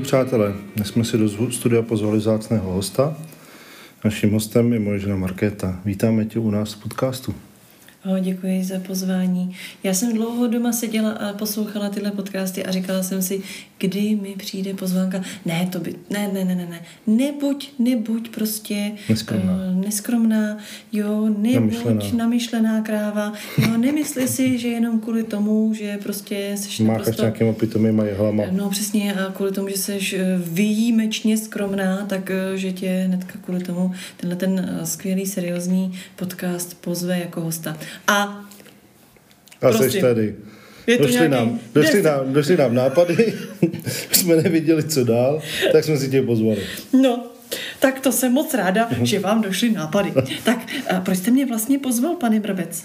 Milí 0.00 0.08
přátelé, 0.08 0.54
dnes 0.76 0.88
jsme 0.88 1.04
si 1.04 1.18
do 1.18 1.52
studia 1.52 1.82
pozvali 1.82 2.20
zácného 2.20 2.72
hosta. 2.72 3.16
Naším 4.04 4.32
hostem 4.32 4.72
je 4.72 4.80
moje 4.80 4.98
žena 4.98 5.16
Markéta. 5.16 5.80
Vítáme 5.84 6.24
tě 6.24 6.38
u 6.38 6.50
nás 6.50 6.72
v 6.72 6.82
podcastu. 6.82 7.34
Děkuji 8.20 8.64
za 8.64 8.78
pozvání. 8.78 9.56
Já 9.82 9.94
jsem 9.94 10.12
dlouho 10.12 10.46
doma 10.46 10.72
seděla 10.72 11.10
a 11.10 11.32
poslouchala 11.32 11.88
tyhle 11.88 12.10
podcasty 12.10 12.64
a 12.64 12.70
říkala 12.70 13.02
jsem 13.02 13.22
si, 13.22 13.42
kdy 13.78 14.16
mi 14.16 14.34
přijde 14.38 14.74
pozvánka. 14.74 15.22
Ne, 15.46 15.68
to 15.72 15.80
by, 15.80 15.94
ne, 16.10 16.30
ne, 16.32 16.44
ne, 16.44 16.54
ne, 16.54 16.66
ne. 16.70 16.80
Nebuď, 17.06 17.72
nebuď 17.78 18.28
prostě 18.28 18.92
Neskromná. 19.08 19.52
Uh, 19.52 19.84
neskromná, 19.84 20.58
jo, 20.92 21.28
nebuď 21.38 21.54
Namyšlená. 21.54 22.00
namyšlená 22.16 22.80
kráva, 22.82 23.32
jo, 23.58 23.76
nemysli 23.76 24.28
si, 24.28 24.58
že 24.58 24.68
jenom 24.68 25.00
kvůli 25.00 25.22
tomu, 25.22 25.74
že 25.74 25.98
prostě 26.02 26.52
seš 26.56 26.80
Mácháš 26.80 26.98
naprosto... 26.98 27.22
nějakýma 27.22 27.52
pitomýma 27.52 28.04
jehlama. 28.04 28.42
No 28.50 28.70
přesně 28.70 29.14
a 29.14 29.32
kvůli 29.32 29.52
tomu, 29.52 29.68
že 29.68 29.76
jsi 29.76 30.00
výjimečně 30.36 31.38
skromná, 31.38 32.06
tak 32.06 32.30
eh, 32.30 32.56
že 32.56 32.72
tě 32.72 33.04
hnedka 33.06 33.38
kvůli 33.44 33.60
tomu 33.60 33.92
tenhle 34.16 34.36
ten 34.36 34.78
eh, 34.82 34.86
skvělý, 34.86 35.26
seriózní 35.26 35.92
podcast 36.16 36.80
pozve 36.80 37.18
jako 37.18 37.40
hosta. 37.40 37.76
A 38.06 38.44
A 39.62 39.72
jsi 39.72 39.78
prosím. 39.78 40.00
tady. 40.00 40.34
Je 40.86 40.96
to 40.96 41.02
Došly 41.02 41.14
nějaký 41.18 41.34
nám, 41.34 41.58
deset- 41.74 42.02
nám, 42.04 42.32
došly 42.32 42.56
nám 42.56 42.74
nápady, 42.74 43.34
jsme 44.12 44.36
nevěděli, 44.36 44.82
co 44.84 45.04
dál, 45.04 45.42
tak 45.72 45.84
jsme 45.84 45.96
si 45.96 46.08
tě 46.10 46.22
pozvali. 46.22 46.58
no, 47.02 47.26
tak 47.78 48.00
to 48.00 48.12
jsem 48.12 48.32
moc 48.32 48.54
ráda, 48.54 48.88
Mhm. 48.90 49.06
že 49.06 49.18
vám 49.18 49.42
došly 49.42 49.70
nápady. 49.72 50.12
Tak 50.44 50.58
proč 51.04 51.18
jste 51.18 51.30
mě 51.30 51.46
vlastně 51.46 51.78
pozval, 51.78 52.14
pane 52.16 52.40
Brabec? 52.40 52.82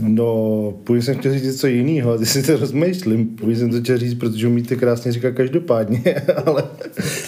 No, 0.00 0.74
původně 0.84 1.02
jsem 1.02 1.18
chtěl 1.18 1.32
říct 1.32 1.42
něco 1.42 1.66
jiného, 1.66 2.18
ty 2.18 2.26
si 2.26 2.42
to 2.42 2.56
rozmýšlím. 2.56 3.26
Původně 3.26 3.60
jsem 3.60 3.70
to 3.70 3.80
chtěl 3.80 3.98
říct, 3.98 4.14
protože 4.14 4.46
umíte 4.46 4.76
krásně 4.76 5.12
říkat 5.12 5.34
každopádně, 5.34 6.00
ale, 6.46 6.64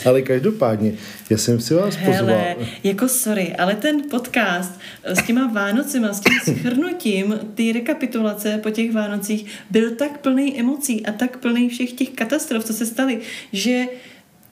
ale 0.05 0.23
každopádně. 0.23 0.93
Já 1.31 1.39
jsem 1.39 1.61
si 1.61 1.75
vás 1.75 1.97
pozval. 1.97 2.15
Hele, 2.15 2.57
jako 2.85 3.09
sorry, 3.09 3.57
ale 3.57 3.75
ten 3.75 4.03
podcast 4.11 4.81
eh, 5.05 5.17
s 5.17 5.27
těma 5.27 5.53
Vánocima, 5.53 6.13
s 6.13 6.21
tím 6.21 6.55
schrnutím 6.55 7.39
ty 7.55 7.73
rekapitulace 7.73 8.61
po 8.63 8.71
těch 8.71 8.93
Vánocích 8.93 9.47
byl 9.71 9.91
tak 9.91 10.19
plný 10.19 10.61
emocí 10.61 11.07
a 11.07 11.13
tak 11.13 11.37
plný 11.39 11.69
všech 11.69 11.93
těch 11.93 12.11
katastrof, 12.11 12.65
co 12.65 12.73
se 12.73 12.87
staly, 12.87 13.19
že 13.53 13.85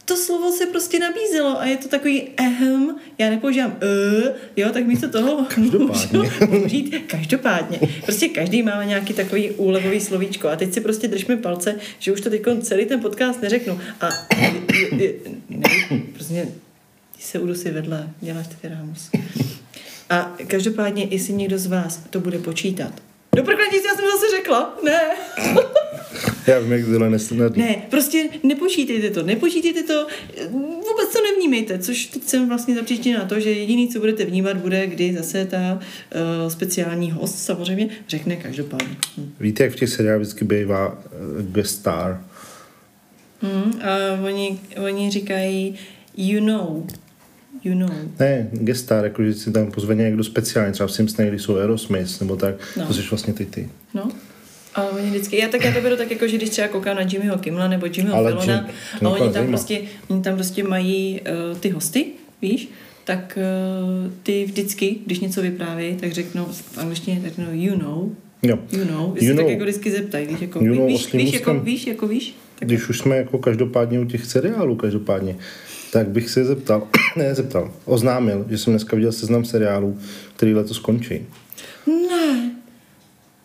to 0.09 0.17
slovo 0.17 0.53
se 0.53 0.67
prostě 0.67 0.99
nabízelo 0.99 1.61
a 1.61 1.65
je 1.65 1.77
to 1.77 1.89
takový 1.89 2.29
ehm, 2.37 2.97
já 3.19 3.31
nepoužívám 3.31 3.77
e, 3.83 4.35
jo, 4.57 4.69
tak 4.73 4.87
místo 4.87 5.09
toho 5.09 5.45
Každopádně. 5.55 6.19
můžu 6.19 6.47
použít 6.47 6.95
každopádně. 7.07 7.81
Prostě 8.05 8.29
každý 8.29 8.63
máme 8.63 8.87
nějaký 8.87 9.15
takový 9.15 9.51
úlevový 9.51 10.01
slovíčko 10.01 10.49
a 10.49 10.57
teď 10.57 10.75
si 10.75 10.81
prostě 10.81 11.09
držme 11.09 11.37
palce, 11.37 11.75
že 11.99 12.13
už 12.13 12.21
to 12.21 12.31
teď 12.31 12.43
celý 12.63 12.87
ten 12.87 13.01
podcast 13.01 13.43
neřeknu. 13.43 13.81
A 14.01 14.09
je, 14.97 15.15
ne, 15.49 15.71
prostě 16.13 16.49
ty 17.17 17.23
se 17.23 17.39
udusí 17.39 17.71
vedle, 17.71 18.11
děláš 18.21 18.47
ty 18.47 18.69
rámus. 18.69 19.11
A 20.11 20.37
každopádně, 20.47 21.07
jestli 21.11 21.33
někdo 21.33 21.59
z 21.59 21.67
vás 21.67 22.01
to 22.11 22.21
bude 22.21 22.39
počítat. 22.39 22.93
Do 23.37 23.43
prkletí, 23.43 23.77
já 23.77 23.95
jsem 23.95 24.05
zase 24.05 24.37
řekla, 24.37 24.79
ne. 24.85 25.01
Já 26.49 26.59
vím, 26.59 26.73
jak 26.73 26.85
tohle 26.85 27.11
nesnadný. 27.11 27.63
Ne, 27.63 27.77
prostě 27.91 28.29
nepočítejte 28.43 29.11
to, 29.11 29.23
nepočítejte 29.23 29.83
to, 29.83 30.07
vůbec 30.51 31.13
to 31.13 31.19
nevnímejte, 31.31 31.79
což 31.79 32.07
teď 32.07 32.23
jsem 32.23 32.49
vlastně 32.49 32.75
zapříčtěna 32.75 33.19
na 33.19 33.25
to, 33.25 33.41
že 33.41 33.51
jediný, 33.51 33.89
co 33.89 34.01
budete 34.01 34.25
vnímat, 34.25 34.57
bude, 34.57 34.87
kdy 34.87 35.15
zase 35.17 35.45
ta 35.47 35.81
uh, 35.81 36.49
speciální 36.49 37.11
host 37.11 37.39
samozřejmě 37.39 37.89
řekne 38.09 38.37
každopádně. 38.37 38.97
Hm. 39.19 39.33
Víte, 39.41 39.65
jak 39.65 39.73
v 39.73 39.77
těch 39.77 39.89
seriálech 39.89 40.21
vždycky 40.21 40.45
bývá 40.45 40.93
uh, 40.93 41.43
guest 41.53 41.75
star? 41.75 42.25
Hm, 43.43 43.73
a 43.83 44.23
oni, 44.25 44.61
oni 44.85 45.11
říkají, 45.11 45.75
you 46.17 46.47
know, 46.47 46.87
you 47.65 47.75
know. 47.75 47.91
Ne, 48.21 48.49
guest 48.53 48.81
star, 48.81 49.05
jako 49.05 49.25
že 49.25 49.35
si 49.35 49.53
tam 49.53 49.71
pozve 49.71 49.95
někdo 49.95 50.25
speciální, 50.25 50.73
třeba 50.73 50.87
v 50.87 50.93
Simpsonech, 50.93 51.31
když 51.31 51.43
jsou 51.43 51.57
Aerosmith, 51.57 52.21
nebo 52.21 52.37
tak, 52.37 52.55
no. 52.77 52.87
to 52.87 52.95
jsi 52.95 53.03
vlastně 53.11 53.33
ty 53.33 53.47
ty. 53.47 53.69
No. 53.95 54.11
A 54.79 54.91
oni 54.97 55.11
vždycky, 55.11 55.39
já 55.39 55.49
tak 55.49 55.65
já 55.65 55.73
to 55.73 55.81
beru 55.81 55.97
tak 55.97 56.11
jako, 56.11 56.29
že 56.29 56.37
když 56.37 56.51
třeba 56.51 56.69
koukám 56.69 56.97
na 56.97 57.03
Jimmyho 57.03 57.39
Kimla 57.39 57.69
nebo 57.69 57.87
Jimmyho 57.87 58.17
Ale 58.17 58.33
Fallona 58.33 58.69
a 59.05 59.09
oni 59.09 59.33
tam, 59.33 59.47
prostě, 59.47 59.81
oni 60.09 60.23
tam 60.23 60.35
prostě 60.35 60.65
mají 60.65 61.21
uh, 61.53 61.59
ty 61.59 61.71
hosty, 61.71 62.07
víš, 62.43 62.69
tak 63.05 63.39
uh, 64.07 64.13
ty 64.23 64.45
vždycky, 64.45 64.97
když 65.07 65.21
něco 65.21 65.43
vyprávějí, 65.43 65.97
tak 65.97 66.13
řeknou 66.13 66.45
v 66.51 66.79
angličtině, 66.79 67.21
tak 67.21 67.29
řeknou 67.29 67.53
you 67.53 67.79
know, 67.79 68.11
Jo. 68.43 68.59
you 68.73 68.85
know, 68.85 69.13
jestli 69.15 69.29
You 69.29 69.37
tak 69.37 69.45
know. 69.45 69.51
jako 69.51 69.65
vždycky 69.65 69.91
zeptají, 69.91 70.27
víš, 70.27 70.41
jako, 70.41 70.65
You 70.65 70.75
know 70.75 70.87
víš, 70.87 71.13
víš, 71.13 71.33
jako, 71.33 71.55
víš, 71.55 71.87
jako 71.87 72.07
víš, 72.09 72.35
tak 72.59 72.69
Když 72.69 72.89
už 72.89 72.99
jsme 72.99 73.17
jako 73.17 73.39
každopádně 73.39 74.01
u 74.01 74.05
těch 74.05 74.27
seriálů, 74.27 74.77
každopádně, 74.77 75.37
tak 75.93 76.09
bych 76.09 76.31
se 76.31 76.45
zeptal, 76.45 76.89
ne 77.17 77.35
zeptal, 77.35 77.73
oznámil, 77.85 78.47
že 78.51 78.59
jsem 78.59 78.73
dneska 78.73 78.97
viděl 78.97 79.13
seznam 79.13 79.45
seriálů, 79.45 79.99
který 80.37 80.55
letos 80.55 80.77
skončí. 80.77 81.27
ne, 81.87 82.51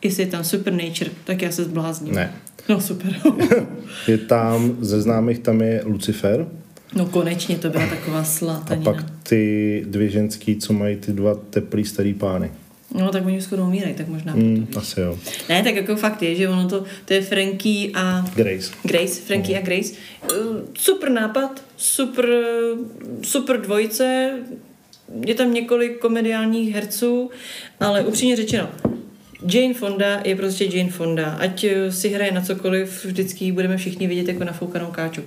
jestli 0.06 0.24
je 0.24 0.28
tam 0.28 0.44
Supernature, 0.44 1.12
tak 1.24 1.42
já 1.42 1.52
se 1.52 1.64
zblázním. 1.64 2.16
Ne. 2.16 2.34
No 2.70 2.82
super. 2.82 3.16
Je 4.08 4.18
tam, 4.18 4.78
ze 4.80 5.02
známých 5.02 5.40
tam 5.40 5.62
je 5.62 5.82
Lucifer 5.86 6.48
no 6.96 7.06
konečně 7.06 7.58
to 7.58 7.70
byla 7.70 7.88
taková 7.88 8.20
a 8.20 8.24
slátanina. 8.24 8.92
pak 8.92 9.06
ty 9.24 9.84
dvě 9.88 10.10
ženský, 10.10 10.56
co 10.56 10.74
mají 10.74 10.96
ty 10.96 11.12
dva 11.12 11.36
teplý 11.36 11.86
starý 11.86 12.14
pány. 12.14 12.52
No 12.96 13.12
tak 13.12 13.26
oni 13.26 13.42
skoro 13.42 13.64
umírají, 13.64 13.94
tak 13.94 14.08
možná 14.08 14.34
Hmm, 14.34 14.68
asi 14.76 15.00
jo. 15.00 15.20
Ne, 15.50 15.64
tak 15.64 15.76
jako 15.76 15.96
fakt 15.96 16.24
je, 16.24 16.36
že 16.36 16.50
ono 16.50 16.70
to, 16.70 16.84
to 17.06 17.14
je 17.14 17.22
Frankie 17.22 17.92
a 17.94 18.26
Grace. 18.36 18.72
Grace, 18.84 19.22
Frankie 19.22 19.60
a 19.60 19.62
Grace. 19.62 19.94
Uh, 20.32 20.58
Super 20.78 21.12
nápad, 21.12 21.64
super, 21.78 22.30
super 23.22 23.62
dvojice, 23.62 24.32
je 25.26 25.36
tam 25.36 25.54
několik 25.54 26.00
komediálních 26.00 26.74
herců, 26.74 27.30
ale 27.80 28.02
upřímně 28.02 28.36
řečeno, 28.36 28.70
Jane 29.48 29.74
Fonda 29.74 30.22
je 30.24 30.36
prostě 30.36 30.66
Jane 30.78 30.90
Fonda. 30.90 31.26
Ať 31.40 31.64
eh, 31.64 31.92
si 31.92 32.10
hraje 32.10 32.32
na 32.32 32.42
cokoliv, 32.42 33.06
vždycky 33.06 33.46
ji 33.46 33.52
budeme 33.52 33.78
všichni 33.78 34.08
vidět 34.08 34.28
jako 34.28 34.44
nafoukanou 34.44 34.88
káču. 34.88 35.22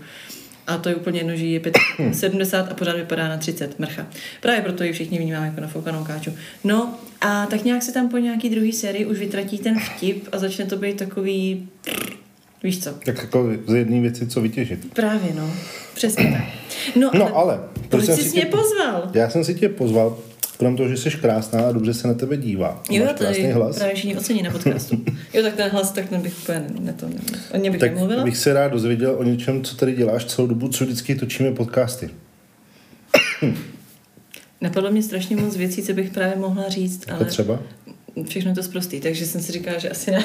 A 0.67 0.77
to 0.79 0.89
je 0.89 0.95
úplně 0.95 1.21
jedno, 1.21 1.37
že 1.37 1.47
je 1.47 1.61
pět- 1.61 2.13
70 2.13 2.71
a 2.71 2.75
pořád 2.75 2.97
vypadá 2.97 3.29
na 3.29 3.37
30, 3.37 3.79
mrcha. 3.79 4.07
Právě 4.41 4.61
proto 4.63 4.85
ji 4.85 4.93
všichni 4.93 5.19
vnímáme 5.19 5.47
jako 5.47 5.61
nafoukanou 5.61 6.05
káču. 6.05 6.33
No 6.65 6.95
a 7.21 7.47
tak 7.47 7.65
nějak 7.65 7.83
se 7.83 7.93
tam 7.93 8.09
po 8.09 8.19
nějaký 8.19 8.51
druhý 8.51 8.73
sérii 8.73 9.07
už 9.07 9.19
vytratí 9.19 9.59
ten 9.59 9.79
vtip 9.81 10.29
a 10.33 10.39
začne 10.39 10.65
to 10.67 10.77
být 10.77 10.97
takový, 10.97 11.69
víš 12.63 12.85
co, 12.85 12.91
Tak 13.05 13.19
jako 13.23 13.49
z 13.67 13.75
jedné 13.75 14.01
věci, 14.01 14.27
co 14.27 14.41
vytěžit. 14.41 14.95
Právě, 14.95 15.33
no. 15.35 15.51
Přesně 15.95 16.33
tak. 16.33 16.45
No, 16.97 17.11
No 17.15 17.37
ale, 17.37 17.61
proč 17.89 18.05
jsi 18.05 18.17
si 18.17 18.37
mě 18.37 18.47
pozval? 18.47 19.11
Já 19.15 19.31
jsem 19.31 19.45
si 19.45 19.55
tě 19.55 19.69
pozval, 19.69 20.19
krom 20.59 20.77
toho, 20.77 20.89
že 20.89 20.97
jsi 20.97 21.11
krásná 21.11 21.61
a 21.69 21.73
dobře 21.73 21.95
se 21.95 22.09
na 22.09 22.15
tebe 22.15 22.37
dívá. 22.37 22.83
Jo, 22.91 23.05
Máš 23.05 23.15
krásný 23.19 23.43
tady 23.43 23.53
hlas. 23.53 23.77
právě 23.77 23.95
všichni 23.95 24.17
ocení 24.17 24.43
na 24.43 24.51
podcastu. 24.51 24.97
Jo, 25.35 25.43
tak 25.43 25.55
ten 25.55 25.71
hlas, 25.71 25.93
tak 25.93 26.09
ten 26.09 26.21
bych 26.23 26.39
úplně 26.43 26.59
ne, 26.59 26.67
ne 26.81 26.93
to, 26.93 27.09
ne, 27.09 27.15
o 27.55 27.57
něm 27.57 27.73
bych 27.73 27.81
Tak 27.81 27.91
nemluvila. 27.95 28.25
bych 28.25 28.37
se 28.37 28.53
rád 28.53 28.69
dozvěděl 28.69 29.15
o 29.19 29.23
něčem, 29.23 29.65
co 29.65 29.77
tady 29.77 29.93
děláš 29.93 30.25
celou 30.25 30.47
dobu, 30.49 30.69
co 30.69 30.85
vždycky 30.85 31.15
točíme 31.15 31.53
podcasty. 31.53 32.11
Napadlo 34.61 34.91
mě 34.91 35.03
strašně 35.03 35.37
moc 35.37 35.57
věcí, 35.57 35.83
co 35.83 35.93
bych 35.93 36.11
právě 36.11 36.37
mohla 36.37 36.69
říct, 36.69 37.05
Jako 37.09 37.21
ale 37.21 37.31
třeba? 37.31 37.59
všechno 38.29 38.51
je 38.51 38.55
to 38.55 38.63
zprostý, 38.63 39.01
takže 39.01 39.27
jsem 39.27 39.41
si 39.41 39.53
říkala, 39.53 39.79
že 39.79 39.89
asi 39.91 40.11
ne. 40.11 40.25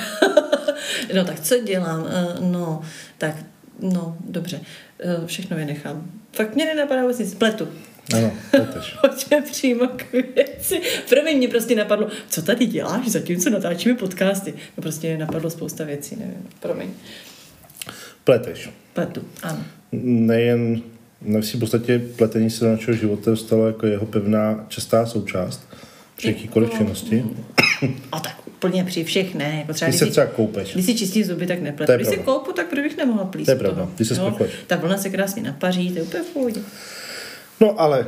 no 1.15 1.25
tak 1.25 1.39
co 1.39 1.55
dělám? 1.59 2.05
Eh, 2.09 2.27
No, 2.51 2.81
tak, 3.17 3.35
no, 3.79 4.17
dobře. 4.29 4.59
Eh, 4.99 5.25
Všechno 5.27 5.57
vynechám. 5.57 6.11
Fakt 6.33 6.55
mě 6.55 6.65
nenapadá 6.65 7.01
vůbec 7.01 7.19
nic. 7.19 7.33
Pletu. 7.33 7.67
Ano. 8.13 8.33
Pojďme 9.01 9.41
přímo 9.41 9.87
k 9.87 10.05
věci. 10.11 10.81
Promiň, 11.09 11.37
mě 11.37 11.47
prostě 11.47 11.75
napadlo, 11.75 12.07
co 12.29 12.41
tady 12.41 12.65
děláš, 12.65 13.07
zatímco 13.07 13.49
natáčíme 13.49 13.95
podcasty. 13.95 14.53
No 14.77 14.81
prostě 14.81 15.17
napadlo 15.17 15.49
spousta 15.49 15.83
věcí, 15.83 16.15
nevím. 16.15 16.47
Promiň. 16.59 16.89
Pleteš. 18.23 18.69
Pletu, 18.93 19.23
ano. 19.43 19.63
Nejen, 19.91 20.81
ne 21.21 21.41
v 21.41 21.59
podstatě 21.59 21.99
pletení 21.99 22.49
se 22.49 22.65
do 22.65 22.71
našeho 22.71 22.97
života 22.97 23.35
stalo 23.35 23.67
jako 23.67 23.87
jeho 23.87 24.05
pevná 24.05 24.65
častá 24.67 25.05
součást 25.05 25.67
při 26.15 26.27
jakýkoliv 26.27 26.69
činnosti. 26.77 27.23
A 28.11 28.19
tak 28.19 28.47
úplně 28.47 28.83
při 28.83 29.03
všech 29.03 29.35
ne. 29.35 29.55
Jako 29.59 29.73
třeba, 29.73 29.89
Když 29.89 29.99
když, 29.99 29.99
se 29.99 30.05
si, 30.05 30.11
třeba 30.11 30.27
koupeš. 30.27 30.73
když 30.73 30.85
si 30.85 30.95
čistí 30.95 31.23
zuby, 31.23 31.47
tak 31.47 31.61
nepletu. 31.61 31.93
Když 31.93 32.07
si 32.07 32.13
pravda. 32.13 32.33
koupu, 32.33 32.51
tak 32.53 32.67
proč 32.67 32.83
bych 32.83 32.97
nemohla 32.97 33.25
plíst 33.25 33.45
To 33.45 33.51
je 33.51 33.55
pravda. 33.57 33.89
Když 33.95 34.07
se 34.07 34.15
sprchuješ. 34.15 34.51
Ta 34.67 34.75
vlna 34.75 34.97
se 34.97 35.09
krásně 35.09 35.43
napaří, 35.43 35.89
to 35.91 35.97
je 35.97 36.03
úplně 36.03 36.23
v 36.23 36.27
pohodě. 36.27 36.61
No 37.61 37.81
ale 37.81 38.07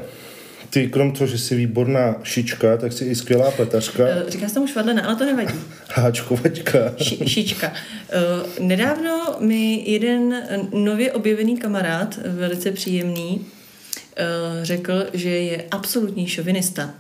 ty 0.70 0.88
krom 0.88 1.12
toho, 1.12 1.28
že 1.28 1.38
jsi 1.38 1.56
výborná 1.56 2.16
šička, 2.24 2.78
tak 2.78 2.94
jsi 2.94 3.06
i 3.06 3.16
skvělá 3.16 3.52
pletařka, 3.52 4.08
Eh, 4.08 4.24
Říká 4.28 4.48
se 4.48 4.54
tomu 4.54 4.68
švadlena, 4.68 5.02
ale 5.02 5.16
to 5.16 5.26
nevadí. 5.26 5.60
háčkovačka. 5.94 6.94
Ši, 6.98 7.30
šička. 7.30 7.68
Uh, 7.70 8.66
nedávno 8.68 9.36
mi 9.40 9.84
jeden 9.92 10.34
eh, 10.34 10.60
nově 10.72 11.12
objevený 11.12 11.58
kamarád, 11.58 12.20
eh, 12.24 12.30
velice 12.30 12.72
příjemný, 12.72 13.40
uh, 13.40 14.64
řekl, 14.64 15.06
že 15.14 15.30
je 15.30 15.64
absolutní 15.72 16.28
šovinista. 16.28 16.94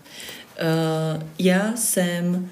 Já 1.39 1.73
jsem 1.75 2.49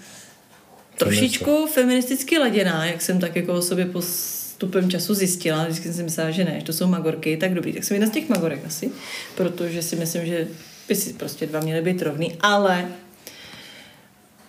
trošičku 0.97 1.68
feministicky 1.74 2.38
laděná, 2.38 2.86
jak 2.86 3.01
jsem 3.01 3.19
tak 3.19 3.36
jako 3.36 3.54
o 3.54 3.62
sobě 3.62 3.86
pos, 3.86 4.40
postupem 4.61 4.89
času 4.89 5.13
zjistila, 5.13 5.63
vždycky 5.63 5.83
jsem 5.83 5.93
si 5.93 6.03
myslela, 6.03 6.31
že 6.31 6.43
ne, 6.43 6.59
že 6.59 6.65
to 6.65 6.73
jsou 6.73 6.87
magorky, 6.87 7.37
tak 7.37 7.53
dobrý, 7.53 7.73
tak 7.73 7.83
jsem 7.83 7.95
jedna 7.95 8.07
z 8.07 8.13
těch 8.13 8.29
magorek 8.29 8.65
asi, 8.65 8.91
protože 9.35 9.81
si 9.81 9.95
myslím, 9.95 10.25
že 10.25 10.47
by 10.87 10.95
si 10.95 11.13
prostě 11.13 11.45
dva 11.47 11.59
měly 11.59 11.81
být 11.81 12.01
rovný, 12.01 12.37
ale 12.41 12.87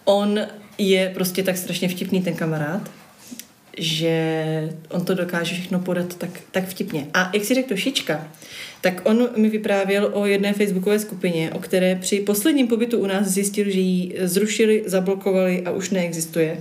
on 0.05 0.41
je 0.79 1.11
prostě 1.15 1.43
tak 1.43 1.57
strašně 1.57 1.89
vtipný 1.89 2.23
ten 2.23 2.35
kamarád, 2.35 2.91
že 3.79 4.69
on 4.89 5.05
to 5.05 5.15
dokáže 5.15 5.55
všechno 5.55 5.79
podat 5.79 6.15
tak, 6.15 6.31
tak 6.51 6.69
vtipně. 6.69 7.07
A 7.15 7.31
jak 7.35 7.45
si 7.45 7.55
řekl 7.55 7.69
to 7.69 7.77
Šička, 7.77 8.29
tak 8.83 9.01
on 9.05 9.29
mi 9.37 9.49
vyprávěl 9.49 10.11
o 10.13 10.27
jedné 10.27 10.53
facebookové 10.53 10.99
skupině, 10.99 11.51
o 11.55 11.59
které 11.59 11.97
při 11.97 12.21
posledním 12.21 12.69
pobytu 12.69 12.99
u 12.99 13.07
nás 13.07 13.29
zjistil, 13.29 13.71
že 13.71 13.81
ji 13.81 14.15
zrušili, 14.23 14.83
zablokovali 14.87 15.63
a 15.63 15.71
už 15.71 15.91
neexistuje. 15.91 16.61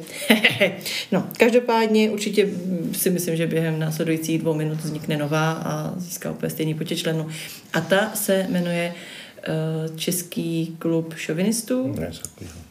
no, 1.11 1.29
každopádně 1.37 2.09
určitě 2.09 2.49
si 2.91 3.09
myslím, 3.09 3.35
že 3.35 3.47
během 3.47 3.79
následujících 3.79 4.41
dvou 4.41 4.53
minut 4.53 4.79
vznikne 4.83 5.17
nová 5.17 5.51
a 5.51 5.93
získá 5.97 6.31
úplně 6.31 6.49
stejný 6.49 6.73
počet 6.73 6.95
členů. 6.95 7.27
A 7.73 7.81
ta 7.81 8.11
se 8.15 8.47
jmenuje 8.49 8.93
uh, 8.93 9.95
Český 9.95 10.75
klub 10.79 11.13
šovinistů. 11.17 11.95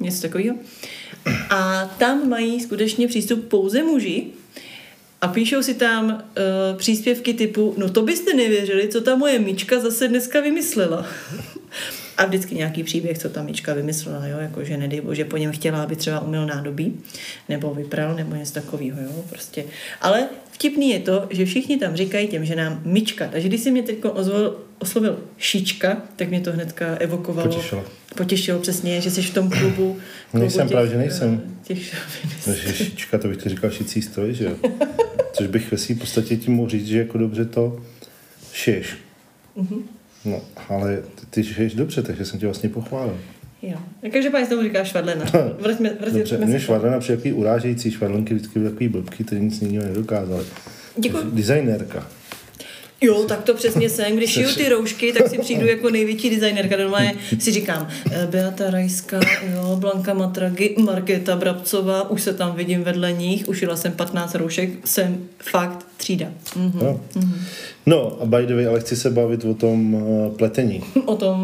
Něco 0.00 0.22
takového. 0.22 0.56
A 1.50 1.84
tam 1.98 2.28
mají 2.28 2.60
skutečně 2.60 3.08
přístup 3.08 3.48
pouze 3.48 3.82
muži, 3.82 4.26
a 5.20 5.28
píšou 5.28 5.62
si 5.62 5.74
tam 5.74 6.06
uh, 6.06 6.20
příspěvky 6.76 7.34
typu, 7.34 7.74
no 7.76 7.90
to 7.90 8.02
byste 8.02 8.34
nevěřili, 8.34 8.88
co 8.88 9.00
ta 9.00 9.16
moje 9.16 9.38
myčka 9.38 9.80
zase 9.80 10.08
dneska 10.08 10.40
vymyslela. 10.40 11.06
A 12.20 12.26
vždycky 12.26 12.54
nějaký 12.54 12.82
příběh, 12.82 13.18
co 13.18 13.28
ta 13.28 13.42
myčka 13.42 13.74
vymyslela, 13.74 14.26
jo, 14.26 14.38
jako 14.38 14.64
že 14.64 14.76
nedej 14.76 15.00
bože, 15.00 15.24
po 15.24 15.36
něm 15.36 15.52
chtěla, 15.52 15.82
aby 15.82 15.96
třeba 15.96 16.20
umyl 16.20 16.46
nádobí, 16.46 17.00
nebo 17.48 17.74
vypral, 17.74 18.14
nebo 18.14 18.34
něco 18.36 18.54
takového, 18.54 19.00
jo, 19.02 19.24
prostě. 19.28 19.64
Ale 20.00 20.28
vtipný 20.50 20.90
je 20.90 21.00
to, 21.00 21.26
že 21.30 21.44
všichni 21.44 21.78
tam 21.78 21.96
říkají 21.96 22.28
těm 22.28 22.44
ženám 22.44 22.82
myčka. 22.84 23.28
Takže 23.32 23.48
když 23.48 23.60
si 23.60 23.70
mě 23.70 23.82
teď 23.82 23.98
ozval, 24.04 24.56
oslovil 24.78 25.18
šička, 25.38 26.02
tak 26.16 26.28
mě 26.28 26.40
to 26.40 26.52
hnedka 26.52 26.94
evokovalo. 26.94 27.48
Potěšilo. 27.48 27.84
Potěšilo 28.16 28.60
přesně, 28.60 29.00
že 29.00 29.10
jsi 29.10 29.22
v 29.22 29.34
tom 29.34 29.50
klubu. 29.50 29.98
klubu 30.30 30.44
Nejsem 30.44 30.68
těch, 30.68 30.72
právě, 30.72 30.90
že 30.90 30.96
nejsem. 30.96 31.42
Těch 31.62 31.96
Takže 32.44 32.72
šička, 32.72 33.18
to 33.18 33.28
bych 33.28 33.36
ti 33.36 33.48
říkal 33.48 33.70
šicí 33.70 34.02
stroj, 34.02 34.34
že 34.34 34.44
jo? 34.44 34.56
Což 35.32 35.46
bych 35.46 35.70
ve 35.70 35.78
svým 35.78 35.98
podstatě 35.98 36.36
tím 36.36 36.54
mohl 36.54 36.70
říct, 36.70 36.86
že 36.86 36.98
jako 36.98 37.18
dobře 37.18 37.44
to 37.44 37.82
šiješ. 38.52 38.96
Mm-hmm. 39.56 39.82
No, 40.24 40.40
ale 40.68 40.96
ty, 40.96 41.26
ty 41.30 41.44
šiješ 41.44 41.74
dobře, 41.74 42.02
takže 42.02 42.24
jsem 42.24 42.40
tě 42.40 42.46
vlastně 42.46 42.68
pochválil. 42.68 43.18
Jo. 43.62 43.78
Každopádně 44.12 44.46
tomu 44.46 44.62
říká 44.62 44.84
švadlena. 44.84 45.24
Vraťme, 45.60 45.90
vraťme, 46.00 46.18
Dobře, 46.18 46.38
mě 46.38 46.60
švadlena 46.60 46.98
při 46.98 47.12
jaký 47.12 47.32
urážející 47.32 47.90
švadlenky 47.90 48.34
vždycky 48.34 48.58
byly 48.58 48.70
takový 48.70 48.88
blbky, 48.88 49.24
který 49.24 49.40
nic 49.40 49.62
jiného 49.62 49.88
nedokázali. 49.88 50.44
Děkuji. 50.96 51.30
Designérka. 51.32 52.06
Jo, 53.00 53.24
tak 53.28 53.42
to 53.42 53.54
přesně 53.54 53.90
jsem. 53.90 54.16
Když 54.16 54.30
šiju 54.30 54.48
ty 54.56 54.68
roušky, 54.68 55.12
tak 55.12 55.28
si 55.28 55.38
přijdu 55.38 55.66
jako 55.66 55.90
největší 55.90 56.30
designerka. 56.30 56.76
Normálně 56.76 57.14
si 57.38 57.52
říkám, 57.52 57.88
eh, 58.10 58.26
Beata 58.30 58.70
Rajská, 58.70 59.20
jo, 59.54 59.76
Blanka 59.76 60.14
Matragy, 60.14 60.74
Markéta 60.78 61.36
Brabcová, 61.36 62.10
už 62.10 62.22
se 62.22 62.34
tam 62.34 62.56
vidím 62.56 62.82
vedle 62.82 63.12
nich, 63.12 63.48
ušila 63.48 63.76
jsem 63.76 63.92
15 63.92 64.34
roušek, 64.34 64.70
jsem 64.84 65.18
fakt 65.38 65.86
třída. 65.96 66.26
Mhm. 66.56 66.80
No. 66.82 67.00
no 67.86 68.18
a 68.20 68.26
by 68.26 68.46
the 68.46 68.54
way, 68.54 68.66
ale 68.66 68.80
chci 68.80 68.96
se 68.96 69.10
bavit 69.10 69.44
o 69.44 69.54
tom 69.54 69.94
uh, 69.94 70.36
pletení. 70.36 70.82
O 71.04 71.16
tom, 71.16 71.40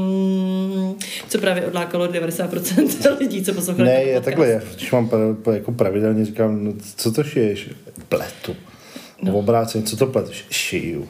co 1.29 1.39
právě 1.39 1.67
odlákalo 1.67 2.07
90% 2.07 3.17
lidí, 3.19 3.45
co 3.45 3.55
poslouchali. 3.55 3.89
Ne, 3.89 4.03
je 4.03 4.21
takhle, 4.21 4.49
já, 4.49 4.61
když 4.77 4.91
mám 4.91 5.09
pra, 5.09 5.55
jako 5.55 5.73
pravidelně 5.73 6.25
říkám, 6.25 6.65
no, 6.65 6.73
co 6.97 7.13
to 7.13 7.25
šiješ? 7.25 7.69
Pletu. 8.09 8.57
No. 9.23 9.39
Obráceně, 9.39 9.85
co 9.85 9.97
to 9.97 10.07
pleteš? 10.07 10.45
Šiju. 10.51 11.09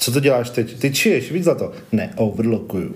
Co 0.00 0.12
to 0.12 0.20
děláš 0.20 0.50
teď? 0.50 0.78
Ty 0.78 0.90
čiješ, 0.90 1.32
víc 1.32 1.44
za 1.44 1.54
to? 1.54 1.72
Ne, 1.92 2.12
overlockuju. 2.16 2.94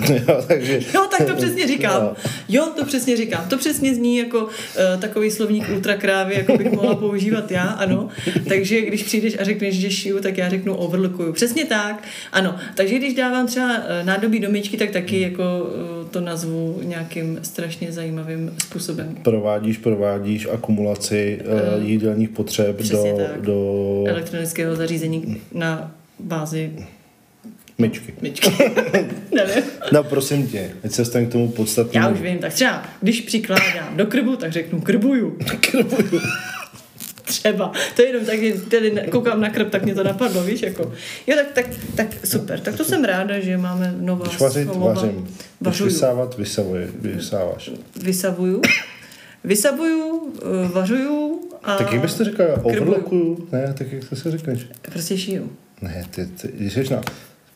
jo, 0.28 0.42
takže... 0.48 0.80
jo, 0.94 1.06
tak 1.18 1.26
to 1.26 1.34
přesně 1.34 1.66
říkám. 1.66 2.02
No. 2.02 2.14
Jo, 2.48 2.66
to 2.76 2.84
přesně 2.84 3.16
říkám. 3.16 3.48
To 3.48 3.58
přesně 3.58 3.94
zní 3.94 4.16
jako 4.18 4.38
uh, 4.38 4.50
takový 5.00 5.30
slovník 5.30 5.68
ultrakrávy, 5.74 6.34
jako 6.34 6.56
bych 6.56 6.72
mohla 6.72 6.94
používat 6.94 7.50
já, 7.50 7.62
ano. 7.62 8.08
Takže 8.48 8.80
když 8.80 9.02
přijdeš 9.02 9.38
a 9.38 9.44
řekneš, 9.44 9.74
že 9.74 9.90
šiju, 9.90 10.20
tak 10.20 10.38
já 10.38 10.48
řeknu 10.48 10.74
overlookuju. 10.74 11.32
Přesně 11.32 11.64
tak, 11.64 12.02
ano. 12.32 12.56
Takže 12.74 12.98
když 12.98 13.14
dávám 13.14 13.46
třeba 13.46 13.78
uh, 13.78 14.06
nádobí 14.06 14.40
do 14.40 14.50
myčky, 14.50 14.76
tak 14.76 14.90
taky 14.90 15.20
jako 15.20 15.42
uh, 15.42 16.08
to 16.08 16.20
nazvu 16.20 16.80
nějakým 16.82 17.38
strašně 17.42 17.92
zajímavým 17.92 18.54
způsobem. 18.58 19.16
Provádíš, 19.22 19.78
provádíš 19.78 20.48
akumulaci 20.52 21.40
uh, 21.78 21.84
jídelních 21.84 22.28
potřeb 22.28 22.82
do, 22.82 23.04
do... 23.40 24.04
elektronického 24.06 24.76
zařízení 24.76 25.40
na 25.52 25.94
bázi 26.20 26.86
Myčky. 27.78 28.14
Myčky. 28.22 28.50
Nevím. 29.34 29.64
No 29.92 30.04
prosím 30.04 30.48
tě, 30.48 30.70
ať 30.84 30.92
se 30.92 31.04
stane 31.04 31.26
k 31.26 31.32
tomu 31.32 31.48
podstatně. 31.48 32.00
Já 32.00 32.08
už 32.08 32.20
vím, 32.20 32.38
tak 32.38 32.52
třeba, 32.52 32.82
když 33.02 33.20
přikládám 33.20 33.96
do 33.96 34.06
krbu, 34.06 34.36
tak 34.36 34.52
řeknu 34.52 34.80
krbuju. 34.80 35.38
krbuju. 35.60 36.20
Třeba. 37.24 37.72
To 37.96 38.02
je 38.02 38.08
jenom 38.08 38.24
tak, 38.26 38.40
že 38.40 38.52
tedy 38.52 38.90
koukám 39.10 39.40
na 39.40 39.50
krb, 39.50 39.70
tak 39.70 39.82
mě 39.84 39.94
to 39.94 40.04
napadlo, 40.04 40.42
víš, 40.42 40.62
jako. 40.62 40.92
Jo, 41.26 41.36
tak, 41.36 41.46
tak, 41.52 41.66
tak 41.94 42.26
super. 42.26 42.60
Tak 42.60 42.76
to 42.76 42.84
jsem 42.84 43.04
ráda, 43.04 43.40
že 43.40 43.56
máme 43.56 43.94
nová 44.00 44.26
Když 44.26 44.38
vařit, 44.40 44.68
slova. 44.68 44.92
vařím. 44.92 45.28
Když 45.60 45.80
vysávat, 45.80 46.38
vysavuje, 46.38 46.88
vysáváš. 47.00 47.70
Vysavuju. 48.02 48.62
Vysavuju, 49.44 50.32
eh, 50.42 50.68
vařuju 50.68 51.40
a 51.62 51.76
Tak 51.76 51.92
jak 51.92 52.00
byste 52.00 52.24
říkal, 52.24 52.60
overlockuju? 52.62 53.48
Ne, 53.52 53.74
tak 53.78 53.92
jak 53.92 54.04
to 54.04 54.16
se 54.16 54.30
řekneš? 54.30 54.66
Prostě 54.92 55.18
šiju. 55.18 55.50
Ne, 55.82 56.04
ty, 56.10 56.26
ty, 56.26 56.48
když 56.54 56.88
na, 56.88 57.02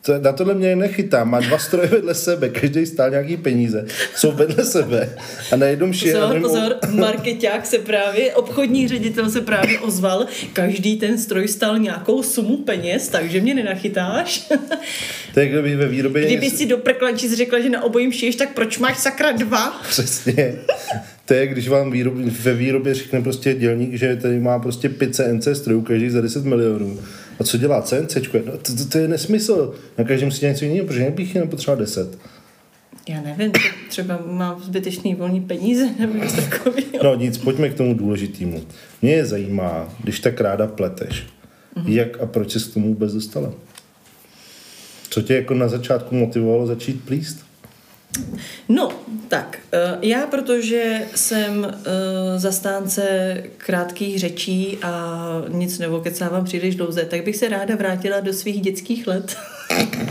to, 0.03 0.19
na 0.19 0.33
tohle 0.33 0.55
mě 0.55 0.77
nechytá. 0.77 1.25
Má 1.25 1.41
dva 1.41 1.59
stroje 1.59 1.89
vedle 1.89 2.15
sebe, 2.15 2.49
každý 2.49 2.87
stál 2.87 3.11
nějaký 3.11 3.37
peníze, 3.37 3.87
jsou 4.17 4.33
vedle 4.33 4.65
sebe 4.65 5.17
a 5.53 5.57
na 5.57 5.67
jednom 5.67 5.93
šije. 5.93 6.15
Pozor, 6.15 6.31
druhou... 6.31 6.49
pozor, 6.49 6.77
marketák 6.91 7.67
se 7.67 7.79
právě, 7.79 8.35
obchodní 8.35 8.89
ředitel 8.89 9.31
se 9.31 9.41
právě 9.41 9.79
ozval, 9.79 10.27
každý 10.53 10.97
ten 10.97 11.19
stroj 11.19 11.49
stál 11.49 11.79
nějakou 11.79 12.23
sumu 12.23 12.57
peněz, 12.57 13.09
takže 13.09 13.41
mě 13.41 13.55
nenachytáš. 13.55 14.49
To 15.35 15.41
je 15.41 15.47
kdyby 15.47 15.77
ve 15.77 15.89
výrobě... 15.89 16.27
Kdyby 16.27 16.51
si 16.51 16.67
do 16.67 16.79
prklančic 16.79 17.33
řekla, 17.33 17.61
že 17.61 17.71
na 17.71 17.83
obojím 17.83 18.13
šiješ, 18.13 18.37
tak 18.37 18.55
proč 18.55 18.79
máš 18.79 18.99
sakra 18.99 19.33
dva? 19.33 19.81
Přesně. 19.89 20.55
To 21.25 21.35
je, 21.35 21.47
když 21.47 21.69
vám 21.69 21.91
výrob, 21.91 22.15
ve 22.17 22.55
výrobě 22.55 22.95
řekne 22.95 23.23
prostě 23.23 23.55
dělník, 23.55 23.95
že 23.95 24.17
tady 24.17 24.41
má 24.41 24.59
prostě 24.59 24.89
5 24.89 25.15
CNC 25.15 25.49
strojů, 25.53 25.81
každý 25.81 26.11
za 26.11 26.21
10 26.21 26.45
milionů. 26.45 26.99
A 27.41 27.45
co 27.45 27.59
dělá 27.59 27.83
CNC? 27.83 28.17
No, 28.47 28.53
to, 28.53 28.77
to, 28.77 28.85
to, 28.85 28.99
je 28.99 29.09
nesmysl. 29.09 29.75
Na 29.99 30.05
každém 30.05 30.31
si 30.31 30.47
něco 30.47 30.65
jiného, 30.65 30.87
protože 30.87 31.11
bych 31.11 31.35
je 31.35 31.41
nepotřeba 31.41 31.75
10. 31.75 32.19
Já 33.09 33.21
nevím, 33.21 33.53
třeba 33.89 34.19
mám 34.27 34.63
zbytečný 34.63 35.15
volný 35.15 35.41
peníze 35.41 35.89
nebo 35.99 36.15
něco 36.15 36.37
takového. 36.37 37.05
No 37.05 37.15
nic, 37.15 37.39
pojďme 37.39 37.69
k 37.69 37.75
tomu 37.75 37.95
důležitému. 37.95 38.63
Mě 39.03 39.13
je 39.13 39.27
zajímá, 39.27 39.95
když 40.05 40.21
tak 40.21 40.41
ráda 40.41 40.67
pleteš, 40.67 41.27
mm-hmm. 41.77 41.89
jak 41.89 42.21
a 42.21 42.27
proč 42.27 42.53
jsi 42.53 42.71
k 42.71 42.75
tomu 42.75 42.89
vůbec 42.89 43.13
dostala? 43.15 43.53
Co 45.11 45.23
tě 45.23 45.35
jako 45.35 45.55
na 45.55 45.69
začátku 45.69 46.15
motivovalo 46.15 46.67
začít 46.67 47.05
plíst? 47.05 47.50
No, 48.69 48.93
tak, 49.29 49.59
eh, 49.73 49.99
já 50.03 50.27
protože 50.27 51.03
jsem 51.15 51.65
eh, 51.65 52.39
zastánce 52.39 53.37
krátkých 53.57 54.19
řečí 54.19 54.79
a 54.83 55.25
nic 55.49 55.79
nevokecávám 55.79 56.45
příliš 56.45 56.77
dlouze, 56.77 57.05
tak 57.05 57.25
bych 57.25 57.37
se 57.37 57.49
ráda 57.49 57.77
vrátila 57.77 58.21
do 58.21 58.33
svých 58.33 58.61
dětských 58.61 59.07
let. 59.07 59.37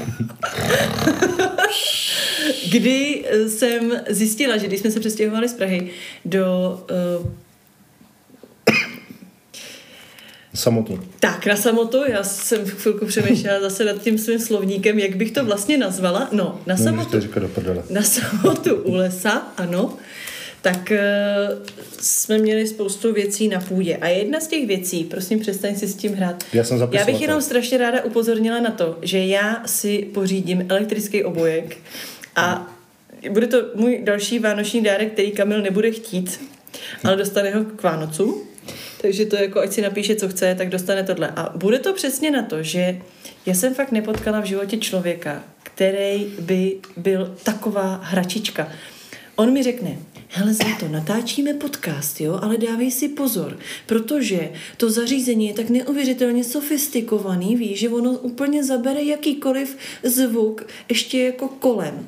kdy 2.72 3.25
jsem 3.48 4.01
zjistila, 4.10 4.58
že 4.58 4.68
když 4.68 4.79
jsme 4.79 4.91
se 4.91 5.00
přestěhovali 5.00 5.50
z 5.50 5.53
Prahy 5.53 5.89
do 6.25 6.79
uh, 7.20 7.27
Samotu. 10.56 11.00
Tak, 11.20 11.46
na 11.46 11.56
samotu. 11.56 11.98
Já 12.08 12.24
jsem 12.24 12.65
chvilku 12.65 13.06
přemýšlela 13.06 13.62
zase 13.62 13.86
nad 13.86 14.01
tím 14.01 14.18
svým 14.18 14.39
slovníkem, 14.39 15.00
jak 15.00 15.15
bych 15.15 15.32
to 15.32 15.46
vlastně 15.46 15.77
nazvala. 15.77 16.29
No, 16.32 16.62
na 16.65 16.77
samotu. 16.77 17.20
Na 17.89 18.03
samotu 18.03 18.75
u 18.75 18.94
lesa, 18.94 19.48
ano. 19.58 19.98
Tak 20.62 20.91
uh, 20.91 21.65
jsme 22.00 22.38
měli 22.38 22.68
spoustu 22.68 23.13
věcí 23.13 23.48
na 23.48 23.60
půdě. 23.60 23.98
A 23.98 24.08
jedna 24.08 24.39
z 24.39 24.48
těch 24.48 24.68
věcí, 24.68 25.03
prosím, 25.03 25.39
přestaň 25.39 25.75
si 25.75 25.88
s 25.88 25.96
tím 25.96 26.13
hrát. 26.13 26.44
Já, 26.53 26.63
jsem 26.63 26.89
já 26.91 27.06
bych 27.06 27.22
jenom 27.22 27.41
strašně 27.41 27.77
ráda 27.77 28.03
upozornila 28.03 28.60
na 28.60 28.72
to, 28.72 28.98
že 29.01 29.20
já 29.20 29.63
si 29.65 29.98
pořídím 30.13 30.65
elektrický 30.70 31.24
obojek 31.24 31.77
a 32.36 32.68
bude 33.29 33.48
to 33.48 33.58
můj 33.75 34.00
další 34.03 34.39
vánoční 34.39 34.82
dárek, 34.82 35.13
který 35.13 35.32
Kamil 35.32 35.62
nebude 35.62 35.91
chtít, 35.91 36.39
ale 37.03 37.15
dostane 37.15 37.51
ho 37.51 37.63
k 37.63 37.84
Vánocům. 37.84 38.49
Takže 39.01 39.25
to 39.25 39.36
jako, 39.36 39.60
ať 39.60 39.74
si 39.74 39.82
napíše, 39.82 40.15
co 40.15 40.29
chce, 40.29 40.56
tak 40.56 40.70
dostane 40.70 41.03
tohle. 41.03 41.34
A 41.36 41.58
bude 41.58 41.79
to 41.79 41.94
přesně 41.94 42.32
na 42.32 42.41
to, 42.44 42.63
že 42.63 43.01
já 43.46 43.53
jsem 43.53 43.74
fakt 43.74 43.91
nepotkala 43.91 44.39
v 44.39 44.46
životě 44.46 44.77
člověka, 44.77 45.44
který 45.63 46.25
by 46.39 46.77
byl 46.98 47.36
taková 47.44 48.00
hračička. 48.03 48.72
On 49.36 49.53
mi 49.53 49.63
řekne, 49.63 49.98
hele 50.27 50.56
to 50.79 50.88
natáčíme 50.88 51.53
podcast, 51.53 52.22
jo, 52.22 52.39
ale 52.41 52.58
dávej 52.58 52.91
si 52.91 53.10
pozor, 53.10 53.58
protože 53.86 54.50
to 54.77 54.89
zařízení 54.89 55.48
je 55.48 55.53
tak 55.53 55.70
neuvěřitelně 55.70 56.44
sofistikovaný, 56.44 57.56
víš, 57.56 57.79
že 57.79 57.89
ono 57.89 58.12
úplně 58.12 58.63
zabere 58.63 59.03
jakýkoliv 59.03 59.77
zvuk 60.03 60.68
ještě 60.89 61.24
jako 61.24 61.48
kolem. 61.48 62.08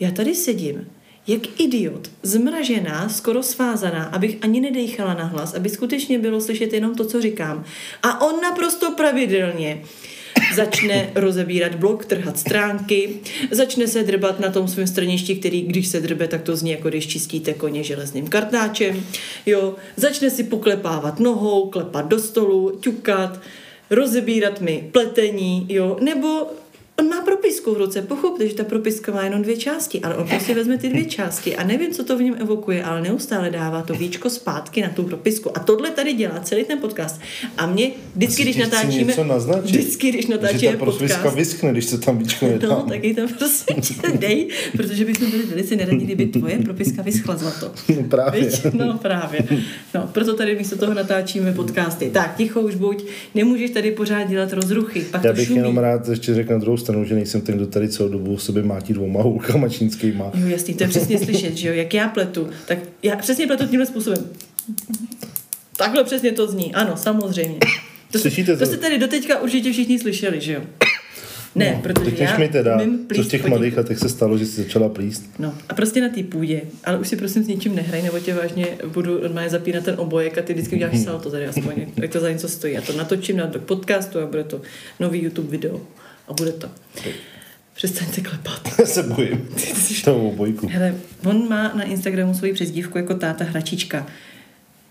Já 0.00 0.10
tady 0.10 0.34
sedím, 0.34 0.86
jak 1.26 1.60
idiot, 1.60 2.10
zmražená, 2.22 3.08
skoro 3.08 3.42
svázaná, 3.42 4.04
abych 4.04 4.38
ani 4.40 4.60
nedejchala 4.60 5.14
na 5.14 5.24
hlas, 5.24 5.54
aby 5.54 5.68
skutečně 5.68 6.18
bylo 6.18 6.40
slyšet 6.40 6.72
jenom 6.72 6.94
to, 6.94 7.04
co 7.04 7.20
říkám. 7.20 7.64
A 8.02 8.20
on 8.20 8.40
naprosto 8.42 8.90
pravidelně 8.90 9.82
začne 10.54 11.10
rozebírat 11.14 11.74
blok, 11.74 12.04
trhat 12.04 12.38
stránky, 12.38 13.10
začne 13.50 13.86
se 13.86 14.02
drbat 14.02 14.40
na 14.40 14.50
tom 14.50 14.68
svém 14.68 14.86
straništi, 14.86 15.36
který, 15.36 15.62
když 15.62 15.86
se 15.86 16.00
drbe, 16.00 16.28
tak 16.28 16.42
to 16.42 16.56
zní 16.56 16.70
jako 16.70 16.88
když 16.88 17.06
čistíte 17.06 17.54
koně 17.54 17.82
železným 17.82 18.26
kartáčem, 18.26 19.06
jo, 19.46 19.74
začne 19.96 20.30
si 20.30 20.44
poklepávat 20.44 21.20
nohou, 21.20 21.70
klepat 21.70 22.08
do 22.08 22.18
stolu, 22.18 22.78
ťukat, 22.80 23.40
rozebírat 23.90 24.60
mi 24.60 24.88
pletení, 24.92 25.66
jo, 25.68 25.96
nebo 26.00 26.46
On 26.98 27.08
má 27.08 27.20
propisku 27.20 27.74
v 27.74 27.78
ruce, 27.78 28.02
pochopte, 28.02 28.48
že 28.48 28.54
ta 28.54 28.64
propiska 28.64 29.12
má 29.12 29.22
jenom 29.24 29.42
dvě 29.42 29.56
části, 29.56 30.00
ale 30.00 30.16
on 30.16 30.28
prostě 30.28 30.54
vezme 30.54 30.78
ty 30.78 30.88
dvě 30.88 31.04
části 31.04 31.56
a 31.56 31.64
nevím, 31.64 31.90
co 31.92 32.04
to 32.04 32.18
v 32.18 32.22
něm 32.22 32.34
evokuje, 32.40 32.84
ale 32.84 33.02
neustále 33.02 33.50
dává 33.50 33.82
to 33.82 33.94
víčko 33.94 34.30
zpátky 34.30 34.82
na 34.82 34.88
tu 34.88 35.02
propisku. 35.02 35.56
A 35.56 35.60
tohle 35.60 35.90
tady 35.90 36.12
dělá 36.12 36.40
celý 36.40 36.64
ten 36.64 36.78
podcast. 36.78 37.20
A 37.58 37.66
mě 37.66 37.90
vždycky, 38.14 38.42
když 38.42 38.56
natáčíme, 38.56 39.14
vždycky, 39.62 40.08
když 40.08 40.26
natáčíme 40.26 40.58
že 40.72 40.76
ta 40.78 40.84
podcast, 40.84 41.34
vyschne, 41.34 41.72
když 41.72 41.84
se 41.84 41.98
tam 41.98 42.18
víčko 42.18 42.46
nedá. 42.46 42.68
No, 42.68 42.86
tak 42.88 43.04
ji 43.04 43.14
tam 43.14 43.28
prostě 43.28 43.74
dej, 44.18 44.48
protože 44.76 45.04
bychom 45.04 45.30
byli 45.30 45.42
velice 45.42 45.76
neradí, 45.76 46.04
kdyby 46.04 46.26
tvoje 46.26 46.58
propiska 46.58 47.02
vyschla 47.02 47.36
zlato. 47.36 47.72
No 47.96 48.02
právě. 48.08 48.40
Víš? 48.40 48.60
No 48.72 48.98
právě. 49.02 49.40
No, 49.94 50.08
proto 50.12 50.34
tady 50.34 50.58
místo 50.58 50.76
toho 50.78 50.94
natáčíme 50.94 51.52
podcasty. 51.52 52.10
Tak, 52.10 52.36
ticho 52.36 52.60
už 52.60 52.74
buď, 52.74 53.04
nemůžeš 53.34 53.70
tady 53.70 53.90
pořád 53.90 54.24
dělat 54.24 54.52
rozruchy. 54.52 55.00
Pak 55.00 55.24
Já 55.24 55.32
bych 55.32 55.46
šumí. 55.46 55.58
jenom 55.58 55.78
rád 55.78 56.08
ještě 56.08 56.34
řekl 56.34 56.52
na 56.52 56.58
druhou 56.58 56.76
stranu, 56.86 57.04
že 57.04 57.14
nejsem 57.14 57.40
ten, 57.40 57.56
kdo 57.56 57.66
tady 57.66 57.88
celou 57.88 58.08
dobu 58.08 58.38
sobě 58.38 58.62
mátí 58.62 58.92
dvouma 58.92 59.22
hůlkama 59.22 59.68
čínskýma. 59.68 60.30
Jo, 60.34 60.46
jasný, 60.46 60.74
to 60.74 60.84
je 60.84 60.88
přesně 60.88 61.18
slyšet, 61.18 61.56
že 61.56 61.68
jo, 61.68 61.74
jak 61.74 61.94
já 61.94 62.08
pletu, 62.08 62.48
tak 62.66 62.78
já 63.02 63.16
přesně 63.16 63.46
pletu 63.46 63.66
tímhle 63.66 63.86
způsobem. 63.86 64.26
Takhle 65.76 66.04
přesně 66.04 66.32
to 66.32 66.46
zní, 66.46 66.74
ano, 66.74 66.96
samozřejmě. 66.96 67.58
To, 68.12 68.18
Slyšíte 68.18 68.52
to? 68.52 68.58
to 68.58 68.66
jste 68.66 68.76
tady 68.76 68.98
doteďka 68.98 69.40
určitě 69.40 69.72
všichni 69.72 69.98
slyšeli, 69.98 70.40
že 70.40 70.52
jo? 70.52 70.60
Ne, 71.54 71.72
no, 71.74 71.82
protože 71.82 72.24
já 72.24 72.38
mi 72.38 72.48
teda, 72.48 72.80
co 73.14 73.24
z 73.24 73.28
těch 73.28 73.46
mladých 73.46 73.76
letech 73.76 73.98
se 73.98 74.08
stalo, 74.08 74.38
že 74.38 74.46
jsi 74.46 74.62
začala 74.62 74.88
plíst. 74.88 75.24
No 75.38 75.54
a 75.68 75.74
prostě 75.74 76.00
na 76.00 76.08
té 76.08 76.22
půdě, 76.22 76.62
ale 76.84 76.98
už 76.98 77.08
si 77.08 77.16
prosím 77.16 77.44
s 77.44 77.46
ničím 77.46 77.74
nehraj, 77.74 78.02
nebo 78.02 78.18
tě 78.18 78.34
vážně 78.34 78.66
budu 78.86 79.22
normálně 79.22 79.50
zapínat 79.50 79.84
ten 79.84 79.94
obojek 79.98 80.38
a 80.38 80.42
ty 80.42 80.52
vždycky 80.52 80.76
uděláš 80.76 80.98
salto 80.98 81.30
tady 81.30 81.46
aspoň, 81.46 81.86
jak 81.96 82.12
to 82.12 82.20
za 82.20 82.30
něco 82.30 82.48
stojí. 82.48 82.74
Já 82.74 82.80
to 82.80 82.92
natočím 82.92 83.36
na 83.36 83.46
podcastu 83.66 84.20
a 84.20 84.26
bude 84.26 84.44
to 84.44 84.60
nový 85.00 85.22
YouTube 85.22 85.50
video 85.50 85.80
a 86.28 86.32
bude 86.32 86.52
to. 86.52 86.68
Přestaňte 87.74 88.20
klepat. 88.20 88.68
se 88.84 89.02
bojím. 89.02 89.48
Toho 90.04 90.28
obojku. 90.28 90.68
Hele, 90.70 90.94
on 91.24 91.48
má 91.48 91.72
na 91.74 91.82
Instagramu 91.82 92.34
svoji 92.34 92.52
přezdívku 92.52 92.98
jako 92.98 93.14
táta 93.14 93.44
hračička. 93.44 94.06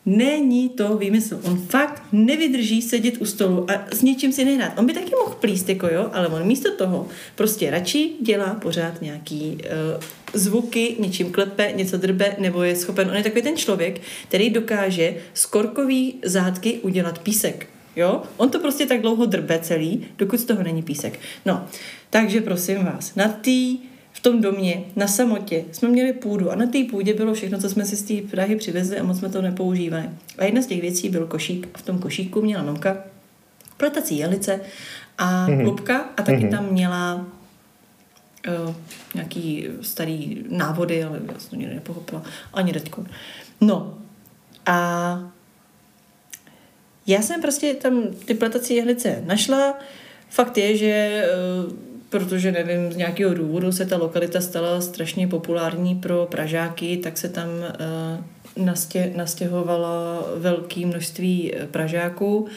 Není 0.05 0.69
to 0.69 0.97
výmysl. 0.97 1.39
On 1.43 1.57
fakt 1.57 2.03
nevydrží 2.11 2.81
sedět 2.81 3.17
u 3.19 3.25
stolu 3.25 3.71
a 3.71 3.83
s 3.91 4.01
ničím 4.01 4.31
si 4.31 4.45
nehrát. 4.45 4.79
On 4.79 4.85
by 4.85 4.93
taky 4.93 5.11
mohl 5.23 5.35
plíst, 5.39 5.69
jako 5.69 5.87
jo, 5.87 6.09
ale 6.13 6.27
on 6.27 6.47
místo 6.47 6.75
toho 6.75 7.07
prostě 7.35 7.71
radši 7.71 8.11
dělá 8.21 8.53
pořád 8.53 9.01
nějaký 9.01 9.57
uh, 9.95 10.03
zvuky, 10.33 10.95
něčím 10.99 11.31
klepe, 11.31 11.73
něco 11.75 11.97
drbe, 11.97 12.35
nebo 12.39 12.63
je 12.63 12.75
schopen. 12.75 13.09
On 13.09 13.15
je 13.15 13.23
takový 13.23 13.41
ten 13.41 13.57
člověk, 13.57 14.01
který 14.27 14.49
dokáže 14.49 15.15
z 15.33 15.45
korkový 15.45 16.15
zátky 16.23 16.79
udělat 16.79 17.19
písek. 17.19 17.67
Jo? 17.95 18.21
On 18.37 18.49
to 18.49 18.59
prostě 18.59 18.85
tak 18.85 19.01
dlouho 19.01 19.25
drbe 19.25 19.59
celý, 19.59 20.05
dokud 20.17 20.39
z 20.39 20.45
toho 20.45 20.63
není 20.63 20.83
písek. 20.83 21.19
No, 21.45 21.65
takže 22.09 22.41
prosím 22.41 22.85
vás, 22.85 23.15
na 23.15 23.27
tý 23.27 23.77
v 24.15 24.19
tom 24.19 24.41
domě, 24.41 24.83
na 24.95 25.07
samotě, 25.07 25.65
jsme 25.71 25.89
měli 25.89 26.13
půdu 26.13 26.51
a 26.51 26.55
na 26.55 26.65
té 26.65 26.83
půdě 26.91 27.13
bylo 27.13 27.33
všechno, 27.33 27.57
co 27.59 27.69
jsme 27.69 27.85
si 27.85 27.95
z 27.95 28.03
té 28.03 28.29
Prahy 28.31 28.55
přivezli 28.55 28.99
a 28.99 29.03
moc 29.03 29.17
jsme 29.17 29.29
to 29.29 29.41
nepoužívali. 29.41 30.09
A 30.37 30.45
jedna 30.45 30.61
z 30.61 30.65
těch 30.65 30.81
věcí 30.81 31.09
byl 31.09 31.27
košík 31.27 31.67
a 31.73 31.77
v 31.77 31.81
tom 31.81 31.99
košíku 31.99 32.41
měla 32.41 32.63
mamka 32.63 32.97
pletací 33.77 34.17
jelice 34.17 34.59
a 35.17 35.47
mm-hmm. 35.47 35.63
klubka 35.63 35.97
a 36.17 36.21
taky 36.21 36.37
mm-hmm. 36.37 36.51
tam 36.51 36.65
měla 36.71 37.25
uh, 38.47 38.75
nějaký 39.15 39.67
starý 39.81 40.43
návody, 40.49 41.03
ale 41.03 41.21
já 41.33 41.39
jsem 41.39 41.49
to 41.49 41.55
nikdy 41.55 41.75
nepochopila, 41.75 42.23
ani 42.53 42.73
teďko. 42.73 43.05
No 43.61 43.97
a 44.65 45.31
já 47.07 47.21
jsem 47.21 47.41
prostě 47.41 47.73
tam 47.73 48.07
ty 48.25 48.33
pletací 48.33 48.75
jehlice 48.75 49.23
našla. 49.25 49.79
Fakt 50.29 50.57
je, 50.57 50.77
že 50.77 50.87
eh, 50.87 51.85
protože 52.09 52.51
nevím, 52.51 52.91
z 52.91 52.95
nějakého 52.95 53.33
důvodu 53.33 53.71
se 53.71 53.85
ta 53.85 53.97
lokalita 53.97 54.41
stala 54.41 54.81
strašně 54.81 55.27
populární 55.27 55.95
pro 55.95 56.25
Pražáky, 56.25 56.97
tak 56.97 57.17
se 57.17 57.29
tam 57.29 57.47
eh, 57.63 58.23
nastě, 58.57 59.13
nastěhovalo 59.15 60.27
velké 60.37 60.85
množství 60.85 61.53
eh, 61.55 61.67
Pražáků. 61.67 62.47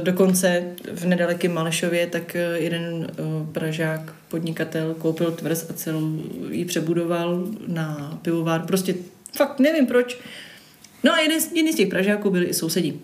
Dokonce 0.00 0.64
v 0.92 1.04
nedalekém 1.06 1.54
Malešově 1.54 2.06
tak 2.06 2.36
jeden 2.54 3.06
Pražák, 3.52 4.14
podnikatel, 4.28 4.94
koupil 4.94 5.32
tvrz 5.32 5.70
a 5.70 5.72
celou 5.72 6.22
ji 6.50 6.64
přebudoval 6.64 7.46
na 7.66 8.18
pivovár. 8.22 8.66
Prostě 8.66 8.94
fakt 9.36 9.58
nevím 9.58 9.86
proč. 9.86 10.18
No 11.04 11.12
a 11.12 11.20
jeden, 11.20 11.38
jeden 11.54 11.72
z 11.72 11.76
těch 11.76 11.88
Pražáků 11.88 12.30
byli 12.30 12.44
i 12.44 12.54
sousedí. 12.54 13.00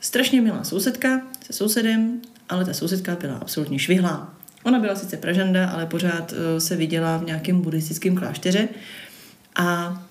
Strašně 0.00 0.40
milá 0.40 0.64
sousedka 0.64 1.22
se 1.46 1.52
sousedem, 1.52 2.20
ale 2.48 2.64
ta 2.64 2.72
sousedka 2.72 3.16
byla 3.20 3.36
absolutně 3.36 3.78
švihlá. 3.78 4.34
Ona 4.62 4.78
byla 4.78 4.94
sice 4.94 5.16
pražanda, 5.16 5.68
ale 5.68 5.86
pořád 5.86 6.32
eh, 6.32 6.60
se 6.60 6.76
viděla 6.76 7.16
v 7.16 7.24
nějakém 7.24 7.60
buddhistickém 7.60 8.16
klášteře 8.16 8.68
a 9.56 10.02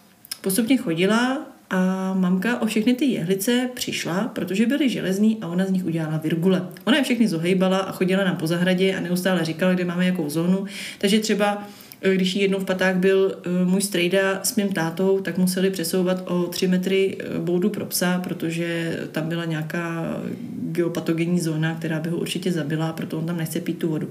postupně 0.41 0.77
chodila 0.77 1.45
a 1.69 2.13
mamka 2.13 2.61
o 2.61 2.65
všechny 2.65 2.93
ty 2.93 3.05
jehlice 3.05 3.69
přišla, 3.73 4.27
protože 4.27 4.65
byly 4.65 4.89
železný 4.89 5.37
a 5.41 5.47
ona 5.47 5.65
z 5.65 5.71
nich 5.71 5.85
udělala 5.85 6.17
virgule. 6.17 6.67
Ona 6.85 6.97
je 6.97 7.03
všechny 7.03 7.27
zohejbala 7.27 7.77
a 7.77 7.91
chodila 7.91 8.23
nám 8.23 8.37
po 8.37 8.47
zahradě 8.47 8.95
a 8.95 8.99
neustále 8.99 9.45
říkala, 9.45 9.73
kde 9.73 9.85
máme 9.85 10.05
jakou 10.05 10.29
zónu. 10.29 10.65
Takže 10.97 11.19
třeba 11.19 11.67
Eh, 12.01 12.15
když 12.15 12.35
jednou 12.35 12.59
v 12.59 12.65
patách 12.65 12.95
byl 12.95 13.35
eh, 13.45 13.65
můj 13.65 13.81
strejda 13.81 14.43
s 14.43 14.55
mým 14.55 14.73
tátou, 14.73 15.19
tak 15.19 15.37
museli 15.37 15.69
přesouvat 15.69 16.23
o 16.27 16.43
tři 16.43 16.67
metry 16.67 17.17
eh, 17.19 17.39
boudu 17.39 17.69
pro 17.69 17.85
psa, 17.85 18.19
protože 18.23 18.99
tam 19.11 19.29
byla 19.29 19.45
nějaká 19.45 20.17
geopatogenní 20.53 21.39
zóna, 21.39 21.75
která 21.75 21.99
by 21.99 22.09
ho 22.09 22.17
určitě 22.17 22.51
zabila, 22.51 22.93
proto 22.93 23.17
on 23.17 23.25
tam 23.25 23.37
nechce 23.37 23.59
pít 23.59 23.79
tu 23.79 23.89
vodu. 23.89 24.09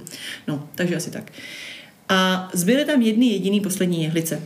No, 0.48 0.68
takže 0.74 0.96
asi 0.96 1.10
tak. 1.10 1.32
A 2.08 2.50
zbyly 2.54 2.84
tam 2.84 3.02
jedny 3.02 3.26
jediný 3.26 3.60
poslední 3.60 4.02
jehlice. 4.02 4.42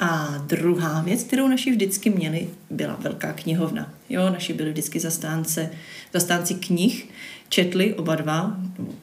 A 0.00 0.44
druhá 0.46 1.02
věc, 1.02 1.22
kterou 1.22 1.48
naši 1.48 1.70
vždycky 1.70 2.10
měli, 2.10 2.48
byla 2.70 2.96
velká 3.00 3.32
knihovna. 3.32 3.92
Jo, 4.08 4.30
naši 4.30 4.52
byli 4.52 4.70
vždycky 4.70 5.00
zastánce, 5.00 5.70
zastánci 6.12 6.54
knih, 6.54 7.08
četli 7.48 7.94
oba 7.94 8.14
dva, 8.14 8.56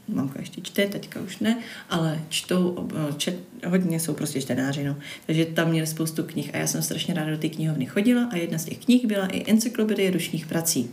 mamka 0.07 0.39
ještě 0.39 0.61
čte, 0.61 0.87
teďka 0.87 1.21
už 1.21 1.39
ne, 1.39 1.59
ale 1.89 2.21
čtou, 2.29 2.89
čet, 3.17 3.39
hodně 3.67 3.99
jsou 3.99 4.13
prostě 4.13 4.41
čtenáři, 4.41 4.83
no. 4.83 4.95
Takže 5.25 5.45
tam 5.45 5.69
měli 5.69 5.87
spoustu 5.87 6.23
knih 6.23 6.49
a 6.53 6.57
já 6.57 6.67
jsem 6.67 6.81
strašně 6.81 7.13
ráda 7.13 7.31
do 7.31 7.37
té 7.37 7.49
knihovny 7.49 7.85
chodila 7.85 8.23
a 8.31 8.35
jedna 8.35 8.57
z 8.57 8.65
těch 8.65 8.77
knih 8.77 9.05
byla 9.05 9.27
i 9.27 9.51
encyklopedie 9.51 10.11
ručních 10.11 10.45
prací. 10.45 10.89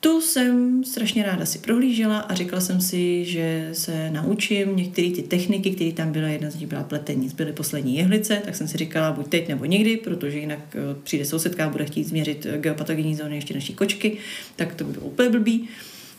Tu 0.00 0.20
jsem 0.20 0.84
strašně 0.84 1.22
ráda 1.22 1.46
si 1.46 1.58
prohlížela 1.58 2.18
a 2.18 2.34
řekla 2.34 2.60
jsem 2.60 2.80
si, 2.80 3.24
že 3.24 3.70
se 3.72 4.10
naučím 4.10 4.76
některé 4.76 5.10
ty 5.10 5.22
techniky, 5.22 5.70
které 5.70 5.92
tam 5.92 6.12
byla, 6.12 6.28
jedna 6.28 6.50
z 6.50 6.54
nich 6.54 6.66
byla 6.66 6.82
pletení, 6.82 7.30
byly 7.36 7.52
poslední 7.52 7.96
jehlice, 7.96 8.42
tak 8.44 8.56
jsem 8.56 8.68
si 8.68 8.78
říkala 8.78 9.12
buď 9.12 9.28
teď 9.28 9.48
nebo 9.48 9.64
někdy, 9.64 9.96
protože 9.96 10.38
jinak 10.38 10.58
eh, 10.74 10.78
přijde 11.04 11.24
sousedka 11.24 11.66
a 11.66 11.70
bude 11.70 11.84
chtít 11.84 12.04
změřit 12.04 12.46
eh, 12.46 12.58
geopatogenní 12.58 13.16
zóny 13.16 13.34
ještě 13.34 13.54
naší 13.54 13.74
kočky, 13.74 14.16
tak 14.56 14.74
to 14.74 14.84
by 14.84 14.92
bylo 14.92 15.06
úplně 15.06 15.30
blbý 15.30 15.68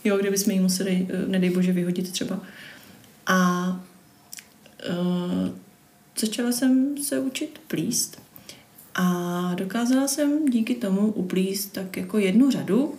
jo, 0.03 0.17
kdyby 0.17 0.37
jsme 0.37 0.53
ji 0.53 0.59
museli, 0.59 1.07
eh, 1.09 1.27
nedej 1.27 1.49
bože, 1.49 1.71
vyhodit 1.71 2.11
třeba. 2.11 2.39
A 3.27 3.67
uh, 4.89 5.49
začala 6.19 6.51
jsem 6.51 6.97
se 6.97 7.19
učit 7.19 7.61
plíst 7.67 8.21
a 8.95 9.55
dokázala 9.55 10.07
jsem 10.07 10.45
díky 10.45 10.75
tomu 10.75 11.11
uplíst 11.11 11.73
tak 11.73 11.97
jako 11.97 12.17
jednu 12.17 12.51
řadu. 12.51 12.95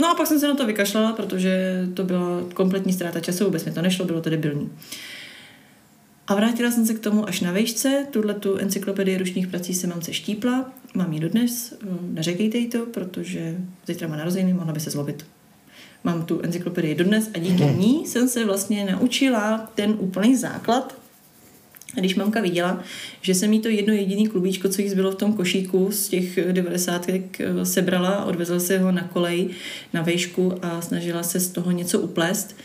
No 0.00 0.10
a 0.10 0.14
pak 0.14 0.26
jsem 0.26 0.40
se 0.40 0.48
na 0.48 0.54
to 0.54 0.66
vykašlala, 0.66 1.12
protože 1.12 1.84
to 1.94 2.04
byla 2.04 2.40
kompletní 2.54 2.92
ztráta 2.92 3.20
času, 3.20 3.44
vůbec 3.44 3.64
mi 3.64 3.72
to 3.72 3.82
nešlo, 3.82 4.04
bylo 4.04 4.20
to 4.20 4.30
debilní. 4.30 4.70
A 6.26 6.34
vrátila 6.34 6.70
jsem 6.70 6.86
se 6.86 6.94
k 6.94 6.98
tomu 6.98 7.28
až 7.28 7.40
na 7.40 7.52
vejšce. 7.52 8.06
Tuhle 8.10 8.34
tu 8.34 8.56
encyklopedii 8.56 9.18
ručních 9.18 9.46
prací 9.46 9.74
se 9.74 9.86
mamce 9.86 10.12
štípla. 10.12 10.72
Mám 10.94 11.12
ji 11.12 11.20
dodnes, 11.20 11.74
eh, 11.82 11.86
neřekejte 12.02 12.58
jí 12.58 12.68
to, 12.68 12.86
protože 12.86 13.56
zítra 13.86 14.08
má 14.08 14.16
narozeniny, 14.16 14.52
mohla 14.52 14.72
by 14.72 14.80
se 14.80 14.90
zlobit 14.90 15.26
mám 16.04 16.22
tu 16.22 16.40
encyklopedii 16.40 16.94
dodnes 16.94 17.30
a 17.34 17.38
díky 17.38 17.64
ní 17.64 18.06
jsem 18.06 18.28
se 18.28 18.44
vlastně 18.44 18.84
naučila 18.84 19.70
ten 19.74 19.96
úplný 19.98 20.36
základ. 20.36 20.94
A 21.96 22.00
když 22.00 22.14
mamka 22.14 22.40
viděla, 22.40 22.80
že 23.20 23.34
jsem 23.34 23.52
jí 23.52 23.60
to 23.60 23.68
jedno 23.68 23.94
jediný 23.94 24.28
klubíčko, 24.28 24.68
co 24.68 24.82
jí 24.82 24.88
zbylo 24.88 25.12
v 25.12 25.14
tom 25.14 25.32
košíku 25.32 25.88
z 25.90 26.08
těch 26.08 26.38
90 26.52 27.06
sebrala, 27.62 28.24
odvezla 28.24 28.60
se 28.60 28.78
ho 28.78 28.92
na 28.92 29.02
kolej, 29.02 29.50
na 29.92 30.02
vejšku 30.02 30.52
a 30.62 30.80
snažila 30.80 31.22
se 31.22 31.40
z 31.40 31.48
toho 31.48 31.70
něco 31.70 32.00
uplést, 32.00 32.56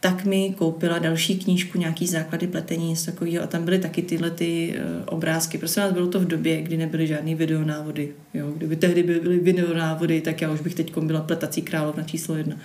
tak 0.00 0.24
mi 0.24 0.54
koupila 0.58 0.98
další 0.98 1.38
knížku, 1.38 1.78
nějaký 1.78 2.06
základy 2.06 2.46
pletení, 2.46 2.88
něco 2.88 3.06
takového 3.06 3.44
a 3.44 3.46
tam 3.46 3.64
byly 3.64 3.78
taky 3.78 4.02
tyhle 4.02 4.30
ty 4.30 4.74
uh, 4.78 5.02
obrázky. 5.06 5.58
Prosím 5.58 5.82
vás, 5.82 5.92
bylo 5.92 6.06
to 6.06 6.20
v 6.20 6.24
době, 6.24 6.62
kdy 6.62 6.76
nebyly 6.76 7.06
žádný 7.06 7.34
videonávody. 7.34 8.08
Jo? 8.34 8.52
Kdyby 8.56 8.76
tehdy 8.76 9.02
byly 9.02 9.38
videonávody, 9.38 10.20
tak 10.20 10.40
já 10.40 10.50
už 10.50 10.60
bych 10.60 10.74
teď 10.74 10.98
byla 10.98 11.20
pletací 11.20 11.62
královna 11.62 12.02
číslo 12.02 12.34
jedna 12.34 12.56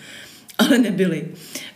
ale 0.62 0.78
nebyly. 0.78 1.26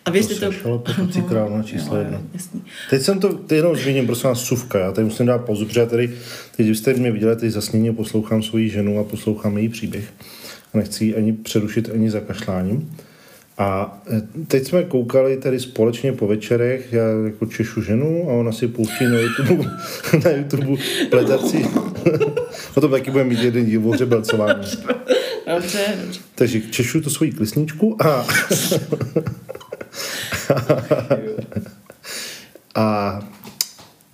A 0.05 0.11
věřte 0.11 0.35
to... 0.35 0.51
To 0.63 0.79
pletací 0.79 1.21
královna 1.29 1.63
číslo 1.63 1.93
no, 1.93 2.01
jedna. 2.01 2.21
Jasný. 2.33 2.63
Teď 2.89 3.01
jsem 3.01 3.19
to 3.19 3.33
teď 3.33 3.55
jenom 3.55 3.75
zmíním, 3.75 4.05
prosím 4.05 4.27
vás, 4.27 4.41
suvka. 4.41 4.79
Já 4.79 4.91
tady 4.91 5.05
musím 5.05 5.25
dát 5.25 5.37
pozor, 5.37 5.67
protože 5.67 5.79
já 5.79 5.85
tady, 5.85 6.13
teď 6.57 6.67
jste 6.67 6.93
mě 6.93 7.11
viděli, 7.11 7.35
teď 7.35 7.51
zasněně 7.51 7.93
poslouchám 7.93 8.43
svoji 8.43 8.69
ženu 8.69 8.99
a 8.99 9.03
poslouchám 9.03 9.57
její 9.57 9.69
příběh. 9.69 10.13
A 10.73 10.77
nechci 10.77 11.05
ji 11.05 11.15
ani 11.15 11.33
přerušit, 11.33 11.89
ani 11.93 12.09
zakašláním. 12.09 12.95
A 13.57 13.99
e, 14.11 14.21
teď 14.47 14.67
jsme 14.67 14.83
koukali 14.83 15.37
tady 15.37 15.59
společně 15.59 16.13
po 16.13 16.27
večerech, 16.27 16.93
já 16.93 17.03
jako 17.25 17.45
češu 17.45 17.81
ženu 17.81 18.29
a 18.29 18.33
ona 18.33 18.51
si 18.51 18.67
pouští 18.67 19.05
na 19.05 19.19
YouTube, 19.19 19.63
na 20.25 20.31
YouTube 20.31 20.81
pletací. 21.09 21.65
o 22.75 22.81
tom 22.81 22.91
taky 22.91 23.11
budeme 23.11 23.29
mít 23.29 23.43
jeden 23.43 23.65
díl 23.65 23.81
o. 23.81 24.77
Dobře, 25.47 25.95
dobře. 26.03 26.19
Takže 26.35 26.61
češu 26.61 27.01
to 27.01 27.09
svoji 27.09 27.31
klisničku 27.31 27.97
a... 28.05 28.25
a 32.75 33.19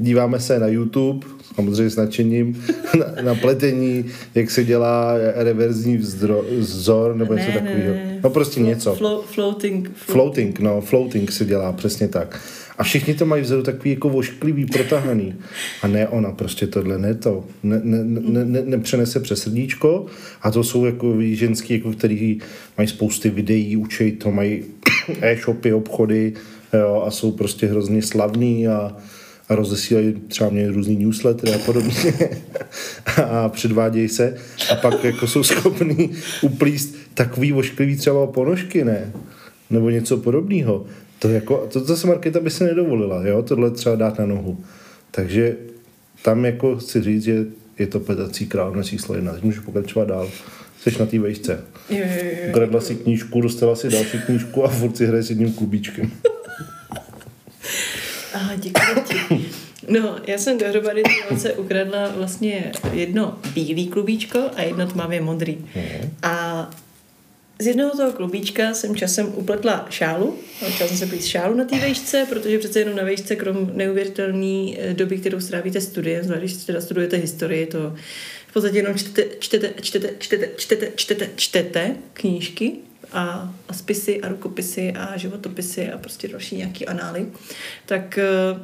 díváme 0.02 0.40
se 0.40 0.60
na 0.60 0.68
YouTube 0.68 1.28
samozřejmě 1.56 1.90
s 1.90 1.96
nadšením, 1.96 2.64
na, 3.00 3.22
na 3.22 3.36
pletení, 3.36 4.06
jak 4.36 4.52
se 4.52 4.64
dělá 4.64 5.14
reverzní 5.36 5.98
vzdro, 5.98 6.46
vzor 6.60 7.16
nebo 7.16 7.34
něco 7.34 7.52
takového. 7.52 7.96
No 8.24 8.30
prostě 8.30 8.60
Flo, 8.60 8.70
něco. 8.70 8.96
Flo, 8.96 9.22
floating, 9.22 9.92
floating. 9.96 10.60
no, 10.60 10.82
floating 10.82 11.32
se 11.32 11.46
dělá, 11.46 11.72
přesně 11.74 12.08
tak. 12.08 12.42
A 12.78 12.84
všichni 12.84 13.14
to 13.14 13.26
mají 13.26 13.42
vzoru 13.42 13.64
takový 13.64 13.90
jako 13.90 14.10
vošklivý, 14.10 14.66
protahaný. 14.66 15.36
A 15.82 15.88
ne 15.88 16.08
ona, 16.08 16.32
prostě 16.32 16.68
tohle 16.68 16.98
ne 16.98 17.16
to. 17.16 17.44
Ne, 17.64 17.82
ne, 17.84 18.04
ne, 18.04 18.46
ne, 18.46 18.62
nepřenese 18.66 19.20
přes 19.20 19.42
srdíčko. 19.42 20.06
A 20.42 20.52
to 20.52 20.64
jsou 20.64 20.86
jako 20.86 21.16
ženský, 21.32 21.74
jako 21.74 21.92
který 21.92 22.40
mají 22.78 22.88
spousty 22.88 23.30
videí, 23.30 23.78
učej 23.78 24.12
to, 24.12 24.32
mají 24.32 24.64
e-shopy, 25.22 25.74
obchody 25.74 26.34
jo, 26.74 27.04
a 27.06 27.12
jsou 27.12 27.32
prostě 27.32 27.68
hrozně 27.68 28.02
slavný 28.02 28.68
a 28.68 28.96
a 29.52 29.56
rozesílají 29.56 30.14
třeba 30.28 30.50
mě 30.50 30.72
různý 30.72 31.06
newslettery 31.06 31.54
a 31.54 31.58
podobně 31.58 31.94
a 33.30 33.50
předvádějí 33.50 34.10
se 34.10 34.38
a 34.72 34.76
pak 34.76 35.04
jako 35.04 35.28
jsou 35.28 35.44
schopní 35.44 36.12
uplíst 36.42 36.96
takový 37.14 37.54
ošklivý 37.54 37.96
třeba 37.96 38.28
ponožky, 38.28 38.86
ne? 38.86 39.12
Nebo 39.70 39.90
něco 39.90 40.18
podobného. 40.18 40.86
To, 41.20 41.30
jako, 41.30 41.68
to 41.72 41.80
zase 41.80 42.08
Marketa 42.08 42.40
by 42.40 42.50
se 42.50 42.64
nedovolila, 42.64 43.28
jo? 43.28 43.44
Tohle 43.44 43.72
třeba 43.72 43.96
dát 43.96 44.20
na 44.20 44.26
nohu. 44.26 44.58
Takže 45.12 45.56
tam 46.22 46.46
jako 46.46 46.78
chci 46.78 47.02
říct, 47.02 47.24
že 47.24 47.46
je 47.80 47.88
to 47.88 48.00
pedací 48.00 48.50
na 48.76 48.84
číslo 48.84 49.16
jedna. 49.16 49.34
Teď 49.34 49.44
můžu 49.44 49.62
pokračovat 49.62 50.08
dál. 50.08 50.30
Jsi 50.82 51.00
na 51.00 51.06
té 51.06 51.20
vejšce. 51.20 51.60
Ukradla 52.50 52.82
si 52.82 52.96
knížku, 52.96 53.42
dostala 53.42 53.76
si 53.76 53.90
další 53.90 54.20
knížku 54.26 54.66
a 54.66 54.68
furt 54.68 54.98
si 54.98 55.06
hraje 55.06 55.24
s 55.24 55.30
jedním 55.30 55.54
klubíčkem. 55.54 56.12
Aha, 58.34 58.56
děkuji 58.56 59.02
ti. 59.08 59.46
No, 59.88 60.16
já 60.28 60.38
jsem 60.38 60.58
dohromady 60.58 61.04
se 61.38 61.54
ukradla 61.54 62.08
vlastně 62.08 62.72
jedno 62.94 63.40
bílý 63.54 63.88
klubíčko 63.88 64.40
a 64.56 64.62
jedno 64.62 64.88
tmavě 64.88 65.22
modrý. 65.22 65.58
Mhm. 65.76 66.16
A 66.24 66.70
z 67.62 67.68
jednoho 67.68 67.98
toho 67.98 68.12
klubíčka 68.12 68.74
jsem 68.74 68.96
časem 68.96 69.34
upletla 69.36 69.88
šálu. 69.90 70.38
Chtěla 70.70 70.90
jsem 70.90 70.98
se 70.98 71.06
plít 71.06 71.26
šálu 71.26 71.56
na 71.56 71.66
té 71.66 71.80
vejšce, 71.80 72.26
protože 72.30 72.60
přece 72.60 72.80
jenom 72.80 72.96
na 72.96 73.04
vejšce, 73.04 73.36
krom 73.36 73.72
neuvěřitelné 73.74 74.72
eh, 74.78 74.94
doby, 74.94 75.18
kterou 75.18 75.40
strávíte 75.40 75.82
studiem, 75.82 76.24
zvlášť 76.24 76.42
když 76.42 76.54
teda 76.54 76.82
studujete 76.82 77.18
historii, 77.18 77.66
to 77.66 77.96
v 78.48 78.54
podstatě 78.54 78.78
jenom 78.78 78.98
čtete, 78.98 79.24
čtete, 79.40 79.74
čtete, 79.82 80.10
čtete, 80.18 80.50
čtete, 80.56 80.92
čtete, 80.96 81.30
čtete 81.36 81.96
knížky 82.14 82.72
a, 83.14 83.54
a 83.70 83.74
spisy 83.74 84.22
a 84.22 84.28
rukopisy 84.28 84.94
a 84.94 85.18
životopisy 85.18 85.92
a 85.92 85.98
prostě 85.98 86.28
další 86.28 86.58
nějaký 86.58 86.88
anály, 86.88 87.28
tak 87.86 88.20
uh, 88.54 88.60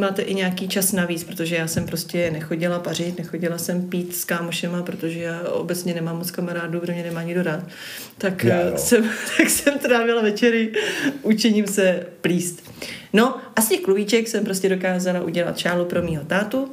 máte 0.00 0.22
i 0.22 0.34
nějaký 0.34 0.68
čas 0.68 0.92
navíc, 0.92 1.24
protože 1.24 1.56
já 1.56 1.66
jsem 1.66 1.86
prostě 1.86 2.30
nechodila 2.30 2.78
pařit, 2.78 3.18
nechodila 3.18 3.58
jsem 3.58 3.88
pít 3.88 4.16
s 4.16 4.24
kámošema, 4.24 4.82
protože 4.82 5.20
já 5.20 5.48
obecně 5.48 5.94
nemám 5.94 6.18
moc 6.18 6.30
kamarádů, 6.30 6.80
kdo 6.80 6.92
mě 6.92 7.02
nemá 7.02 7.22
nikdo 7.22 7.42
rád. 7.42 7.64
Tak, 8.18 8.44
já, 8.44 8.70
uh, 8.70 8.76
jsem, 8.76 9.04
tak 9.36 9.50
jsem 9.50 9.78
trávila 9.78 10.22
večery 10.22 10.72
učením 11.22 11.66
se 11.66 12.06
plíst. 12.20 12.70
No 13.12 13.36
a 13.56 13.60
z 13.60 13.68
těch 13.68 13.80
klubíček 13.80 14.28
jsem 14.28 14.44
prostě 14.44 14.68
dokázala 14.68 15.20
udělat 15.20 15.58
šálu 15.58 15.84
pro 15.84 16.02
mýho 16.02 16.24
tátu 16.24 16.72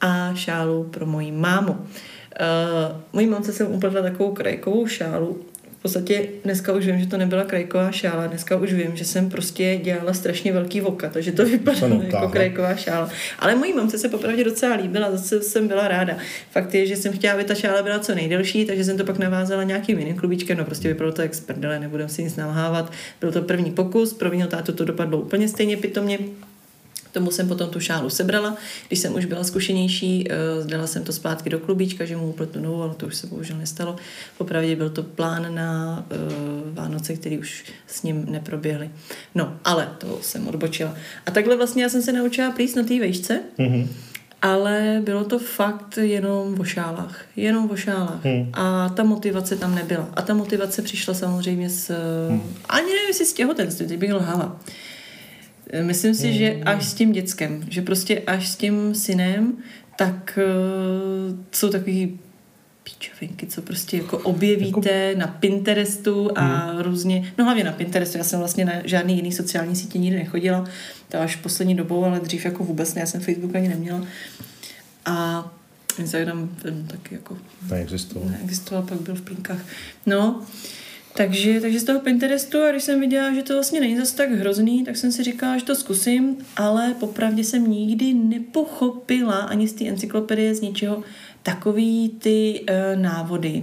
a 0.00 0.34
šálu 0.34 0.84
pro 0.84 1.06
moji 1.06 1.32
mámu. 1.32 1.72
Uh, 1.72 3.00
mojí 3.12 3.26
mamce 3.26 3.52
jsem 3.52 3.72
upletla 3.72 4.02
takovou 4.02 4.32
krajkovou 4.32 4.86
šálu 4.86 5.44
podstatě 5.84 6.26
dneska 6.44 6.72
už 6.72 6.86
vím, 6.86 7.00
že 7.00 7.06
to 7.06 7.16
nebyla 7.16 7.44
krajková 7.44 7.92
šála, 7.92 8.26
dneska 8.26 8.56
už 8.56 8.72
vím, 8.72 8.96
že 8.96 9.04
jsem 9.04 9.30
prostě 9.30 9.80
dělala 9.82 10.14
strašně 10.14 10.52
velký 10.52 10.80
voka, 10.80 11.08
takže 11.08 11.32
to 11.32 11.44
vypadalo 11.44 12.02
jako 12.02 12.28
krajková 12.28 12.76
šála. 12.76 13.10
Ale 13.38 13.54
mojí 13.54 13.72
mamce 13.72 13.98
se 13.98 14.08
popravdě 14.08 14.44
docela 14.44 14.76
líbila, 14.76 15.10
zase 15.10 15.42
jsem 15.42 15.68
byla 15.68 15.88
ráda. 15.88 16.16
Fakt 16.50 16.74
je, 16.74 16.86
že 16.86 16.96
jsem 16.96 17.12
chtěla, 17.12 17.34
aby 17.34 17.44
ta 17.44 17.54
šála 17.54 17.82
byla 17.82 17.98
co 17.98 18.14
nejdelší, 18.14 18.64
takže 18.64 18.84
jsem 18.84 18.96
to 18.96 19.04
pak 19.04 19.18
navázala 19.18 19.62
nějakým 19.62 19.98
jiným 19.98 20.16
klubíčkem, 20.16 20.58
no 20.58 20.64
prostě 20.64 20.88
vypadalo 20.88 21.12
to 21.12 21.22
jak 21.22 21.34
z 21.34 21.40
prdele, 21.40 21.80
nebudem 21.80 22.08
si 22.08 22.22
nic 22.22 22.36
nalhávat. 22.36 22.92
Byl 23.20 23.32
to 23.32 23.42
první 23.42 23.70
pokus, 23.70 24.12
pro 24.12 24.30
tátu 24.48 24.72
to 24.72 24.84
dopadlo 24.84 25.18
úplně 25.20 25.48
stejně 25.48 25.76
pitomně, 25.76 26.18
Tomu 27.14 27.30
jsem 27.30 27.48
potom 27.48 27.70
tu 27.70 27.80
šálu 27.80 28.10
sebrala. 28.10 28.56
Když 28.88 28.98
jsem 28.98 29.14
už 29.14 29.24
byla 29.24 29.44
zkušenější, 29.44 30.28
uh, 30.60 30.66
dala 30.66 30.86
jsem 30.86 31.04
to 31.04 31.12
zpátky 31.12 31.50
do 31.50 31.58
klubíčka, 31.58 32.04
že 32.04 32.16
mu 32.16 32.28
upletnu 32.28 32.62
novou, 32.62 32.82
ale 32.82 32.94
to 32.94 33.06
už 33.06 33.14
se 33.16 33.26
bohužel 33.26 33.56
nestalo. 33.56 33.96
Popravdě 34.38 34.76
byl 34.76 34.90
to 34.90 35.02
plán 35.02 35.54
na 35.54 36.04
uh, 36.10 36.74
Vánoce, 36.74 37.14
který 37.14 37.38
už 37.38 37.64
s 37.86 38.02
ním 38.02 38.26
neproběhly. 38.28 38.90
No, 39.34 39.56
ale 39.64 39.88
to 39.98 40.18
jsem 40.22 40.48
odbočila. 40.48 40.94
A 41.26 41.30
takhle 41.30 41.56
vlastně 41.56 41.82
já 41.82 41.88
jsem 41.88 42.02
se 42.02 42.12
naučila 42.12 42.50
plíst 42.50 42.76
na 42.76 42.82
té 42.82 43.00
vejšce. 43.00 43.40
Mm-hmm. 43.58 43.88
Ale 44.42 45.02
bylo 45.04 45.24
to 45.24 45.38
fakt 45.38 45.98
jenom 45.98 46.60
o 46.60 46.64
šálách. 46.64 47.24
Jenom 47.36 47.70
o 47.70 47.76
šálách. 47.76 48.24
Hmm. 48.24 48.50
A 48.52 48.88
ta 48.88 49.02
motivace 49.02 49.56
tam 49.56 49.74
nebyla. 49.74 50.08
A 50.14 50.22
ta 50.22 50.34
motivace 50.34 50.82
přišla 50.82 51.14
samozřejmě 51.14 51.70
s... 51.70 51.92
Hmm. 52.28 52.42
Ani 52.68 52.86
nevím, 52.86 53.08
jestli 53.08 53.26
z 53.26 53.32
těhotenství, 53.32 53.86
teď 53.86 53.98
bych 53.98 54.12
lhala. 54.14 54.60
Myslím 55.82 56.14
si, 56.14 56.32
že 56.32 56.60
až 56.64 56.84
s 56.84 56.94
tím 56.94 57.12
dětskem, 57.12 57.64
že 57.68 57.82
prostě 57.82 58.22
až 58.26 58.48
s 58.48 58.56
tím 58.56 58.94
synem, 58.94 59.52
tak 59.98 60.38
uh, 60.38 61.36
jsou 61.52 61.68
takový 61.68 62.18
píčovinky, 62.82 63.46
co 63.46 63.62
prostě 63.62 63.96
jako 63.96 64.18
objevíte 64.18 64.90
jako... 64.90 65.18
na 65.18 65.26
Pinterestu 65.26 66.30
a 66.34 66.40
hmm. 66.42 66.80
různě, 66.80 67.32
no 67.38 67.44
hlavně 67.44 67.64
na 67.64 67.72
Pinterestu, 67.72 68.18
já 68.18 68.24
jsem 68.24 68.38
vlastně 68.38 68.64
na 68.64 68.72
žádný 68.84 69.16
jiný 69.16 69.32
sociální 69.32 69.76
sítě 69.76 69.98
nikdy 69.98 70.18
nechodila, 70.18 70.64
to 71.08 71.18
až 71.18 71.36
poslední 71.36 71.74
dobou, 71.74 72.04
ale 72.04 72.20
dřív 72.20 72.44
jako 72.44 72.64
vůbec 72.64 72.94
ne, 72.94 73.00
já 73.00 73.06
jsem 73.06 73.20
Facebook 73.20 73.54
ani 73.54 73.68
neměla. 73.68 74.06
A 75.06 75.50
Instagram 75.98 76.50
ten 76.62 76.86
taky 76.86 77.14
jako 77.14 77.38
neexistoval. 77.70 78.28
Neexistoval, 78.28 78.82
pak 78.82 79.00
byl 79.00 79.14
v 79.14 79.22
Pinkách. 79.22 79.66
No, 80.06 80.42
takže, 81.16 81.60
takže 81.60 81.80
z 81.80 81.84
toho 81.84 82.00
Pinterestu, 82.00 82.62
a 82.62 82.70
když 82.70 82.82
jsem 82.82 83.00
viděla, 83.00 83.34
že 83.34 83.42
to 83.42 83.54
vlastně 83.54 83.80
není 83.80 83.96
zase 83.96 84.16
tak 84.16 84.32
hrozný, 84.32 84.84
tak 84.84 84.96
jsem 84.96 85.12
si 85.12 85.22
říkala, 85.22 85.58
že 85.58 85.64
to 85.64 85.74
zkusím, 85.74 86.36
ale 86.56 86.94
popravdě 87.00 87.44
jsem 87.44 87.70
nikdy 87.70 88.14
nepochopila 88.14 89.34
ani 89.34 89.68
z 89.68 89.72
té 89.72 89.84
encyklopedie, 89.84 90.54
z 90.54 90.60
ničeho, 90.60 91.02
takový 91.42 92.08
ty 92.08 92.60
uh, 92.60 93.00
návody, 93.02 93.62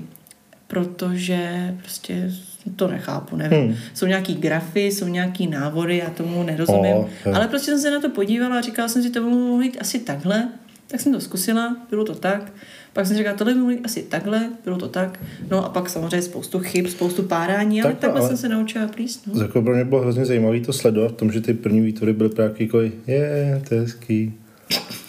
protože 0.67 1.75
prostě 1.77 2.31
to 2.75 2.87
nechápu, 2.87 3.35
nevím. 3.35 3.59
Hmm. 3.59 3.75
Jsou 3.93 4.05
nějaký 4.05 4.35
grafy, 4.35 4.85
jsou 4.85 5.07
nějaký 5.07 5.47
návody, 5.47 5.97
já 5.97 6.09
tomu 6.09 6.43
nerozumím, 6.43 6.95
oh, 6.95 7.07
ale 7.33 7.47
prostě 7.47 7.71
jsem 7.71 7.79
se 7.79 7.91
na 7.91 8.01
to 8.01 8.09
podívala 8.09 8.57
a 8.57 8.61
říkala 8.61 8.87
jsem 8.87 9.03
si, 9.03 9.09
to 9.09 9.19
by 9.19 9.29
mohlo 9.29 9.61
jít 9.61 9.77
asi 9.81 9.99
takhle, 9.99 10.49
tak 10.91 11.01
jsem 11.01 11.13
to 11.13 11.21
zkusila, 11.21 11.77
bylo 11.89 12.03
to 12.05 12.15
tak. 12.15 12.53
Pak 12.93 13.07
jsem 13.07 13.17
říkala, 13.17 13.37
tohle 13.37 13.53
mluví 13.53 13.79
asi 13.83 14.03
takhle, 14.03 14.49
bylo 14.65 14.77
to 14.77 14.87
tak. 14.87 15.19
No 15.49 15.65
a 15.65 15.69
pak 15.69 15.89
samozřejmě 15.89 16.21
spoustu 16.21 16.59
chyb, 16.59 16.87
spoustu 16.87 17.23
párání, 17.23 17.81
ale 17.81 17.91
tak, 17.91 17.99
takhle 17.99 18.19
ale 18.19 18.29
jsem 18.29 18.37
se 18.37 18.49
naučila 18.49 18.87
plíst. 18.87 19.27
No. 19.27 19.41
Jako 19.41 19.61
pro 19.61 19.75
mě 19.75 19.85
bylo 19.85 20.01
hrozně 20.01 20.25
zajímavé 20.25 20.59
to 20.59 20.73
sledovat 20.73 21.11
v 21.11 21.15
tom, 21.15 21.31
že 21.31 21.41
ty 21.41 21.53
první 21.53 21.81
výtvory 21.81 22.13
byly 22.13 22.29
právě 22.29 22.55
jako, 22.59 22.81
je, 23.07 23.61
to 23.69 23.75
je 23.75 23.81
hezký. 23.81 24.33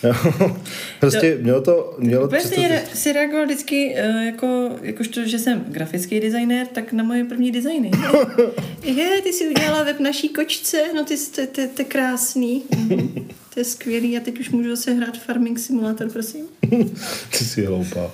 Prostě 1.01 1.39
mělo 1.41 1.61
to... 1.61 1.95
Mělo 1.99 2.29
přesto- 2.29 2.55
si, 2.55 2.99
si 2.99 3.13
reagoval 3.13 3.45
vždycky, 3.45 3.95
uh, 4.09 4.23
jako, 4.23 4.71
jakožto, 4.83 5.25
že 5.27 5.39
jsem 5.39 5.65
grafický 5.69 6.21
designér, 6.21 6.67
tak 6.67 6.93
na 6.93 7.05
moje 7.05 7.25
první 7.25 7.53
designy. 7.53 7.91
Je, 8.85 9.21
ty 9.23 9.33
jsi 9.33 9.49
udělala 9.49 9.85
web 9.85 10.01
naší 10.01 10.29
kočce, 10.29 10.83
no 10.95 11.05
ty 11.05 11.17
jsi, 11.17 11.31
to, 11.31 11.43
to, 11.47 11.63
to 11.75 11.85
krásný. 11.85 12.63
Mhm. 12.79 13.29
To 13.55 13.61
je 13.61 13.65
skvělý, 13.65 14.17
a 14.17 14.21
teď 14.21 14.41
už 14.41 14.51
můžu 14.51 14.71
zase 14.71 14.93
hrát 14.93 15.19
Farming 15.19 15.59
Simulator, 15.59 16.11
prosím. 16.11 16.45
Ty 17.39 17.45
jsi 17.45 17.65
hloupá. 17.65 18.11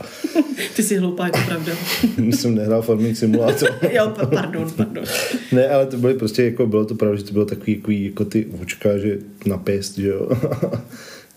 Ty 0.76 0.82
jsi 0.82 0.96
hloupá, 0.96 1.26
je 1.26 1.32
to 1.32 1.38
pravda. 1.46 1.72
jsem 2.18 2.54
nehrál 2.54 2.82
Farming 2.82 3.16
Simulator. 3.16 3.78
jo, 3.92 4.12
pa- 4.16 4.26
pardon, 4.26 4.70
pardon. 4.76 5.04
ne, 5.52 5.68
ale 5.68 5.86
to 5.86 5.96
byly 5.96 6.14
prostě, 6.14 6.42
jako 6.44 6.66
bylo 6.66 6.84
to 6.84 6.94
pravda, 6.94 7.16
že 7.16 7.24
to 7.24 7.32
bylo 7.32 7.44
takový, 7.44 7.76
takový 7.76 8.04
jako 8.04 8.24
ty 8.24 8.46
vočka, 8.50 8.98
že 8.98 9.18
na 9.46 9.58
pěst, 9.58 9.98
že 9.98 10.08
jo. 10.08 10.28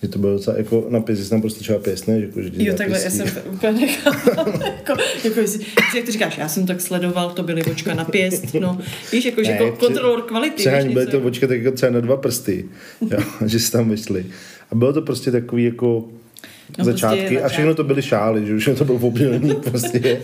Že 0.02 0.08
to 0.08 0.20
bylo 0.20 0.34
docela 0.34 0.58
jako 0.58 0.86
na 0.90 1.00
pěst, 1.00 1.24
jsi 1.24 1.30
tam 1.30 1.42
prostě 1.42 1.60
třeba 1.60 1.80
pěst, 1.80 2.08
ne? 2.08 2.20
Že, 2.20 2.26
jako, 2.26 2.42
že 2.42 2.50
Jo, 2.54 2.74
takhle, 2.78 3.02
já 3.04 3.10
jsem 3.10 3.28
úplně 3.54 3.72
nechápala. 3.72 4.48
jako, 4.66 5.02
jako, 5.24 5.40
jestli- 5.40 5.66
jak 5.96 6.06
ty 6.06 6.12
říkáš, 6.12 6.38
já 6.38 6.48
jsem 6.50 6.66
tak 6.66 6.82
sledoval, 6.82 7.30
to 7.30 7.44
byly 7.44 7.62
vočka 7.62 7.94
na 7.94 8.06
pěst, 8.06 8.54
no. 8.60 8.78
Víš, 9.12 9.26
jako, 9.26 9.44
že 9.44 9.52
Ne, 9.52 9.58
ko- 9.60 9.72
při- 9.72 9.86
kontrolor 9.86 10.22
kvality. 10.22 10.56
Přehání 10.56 10.94
byly 10.94 11.08
to 11.08 11.20
očka 11.20 11.48
tak 11.48 11.62
jako 11.62 11.76
třeba 11.76 11.92
na 11.92 12.00
dva 12.00 12.18
prsty, 12.18 12.66
jo, 13.12 13.20
že 13.46 13.60
si 13.60 13.72
tam 13.72 13.90
vyšli. 13.90 14.26
A 14.72 14.76
bylo 14.76 14.94
to 14.94 15.02
prostě 15.02 15.32
takový 15.32 15.64
jako 15.64 16.10
No, 16.70 16.76
prostě 16.76 16.92
začátky 16.92 17.42
a 17.42 17.50
všechno 17.50 17.76
to 17.76 17.84
byly 17.84 18.02
šály, 18.02 18.46
že 18.46 18.56
už 18.56 18.70
to 18.78 18.86
byl 18.86 18.98
obilník 19.02 19.58
prostě. 19.70 20.22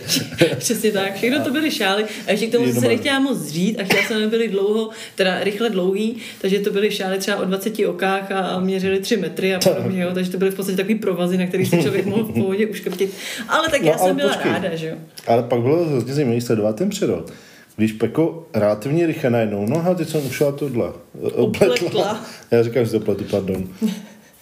Přesně 0.58 0.92
tak, 0.92 1.14
všechno 1.14 1.44
to 1.44 1.50
byly 1.50 1.70
šály 1.70 2.04
a 2.26 2.30
ještě 2.30 2.46
k 2.46 2.52
tomu 2.52 2.64
jsem 2.66 2.74
se 2.82 2.88
nechtěla 2.88 3.18
moc 3.20 3.46
říct 3.48 3.78
a 3.80 3.84
chtěla 3.84 4.02
jsem, 4.02 4.30
byly 4.30 4.48
dlouho, 4.48 4.90
teda 5.14 5.44
rychle 5.44 5.70
dlouhý, 5.70 6.16
takže 6.40 6.58
to 6.58 6.70
byly 6.70 6.90
šály 6.90 7.18
třeba 7.18 7.36
o 7.36 7.44
20 7.44 7.78
okách 7.86 8.32
a, 8.32 8.38
a 8.38 8.60
měřily 8.60 9.00
3 9.00 9.16
metry 9.16 9.54
a 9.54 9.58
podobně, 9.60 10.02
jo, 10.02 10.10
takže 10.14 10.30
to 10.30 10.38
byly 10.38 10.50
v 10.50 10.54
podstatě 10.54 10.76
takový 10.76 10.94
provazy, 10.94 11.38
na 11.38 11.46
který 11.46 11.66
se 11.66 11.82
člověk 11.82 12.06
mohl 12.06 12.24
v 12.24 12.32
pohodě 12.32 12.66
uškrtit. 12.66 13.12
Ale 13.48 13.68
tak 13.70 13.82
No, 13.82 13.88
já 13.88 13.94
ale 13.94 14.08
jsem 14.08 14.16
byla 14.16 14.32
počkej. 14.32 14.52
ráda, 14.52 14.76
že 14.76 14.88
jo. 14.88 14.96
Ale 15.26 15.42
pak 15.42 15.60
bylo 15.60 15.84
hrozně 15.84 16.14
zajímavé 16.14 16.40
sledovat 16.40 16.76
ten 16.76 16.88
přerod. 16.88 17.32
Když 17.76 17.94
jako 18.02 18.46
relativně 18.54 19.06
rychle 19.06 19.30
najednou, 19.30 19.66
no 19.66 19.86
a 19.86 19.94
teď 19.94 20.08
jsem 20.08 20.26
ušla 20.26 20.52
tohle. 20.52 20.92
Opletla. 21.32 22.24
Já 22.50 22.62
říkám, 22.62 22.84
že 22.84 22.90
to 22.90 23.00
pletu, 23.00 23.24
pardon. 23.30 23.68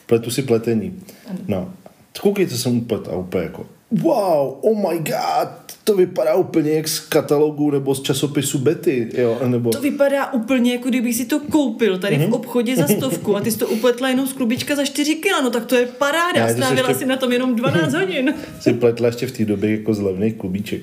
Pletu 0.06 0.30
si 0.30 0.42
pletení. 0.42 1.02
No. 1.48 1.72
Koukej, 2.20 2.46
co 2.46 2.58
jsem 2.58 2.78
uplet 2.78 3.08
a 3.08 3.16
úplně 3.16 3.42
jako 3.44 3.66
wow, 3.92 4.54
oh 4.60 4.76
my 4.90 4.98
god, 4.98 5.48
to 5.84 5.94
vypadá 5.96 6.34
úplně 6.34 6.70
jak 6.72 6.88
z 6.88 7.00
katalogu 7.00 7.70
nebo 7.70 7.94
z 7.94 8.02
časopisu 8.02 8.58
Betty, 8.58 9.08
jo, 9.14 9.38
nebo... 9.46 9.70
To 9.70 9.80
vypadá 9.80 10.32
úplně 10.32 10.72
jako 10.72 10.88
kdyby 10.88 11.14
si 11.14 11.24
to 11.24 11.40
koupil 11.40 11.98
tady 11.98 12.18
Mhm. 12.18 12.30
v 12.30 12.34
obchodě 12.34 12.76
za 12.76 12.86
stovku 12.88 13.36
a 13.36 13.40
ty 13.40 13.50
jsi 13.50 13.58
to 13.58 13.66
upletla 13.68 14.08
jenom 14.08 14.26
z 14.26 14.32
klubička 14.32 14.76
za 14.76 14.84
4 14.84 15.14
kila, 15.14 15.40
no 15.40 15.50
tak 15.50 15.66
to 15.66 15.74
je 15.76 15.86
paráda, 15.86 16.46
Ne, 16.46 16.52
strávila 16.54 16.88
ještě- 16.88 16.94
si 17.04 17.06
na 17.06 17.16
tom 17.16 17.32
jenom 17.32 17.56
12 17.56 17.94
hodin. 17.94 18.34
si 18.60 18.72
pletla 18.72 19.06
ještě 19.06 19.26
v 19.26 19.32
té 19.32 19.44
době 19.44 19.70
jako 19.78 19.94
z 19.94 20.00
levných 20.00 20.34
klubíček. 20.34 20.82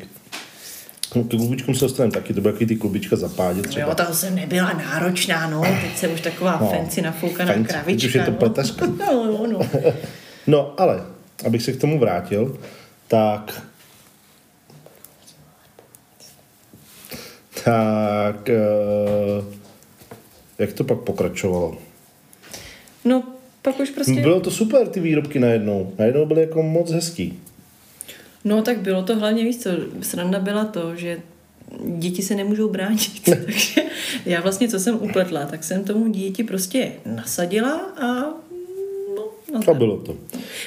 No, 1.15 1.23
k 1.23 1.29
klubičkům 1.29 1.75
se 1.75 1.85
dostaneme 1.85 2.11
taky, 2.11 2.33
to 2.33 2.41
takový 2.41 2.65
ty 2.65 2.75
klubička 2.75 3.15
za 3.15 3.29
pádě 3.29 3.61
třeba. 3.61 3.87
Jo, 3.89 3.95
ta 3.95 4.13
jsem 4.13 4.35
nebyla 4.35 4.73
náročná, 4.73 5.49
no, 5.49 5.61
teď 5.61 5.97
jsem 5.97 6.13
už 6.13 6.21
taková 6.21 6.57
No, 6.61 6.67
fancy 6.69 7.01
nafoukaná 7.01 7.53
fancy, 7.53 7.69
kravička. 7.69 7.85
teď 8.01 8.03
už 8.05 8.15
je 8.15 8.23
to 8.23 8.31
pletařka. 8.31 8.85
No, 8.85 9.25
no, 9.25 9.47
no. 9.51 9.59
No, 10.47 10.73
ale, 10.77 11.03
abych 11.45 11.61
se 11.63 11.73
k 11.73 11.81
tomu 11.81 11.99
vrátil, 11.99 12.57
tak... 13.07 13.61
Tak... 17.63 18.49
eh, 18.49 19.43
Jak 20.59 20.73
to 20.73 20.83
pak 20.83 20.99
pokračovalo? 20.99 21.77
No, 23.05 23.23
pak 23.61 23.79
už 23.79 23.89
prostě... 23.89 24.21
Bylo 24.21 24.39
to 24.39 24.51
super, 24.51 24.87
ty 24.87 24.99
výrobky 24.99 25.39
najednou. 25.39 25.93
Najednou 25.99 26.25
byly 26.25 26.41
jako 26.41 26.63
moc 26.63 26.91
hezký. 26.91 27.39
No 28.43 28.61
tak 28.61 28.77
bylo 28.79 29.03
to 29.03 29.15
hlavně, 29.15 29.43
víc 29.43 29.63
co, 29.63 29.69
sranda 30.01 30.39
byla 30.39 30.65
to, 30.65 30.95
že 30.95 31.19
děti 31.97 32.21
se 32.21 32.35
nemůžou 32.35 32.69
bránit. 32.69 33.21
Takže 33.25 33.81
já 34.25 34.41
vlastně, 34.41 34.67
co 34.67 34.79
jsem 34.79 34.95
upletla, 34.95 35.45
tak 35.45 35.63
jsem 35.63 35.83
tomu 35.83 36.07
dítěti 36.07 36.43
prostě 36.43 36.91
nasadila 37.05 37.71
a 37.75 38.33
no, 39.53 39.59
A 39.67 39.73
bylo 39.73 39.97
to. 39.97 40.15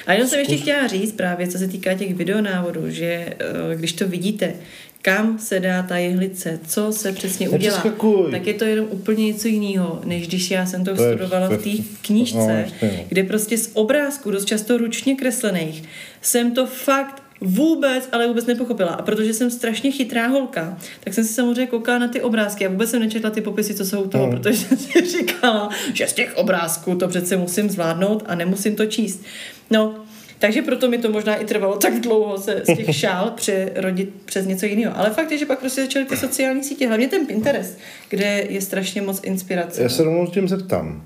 A 0.06 0.12
jenom 0.12 0.28
jsem 0.28 0.38
ještě 0.38 0.56
chtěla 0.56 0.86
říct 0.86 1.12
právě, 1.12 1.48
co 1.48 1.58
se 1.58 1.68
týká 1.68 1.94
těch 1.94 2.14
videonávodů, 2.14 2.90
že 2.90 3.06
eh, 3.06 3.76
když 3.76 3.92
to 3.92 4.08
vidíte, 4.08 4.54
kam 5.02 5.38
se 5.38 5.60
dá 5.60 5.82
ta 5.82 5.96
jehlice, 5.96 6.60
co 6.66 6.92
se 6.92 7.12
přesně 7.12 7.48
udělá, 7.48 7.82
tak 8.30 8.46
je 8.46 8.54
to 8.54 8.64
jenom 8.64 8.86
úplně 8.90 9.26
něco 9.26 9.48
jiného, 9.48 10.00
než 10.04 10.28
když 10.28 10.50
já 10.50 10.66
jsem 10.66 10.84
to 10.84 10.96
studovala 10.96 11.48
v 11.48 11.56
té 11.62 11.82
knížce, 12.02 12.66
no. 12.82 12.88
kde 13.08 13.22
prostě 13.22 13.58
z 13.58 13.70
obrázků, 13.74 14.30
dost 14.30 14.44
často 14.44 14.78
ručně 14.78 15.14
kreslených, 15.14 15.82
jsem 16.22 16.54
to 16.54 16.66
fakt 16.66 17.25
vůbec, 17.40 18.08
ale 18.12 18.26
vůbec 18.28 18.46
nepochopila. 18.46 18.88
A 18.90 19.02
protože 19.02 19.34
jsem 19.34 19.50
strašně 19.50 19.90
chytrá 19.90 20.26
holka, 20.26 20.78
tak 21.04 21.14
jsem 21.14 21.24
si 21.24 21.32
samozřejmě 21.32 21.66
koukala 21.66 21.98
na 21.98 22.08
ty 22.08 22.20
obrázky 22.20 22.66
a 22.66 22.68
vůbec 22.70 22.90
jsem 22.90 23.00
nečetla 23.00 23.30
ty 23.30 23.40
popisy, 23.40 23.74
co 23.74 23.84
jsou 23.84 24.02
u 24.02 24.08
toho, 24.08 24.26
Mm. 24.26 24.30
protože 24.30 24.52
jsem 24.58 24.78
si 24.78 25.06
říkala, 25.18 25.68
že 25.94 26.06
z 26.06 26.12
těch 26.12 26.36
obrázků 26.36 26.94
to 26.94 27.08
přece 27.08 27.36
musím 27.36 27.70
zvládnout 27.70 28.22
a 28.26 28.34
nemusím 28.34 28.76
to 28.76 28.86
číst. 28.86 29.22
No, 29.70 29.94
takže 30.38 30.62
proto 30.62 30.88
mi 30.88 30.98
to 30.98 31.10
možná 31.10 31.34
i 31.34 31.44
trvalo 31.44 31.76
tak 31.76 32.00
dlouho 32.00 32.38
se 32.38 32.62
z 32.64 32.76
těch 32.76 32.96
šál 32.96 33.30
přerodit 33.36 34.10
přes 34.24 34.46
něco 34.46 34.66
jiného. 34.66 34.98
Ale 34.98 35.10
fakt 35.10 35.30
je, 35.32 35.38
že 35.38 35.46
pak 35.46 35.58
prostě 35.60 35.80
začaly 35.82 36.04
ty 36.04 36.16
sociální 36.16 36.64
sítě, 36.64 36.86
hlavně 36.88 37.08
ten 37.08 37.26
Pinterest, 37.26 37.78
kde 38.08 38.44
je 38.48 38.60
strašně 38.60 39.02
moc 39.02 39.20
inspirace. 39.24 39.82
Já 39.82 39.88
se 39.88 40.02
rovnou 40.04 40.26
s 40.26 40.30
tím 40.30 40.48
zeptám. 40.48 41.02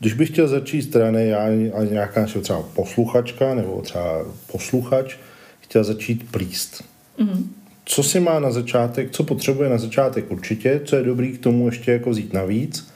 Když 0.00 0.12
bych 0.12 0.30
chtěl 0.30 0.48
začít 0.48 0.82
strany, 0.82 1.28
já 1.28 1.44
a 1.74 1.84
nějaká 1.84 2.26
třeba 2.42 2.62
posluchačka 2.62 3.54
nebo 3.54 3.82
třeba 3.82 4.24
posluchač 4.52 5.16
chtěl 5.60 5.84
začít 5.84 6.30
plíst. 6.30 6.84
Mm-hmm. 7.18 7.44
Co 7.84 8.02
si 8.02 8.20
má 8.20 8.40
na 8.40 8.50
začátek, 8.50 9.10
co 9.10 9.24
potřebuje 9.24 9.70
na 9.70 9.78
začátek 9.78 10.30
určitě, 10.30 10.80
co 10.84 10.96
je 10.96 11.02
dobrý 11.02 11.32
k 11.32 11.42
tomu 11.42 11.66
ještě 11.66 11.92
jako 11.92 12.10
vzít 12.10 12.32
navíc 12.32 12.88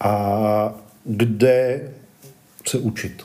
a 0.00 0.74
kde 1.04 1.90
se 2.68 2.78
učit. 2.78 3.22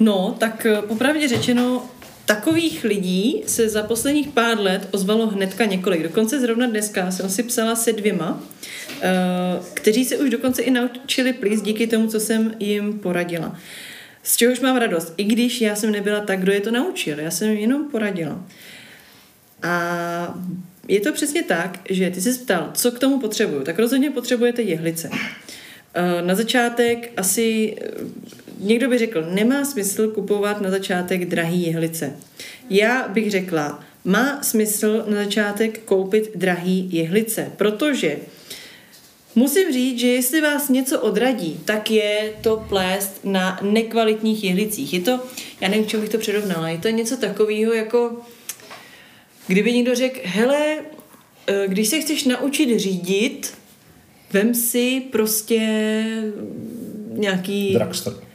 No, 0.00 0.36
tak 0.38 0.66
eh, 0.66 0.82
popravdě 0.82 1.28
řečeno, 1.28 1.82
takových 2.26 2.84
lidí 2.84 3.42
se 3.46 3.68
za 3.68 3.82
posledních 3.82 4.28
pár 4.28 4.60
let 4.60 4.88
ozvalo 4.90 5.26
hnedka 5.26 5.64
několik. 5.64 6.02
Dokonce 6.02 6.40
zrovna 6.40 6.66
dneska 6.66 7.10
jsem 7.10 7.30
si 7.30 7.42
psala 7.42 7.76
se 7.76 7.92
dvěma, 7.92 8.42
kteří 9.74 10.04
se 10.04 10.16
už 10.16 10.30
dokonce 10.30 10.62
i 10.62 10.70
naučili 10.70 11.32
plíst 11.32 11.64
díky 11.64 11.86
tomu, 11.86 12.06
co 12.08 12.20
jsem 12.20 12.54
jim 12.58 12.98
poradila. 12.98 13.58
Z 14.22 14.36
čehož 14.36 14.60
mám 14.60 14.76
radost, 14.76 15.14
i 15.16 15.24
když 15.24 15.60
já 15.60 15.76
jsem 15.76 15.92
nebyla 15.92 16.20
tak, 16.20 16.40
kdo 16.40 16.52
je 16.52 16.60
to 16.60 16.70
naučil, 16.70 17.20
já 17.20 17.30
jsem 17.30 17.50
jim 17.50 17.58
jenom 17.58 17.88
poradila. 17.90 18.44
A 19.62 20.38
je 20.88 21.00
to 21.00 21.12
přesně 21.12 21.42
tak, 21.42 21.78
že 21.90 22.10
ty 22.10 22.20
jsi 22.20 22.38
ptal, 22.38 22.70
co 22.74 22.90
k 22.92 22.98
tomu 22.98 23.20
potřebuju. 23.20 23.62
Tak 23.62 23.78
rozhodně 23.78 24.10
potřebujete 24.10 24.62
jehlice. 24.62 25.10
Eh, 25.94 26.22
Na 26.22 26.34
začátek 26.34 27.12
asi 27.16 27.76
eh, 27.80 27.90
někdo 28.58 28.88
by 28.88 28.98
řekl, 28.98 29.26
nemá 29.30 29.64
smysl 29.64 30.08
kupovat 30.08 30.60
na 30.60 30.70
začátek 30.70 31.24
drahý 31.24 31.66
jehlice. 31.66 32.12
Já 32.70 33.08
bych 33.08 33.30
řekla, 33.30 33.84
má 34.04 34.42
smysl 34.42 35.04
na 35.08 35.16
začátek 35.24 35.78
koupit 35.84 36.30
drahý 36.34 36.88
jehlice, 36.92 37.52
protože 37.56 38.16
Musím 39.34 39.72
říct, 39.72 39.98
že 39.98 40.06
jestli 40.06 40.40
vás 40.40 40.68
něco 40.68 41.00
odradí, 41.00 41.60
tak 41.64 41.90
je 41.90 42.32
to 42.40 42.64
plést 42.68 43.24
na 43.24 43.58
nekvalitních 43.62 44.44
jehlicích. 44.44 44.92
Je 44.92 45.00
to, 45.00 45.20
já 45.60 45.68
nevím, 45.68 45.86
čemu 45.86 46.00
bych 46.00 46.10
to 46.10 46.18
přirovnala, 46.18 46.68
je 46.68 46.78
to 46.78 46.88
něco 46.88 47.16
takového 47.16 47.72
jako, 47.72 48.16
kdyby 49.46 49.72
někdo 49.72 49.94
řekl, 49.94 50.20
hele, 50.24 50.78
eh, 51.46 51.64
když 51.68 51.88
se 51.88 52.00
chceš 52.00 52.24
naučit 52.24 52.78
řídit, 52.78 53.54
vem 54.32 54.54
si 54.54 55.02
prostě 55.12 55.60
nějaký... 57.10 57.74
Dragster. 57.74 58.29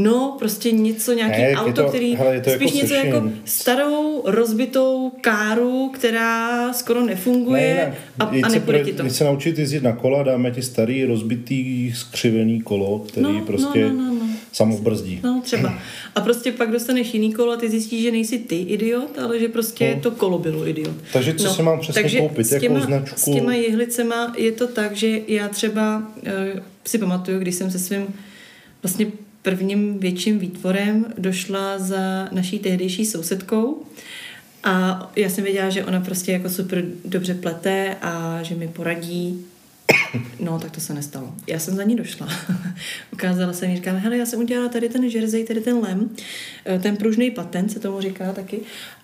No, 0.00 0.36
prostě 0.38 0.72
něco, 0.72 1.12
nějaký 1.12 1.40
Ne, 1.42 1.54
auto, 1.56 1.82
to- 1.82 1.88
který... 1.88 2.14
hele, 2.16 2.34
je 2.34 2.40
to 2.40 2.50
spíš 2.50 2.74
jako 2.74 2.76
něco 2.82 2.94
jako 2.94 3.30
starou, 3.44 4.22
rozbitou 4.26 5.12
káru, 5.20 5.88
která 5.94 6.72
skoro 6.72 7.04
nefunguje 7.06 7.94
a, 8.18 8.34
Jít 8.34 8.42
a 8.42 8.48
se 8.48 8.54
nepůjde 8.54 8.84
ti 8.84 8.92
to. 8.92 9.02
jít 9.02 9.10
se 9.10 9.24
naučit 9.24 9.58
jezdit 9.58 9.82
na 9.82 9.92
kola, 9.92 10.22
dáme 10.22 10.50
ti 10.50 10.62
starý, 10.62 11.04
rozbitý, 11.04 11.92
skřivený 11.94 12.60
kolo, 12.60 12.98
který 12.98 13.22
No, 13.22 13.32
no, 13.32 13.40
prostě 13.44 13.88
no, 13.88 13.92
no, 13.94 14.14
no. 14.14 14.26
samobrzdí. 14.52 15.20
No, 15.24 15.40
třeba. 15.44 15.78
A 16.14 16.20
prostě 16.20 16.52
pak 16.52 16.70
dostaneš 16.70 17.14
jiný 17.14 17.32
kolo 17.32 17.52
a 17.52 17.56
ty 17.56 17.70
zjistíš, 17.70 18.02
že 18.02 18.10
nejsi 18.10 18.38
ty 18.38 18.56
idiot, 18.56 19.18
ale 19.18 19.38
že 19.38 19.48
prostě 19.48 19.92
No. 19.94 20.00
to 20.00 20.10
kolo 20.10 20.38
bylo 20.38 20.68
idiot. 20.68 20.96
Takže 21.12 21.34
co 21.34 21.48
si 21.54 21.62
mám 21.62 21.80
přesně 21.80 22.02
takže 22.02 22.18
koupit? 22.20 22.46
s 22.46 22.52
Jakou 22.52 22.62
těma, 22.66 22.80
značku? 22.80 23.16
S 23.20 23.24
těma 23.34 23.54
jehlicema 23.54 24.34
je 24.38 24.52
to 24.52 24.66
tak, 24.66 24.96
že 24.96 25.20
já 25.28 25.48
třeba 25.48 25.98
uh, 26.22 26.60
si 26.86 26.98
pamatuju, 26.98 27.38
když 27.40 27.54
jsem 27.54 27.70
se 27.70 27.78
svým 27.78 28.06
vlastně 28.82 29.06
prvním 29.48 29.98
větším 29.98 30.38
výtvorem 30.38 31.06
došla 31.18 31.78
za 31.78 32.28
naší 32.32 32.58
tehdejší 32.58 33.06
sousedkou 33.06 33.82
a 34.64 35.10
já 35.16 35.28
jsem 35.28 35.44
věděla, 35.44 35.70
že 35.70 35.84
ona 35.84 36.00
prostě 36.00 36.32
jako 36.32 36.48
super 36.48 36.84
dobře 37.04 37.34
plete 37.34 37.96
a 38.02 38.42
že 38.42 38.54
mi 38.54 38.68
poradí 38.68 39.44
No, 40.40 40.58
tak 40.58 40.70
to 40.70 40.80
se 40.80 40.94
nestalo. 40.94 41.34
Já 41.46 41.58
jsem 41.58 41.76
za 41.76 41.82
ní 41.82 41.96
došla. 41.96 42.28
Ukázala 43.12 43.52
jsem 43.52 43.70
jí, 43.70 43.76
říkám, 43.76 43.96
hele, 43.96 44.16
já 44.16 44.26
jsem 44.26 44.40
udělala 44.40 44.68
tady 44.68 44.88
ten 44.88 45.04
jersey, 45.04 45.44
tady 45.44 45.60
ten 45.60 45.78
lem, 45.78 46.10
eh, 46.66 46.78
ten 46.78 46.96
pružný 46.96 47.30
patent 47.30 47.72
se 47.72 47.80
tomu 47.80 48.00
říká 48.00 48.32
taky. 48.32 48.60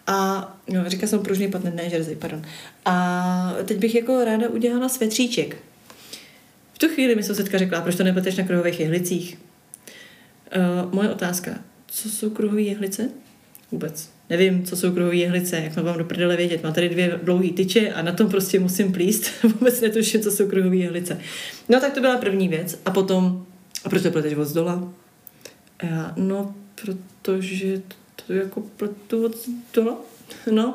A 0.07 0.49
no, 0.71 0.91
říká 0.91 1.07
jsem 1.07 1.23
pružný 1.23 1.51
patent, 1.51 1.75
ne 1.75 1.83
jersey, 1.85 2.17
pardon. 2.17 2.43
A 2.85 3.57
teď 3.65 3.79
bych 3.79 3.95
jako 3.95 4.25
ráda 4.25 4.49
udělala 4.49 4.89
svetříček. 4.89 5.57
V 6.73 6.79
tu 6.79 6.89
chvíli 6.89 7.15
mi 7.15 7.23
sousedka 7.23 7.59
řekla, 7.59 7.81
proč 7.81 7.95
to 7.95 8.05
nepleteš 8.05 8.37
na 8.37 8.45
kruhových 8.45 8.81
jehlicích? 8.81 9.39
Uh, 10.57 10.95
moje 10.95 11.11
otázka, 11.11 11.51
co 11.87 12.11
jsou 12.11 12.31
kruhové 12.31 12.63
jehlice? 12.63 13.09
Vůbec. 13.73 14.11
Nevím, 14.31 14.65
co 14.65 14.77
jsou 14.77 14.93
kruhové 14.93 15.17
jehlice, 15.17 15.57
jak 15.57 15.77
mám 15.77 15.99
do 15.99 16.05
prdele 16.05 16.37
vědět. 16.37 16.63
Mám 16.63 16.73
tady 16.73 16.89
dvě 16.89 17.21
dlouhé 17.23 17.49
tyče 17.51 17.93
a 17.93 18.03
na 18.03 18.13
tom 18.13 18.29
prostě 18.29 18.61
musím 18.61 18.93
plíst. 18.93 19.31
Vůbec 19.43 19.81
netuším, 19.81 20.21
co 20.21 20.31
jsou 20.31 20.49
kruhové 20.49 20.77
jehlice. 20.77 21.21
No 21.69 21.81
tak 21.81 21.93
to 21.93 22.01
byla 22.01 22.17
první 22.17 22.49
věc. 22.49 22.81
A 22.87 22.91
potom, 22.91 23.47
a 23.85 23.89
proč 23.89 24.03
to 24.03 24.11
pleteš 24.11 24.35
od 24.35 24.45
zdola? 24.45 24.93
A 25.79 25.87
já, 25.87 26.13
no, 26.17 26.55
protože 26.83 27.83
to 28.27 28.33
jako 28.33 28.61
pletu 28.61 29.25
od 29.25 29.37
zdola. 29.71 29.97
No, 30.51 30.75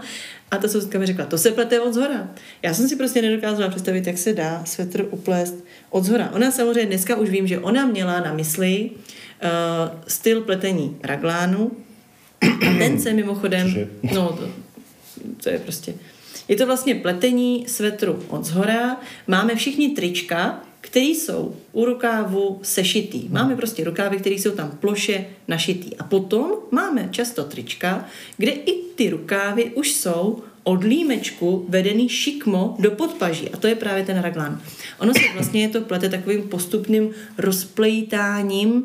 a 0.52 0.58
ta 0.58 0.68
sousedka 0.68 1.00
mi 1.00 1.06
řekla, 1.06 1.26
to 1.26 1.38
se 1.38 1.52
plete 1.52 1.80
od 1.80 1.94
zhora. 1.94 2.30
Já 2.62 2.74
jsem 2.74 2.90
si 2.90 2.96
prostě 2.96 3.22
nedokázala 3.22 3.70
představit, 3.70 4.08
jak 4.08 4.18
se 4.18 4.34
dá 4.34 4.66
svetr 4.66 5.08
uplést 5.12 5.56
od 5.90 6.04
zhora. 6.04 6.32
Ona 6.34 6.52
samozřejmě 6.52 6.86
dneska 6.86 7.16
už 7.16 7.30
vím, 7.30 7.48
že 7.48 7.60
ona 7.60 7.86
měla 7.86 8.20
na 8.20 8.34
mysli 8.34 8.92
styl 10.08 10.42
pletení 10.42 10.98
raglánu, 11.04 11.72
a 12.42 12.78
ten 12.78 13.00
se 13.00 13.14
mimochodem, 13.14 13.68
Cože? 13.68 13.88
no 14.16 14.38
to, 14.40 14.50
to 15.44 15.50
je 15.50 15.60
prostě, 15.60 15.94
je 16.48 16.56
to 16.56 16.66
vlastně 16.66 16.96
pletení 16.96 17.66
svetru 17.68 18.24
od 18.28 18.46
zhora. 18.46 18.98
Máme 19.28 19.56
všichni 19.56 19.90
trička, 19.90 20.64
které 20.82 21.06
jsou 21.06 21.56
u 21.72 21.86
rukávu 21.86 22.60
sešitý. 22.64 23.30
Máme 23.30 23.56
prostě 23.56 23.84
rukávy, 23.84 24.18
které 24.18 24.36
jsou 24.36 24.52
tam 24.52 24.72
ploše 24.72 25.26
našitý. 25.48 25.98
A 25.98 26.04
potom 26.04 26.52
máme 26.72 27.08
často 27.12 27.44
trička, 27.44 28.06
kde 28.38 28.52
i 28.52 28.84
ty 28.96 29.10
rukávy 29.10 29.66
už 29.66 29.94
jsou 29.94 30.44
od 30.64 30.84
límečku 30.84 31.66
vedený 31.70 32.10
šikmo 32.10 32.76
do 32.80 32.92
podpaží. 32.92 33.50
A 33.50 33.58
to 33.58 33.68
je 33.68 33.76
právě 33.76 34.06
ten 34.06 34.20
raglán. 34.20 34.62
Ono 35.00 35.14
se 35.14 35.20
vlastně 35.34 35.62
je 35.62 35.70
to 35.70 35.82
plete 35.82 36.10
takovým 36.10 36.42
postupným 36.42 37.12
rozplejtáním 37.38 38.84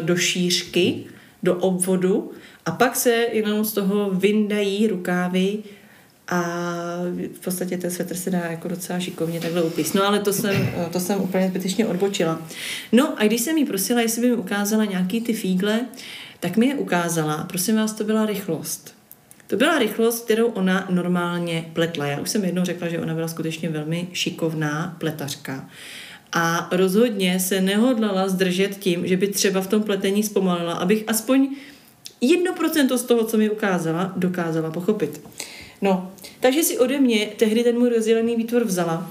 do 0.00 0.16
šířky, 0.16 1.04
do 1.42 1.54
obvodu 1.54 2.32
a 2.66 2.70
pak 2.70 2.96
se 2.96 3.26
jenom 3.32 3.64
z 3.64 3.72
toho 3.72 4.10
vyndají 4.10 4.86
rukávy 4.86 5.58
a 6.28 6.42
v 7.34 7.40
podstatě 7.44 7.78
ten 7.78 7.90
svetr 7.90 8.16
se 8.16 8.30
dá 8.30 8.38
jako 8.38 8.68
docela 8.68 9.00
šikovně 9.00 9.40
takhle 9.40 9.62
uplíst. 9.62 9.94
No 9.94 10.06
ale 10.06 10.20
to 10.20 10.32
jsem, 10.32 10.68
to 10.92 11.00
jsem 11.00 11.20
úplně 11.20 11.48
zbytečně 11.48 11.86
odbočila. 11.86 12.42
No 12.92 13.20
a 13.20 13.24
když 13.24 13.40
jsem 13.40 13.58
jí 13.58 13.64
prosila, 13.64 14.00
jestli 14.00 14.22
by 14.22 14.28
mi 14.28 14.36
ukázala 14.36 14.84
nějaký 14.84 15.20
ty 15.20 15.32
fígle, 15.32 15.80
tak 16.40 16.56
mi 16.56 16.66
je 16.66 16.74
ukázala. 16.74 17.44
Prosím 17.48 17.76
vás, 17.76 17.92
to 17.92 18.04
byla 18.04 18.26
rychlost. 18.26 18.94
To 19.46 19.56
byla 19.56 19.78
rychlost, 19.78 20.24
kterou 20.24 20.46
ona 20.46 20.86
normálně 20.90 21.70
pletla. 21.72 22.06
Já 22.06 22.20
už 22.20 22.30
jsem 22.30 22.44
jednou 22.44 22.64
řekla, 22.64 22.88
že 22.88 22.98
ona 22.98 23.14
byla 23.14 23.28
skutečně 23.28 23.68
velmi 23.68 24.08
šikovná 24.12 24.96
pletařka. 24.98 25.68
A 26.36 26.68
rozhodně 26.72 27.40
se 27.40 27.60
nehodlala 27.60 28.28
zdržet 28.28 28.78
tím, 28.78 29.06
že 29.06 29.16
by 29.16 29.28
třeba 29.28 29.60
v 29.60 29.66
tom 29.66 29.82
pletení 29.82 30.22
zpomalila, 30.22 30.72
abych 30.72 31.04
aspoň 31.06 31.56
1% 32.22 32.96
z 32.96 33.02
toho, 33.02 33.24
co 33.24 33.36
mi 33.36 33.50
ukázala, 33.50 34.12
dokázala 34.16 34.70
pochopit. 34.70 35.20
No, 35.82 36.12
takže 36.40 36.62
si 36.62 36.78
ode 36.78 37.00
mě 37.00 37.26
tehdy 37.26 37.64
ten 37.64 37.78
můj 37.78 37.88
rozdělený 37.88 38.36
výtvor 38.36 38.64
vzala 38.64 39.10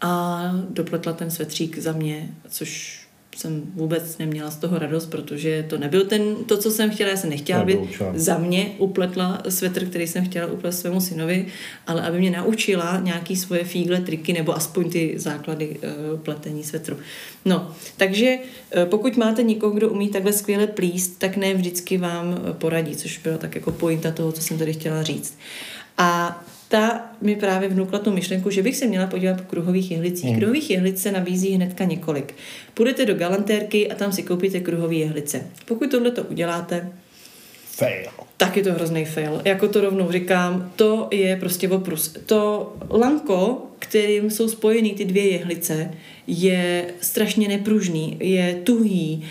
a 0.00 0.42
dopletla 0.68 1.12
ten 1.12 1.30
svetřík 1.30 1.78
za 1.78 1.92
mě, 1.92 2.34
což 2.48 3.03
jsem 3.36 3.62
vůbec 3.74 4.18
neměla 4.18 4.50
z 4.50 4.56
toho 4.56 4.78
radost, 4.78 5.06
protože 5.06 5.66
to 5.68 5.78
nebyl 5.78 6.04
ten, 6.04 6.34
to, 6.46 6.58
co 6.58 6.70
jsem 6.70 6.90
chtěla. 6.90 7.10
Já 7.10 7.16
jsem 7.16 7.30
nechtěla, 7.30 7.60
aby 7.60 7.88
za 8.14 8.38
mě 8.38 8.70
upletla 8.78 9.42
svetr, 9.48 9.84
který 9.84 10.06
jsem 10.06 10.24
chtěla 10.24 10.46
uplést 10.46 10.80
svému 10.80 11.00
synovi, 11.00 11.46
ale 11.86 12.02
aby 12.02 12.18
mě 12.18 12.30
naučila 12.30 13.00
nějaký 13.00 13.36
svoje 13.36 13.64
fígle, 13.64 14.00
triky 14.00 14.32
nebo 14.32 14.56
aspoň 14.56 14.90
ty 14.90 15.14
základy 15.16 15.76
uh, 16.12 16.20
pletení 16.20 16.64
svetru. 16.64 16.96
No, 17.44 17.74
takže 17.96 18.38
uh, 18.76 18.84
pokud 18.84 19.16
máte 19.16 19.42
někoho, 19.42 19.72
kdo 19.72 19.90
umí 19.90 20.08
takhle 20.08 20.32
skvěle 20.32 20.66
plíst, 20.66 21.18
tak 21.18 21.36
ne 21.36 21.54
vždycky 21.54 21.98
vám 21.98 22.28
uh, 22.28 22.52
poradí, 22.52 22.96
což 22.96 23.18
byla 23.18 23.38
tak 23.38 23.54
jako 23.54 23.72
pointa 23.72 24.10
toho, 24.10 24.32
co 24.32 24.40
jsem 24.40 24.58
tady 24.58 24.72
chtěla 24.72 25.02
říct. 25.02 25.38
A 25.98 26.44
ta 26.74 27.10
mi 27.20 27.36
právě 27.36 27.68
vnukla 27.68 27.98
tu 27.98 28.10
myšlenku, 28.12 28.50
že 28.50 28.62
bych 28.62 28.76
se 28.76 28.86
měla 28.86 29.06
podívat 29.06 29.40
po 29.40 29.50
kruhových 29.50 29.90
jehlicích. 29.90 30.30
Hmm. 30.30 30.38
Kruhových 30.38 30.70
jehlic 30.70 31.02
se 31.02 31.12
nabízí 31.12 31.50
hnedka 31.50 31.84
několik. 31.84 32.34
Půjdete 32.74 33.06
do 33.06 33.14
galantérky 33.14 33.90
a 33.90 33.94
tam 33.94 34.12
si 34.12 34.22
koupíte 34.22 34.60
kruhové 34.60 34.94
jehlice. 34.94 35.42
Pokud 35.64 35.90
tohle 35.90 36.10
to 36.10 36.22
uděláte, 36.22 36.92
Fail. 37.64 38.10
tak 38.36 38.56
je 38.56 38.62
to 38.62 38.72
hrozný 38.72 39.04
fail. 39.04 39.42
Jako 39.44 39.68
to 39.68 39.80
rovnou 39.80 40.12
říkám, 40.12 40.72
to 40.76 41.08
je 41.10 41.36
prostě 41.36 41.68
oprus. 41.68 42.14
To 42.26 42.72
lanko, 42.90 43.62
kterým 43.78 44.30
jsou 44.30 44.48
spojeny 44.48 44.90
ty 44.90 45.04
dvě 45.04 45.30
jehlice, 45.30 45.90
je 46.26 46.86
strašně 47.00 47.48
nepružný, 47.48 48.16
je 48.20 48.54
tuhý, 48.64 49.24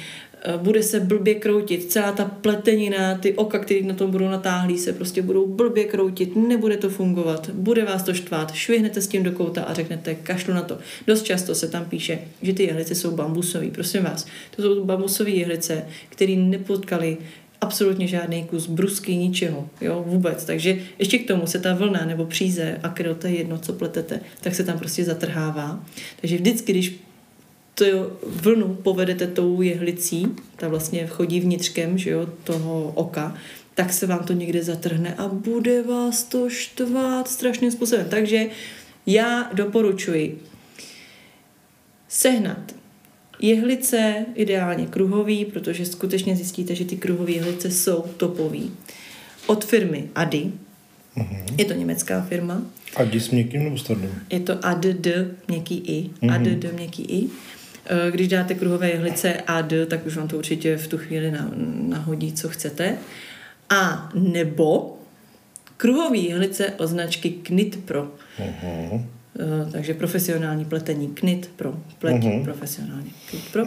bude 0.57 0.83
se 0.83 0.99
blbě 0.99 1.35
kroutit, 1.35 1.91
celá 1.91 2.11
ta 2.11 2.25
pletenina, 2.25 3.17
ty 3.17 3.33
oka, 3.33 3.59
které 3.59 3.81
na 3.81 3.93
tom 3.93 4.11
budou 4.11 4.27
natáhlí, 4.27 4.77
se 4.77 4.93
prostě 4.93 5.21
budou 5.21 5.47
blbě 5.47 5.83
kroutit, 5.83 6.35
nebude 6.35 6.77
to 6.77 6.89
fungovat, 6.89 7.49
bude 7.49 7.85
vás 7.85 8.03
to 8.03 8.13
štvát, 8.13 8.53
švihnete 8.53 9.01
s 9.01 9.07
tím 9.07 9.23
do 9.23 9.31
kouta 9.31 9.63
a 9.63 9.73
řeknete, 9.73 10.15
kašlu 10.15 10.53
na 10.53 10.61
to. 10.61 10.77
Dost 11.07 11.23
často 11.23 11.55
se 11.55 11.67
tam 11.67 11.85
píše, 11.85 12.19
že 12.41 12.53
ty 12.53 12.63
jehlice 12.63 12.95
jsou 12.95 13.11
bambusové. 13.11 13.67
Prosím 13.67 14.03
vás, 14.03 14.25
to 14.55 14.61
jsou 14.61 14.85
bambusové 14.85 15.29
jehlice, 15.29 15.85
které 16.09 16.35
nepotkaly 16.35 17.17
absolutně 17.61 18.07
žádný 18.07 18.43
kus 18.43 18.67
brusky, 18.67 19.15
ničeho, 19.15 19.69
jo, 19.81 20.03
vůbec. 20.07 20.45
Takže 20.45 20.77
ještě 20.99 21.17
k 21.17 21.27
tomu 21.27 21.47
se 21.47 21.59
ta 21.59 21.73
vlna 21.73 22.05
nebo 22.05 22.25
příze, 22.25 22.79
akryl, 22.83 23.15
to 23.15 23.27
je 23.27 23.33
jedno, 23.33 23.57
co 23.57 23.73
pletete, 23.73 24.19
tak 24.41 24.55
se 24.55 24.63
tam 24.63 24.79
prostě 24.79 25.03
zatrhává. 25.03 25.83
Takže 26.21 26.35
vždycky, 26.35 26.71
když 26.71 26.95
to 27.75 27.85
vlnu 28.27 28.75
povedete 28.83 29.27
tou 29.27 29.61
jehlicí, 29.61 30.27
ta 30.55 30.67
vlastně 30.67 31.07
chodí 31.07 31.39
vnitřkem 31.39 31.97
že 31.97 32.09
jo, 32.09 32.29
toho 32.43 32.91
oka, 32.95 33.35
tak 33.75 33.93
se 33.93 34.07
vám 34.07 34.23
to 34.23 34.33
někde 34.33 34.63
zatrhne 34.63 35.15
a 35.15 35.27
bude 35.27 35.83
vás 35.83 36.23
to 36.23 36.49
štvát 36.49 37.27
strašným 37.27 37.71
způsobem. 37.71 38.05
Takže 38.09 38.45
já 39.05 39.49
doporučuji 39.53 40.41
sehnat 42.09 42.75
jehlice, 43.39 44.25
ideálně 44.35 44.85
kruhový, 44.87 45.45
protože 45.45 45.85
skutečně 45.85 46.35
zjistíte, 46.35 46.75
že 46.75 46.85
ty 46.85 46.97
kruhové 46.97 47.31
jehlice 47.31 47.71
jsou 47.71 48.01
topový. 48.17 48.71
Od 49.47 49.65
firmy 49.65 50.09
Adi, 50.15 50.51
Mhm. 51.15 51.45
je 51.57 51.65
to 51.65 51.73
německá 51.73 52.21
firma, 52.21 52.61
A 52.95 53.03
jdi 53.03 53.19
s 53.19 53.29
měkkým 53.29 53.63
nebo 53.63 53.77
s 53.77 53.83
tvrdým? 53.83 54.09
je 54.29 54.39
to 54.39 54.65
ADD, 54.65 55.07
měkký 55.47 55.77
i, 55.77 56.09
ADD, 56.31 56.73
měkký 56.73 57.03
i. 57.03 57.29
Eh, 57.85 58.11
Když 58.11 58.27
dáte 58.27 58.53
kruhové 58.53 58.89
jehlice 58.89 59.33
AD, 59.33 59.73
tak 59.87 60.05
už 60.05 60.17
vám 60.17 60.27
to 60.27 60.37
určitě 60.37 60.77
v 60.77 60.87
tu 60.87 60.97
chvíli 60.97 61.31
na- 61.31 61.51
nahodí, 61.87 62.33
co 62.33 62.49
chcete. 62.49 62.97
A 63.69 64.09
nebo 64.15 64.97
kruhové 65.77 66.17
jehlice 66.17 66.69
od 66.77 66.87
značky 66.87 67.29
Knit 67.29 67.79
Pro. 67.85 68.11
Eh, 68.39 69.71
takže 69.71 69.93
profesionální 69.93 70.65
pletení 70.65 71.07
Knit 71.07 71.49
Pro. 71.55 71.73
Pletí 71.99 72.27
Mhm. 72.27 72.43
profesionálně 72.43 73.11
Knit 73.29 73.43
Pro. 73.51 73.63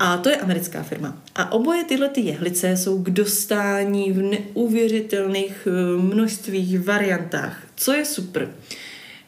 A 0.00 0.16
to 0.16 0.28
je 0.28 0.36
americká 0.36 0.82
firma. 0.82 1.22
A 1.34 1.52
oboje 1.52 1.84
tyhle 1.84 2.08
ty 2.08 2.20
jehlice 2.20 2.76
jsou 2.76 3.02
k 3.02 3.10
dostání 3.10 4.12
v 4.12 4.22
neuvěřitelných 4.22 5.68
eh, 5.70 6.02
množstvích 6.02 6.80
variantách. 6.80 7.62
Co 7.76 7.92
je 7.92 8.04
super? 8.04 8.48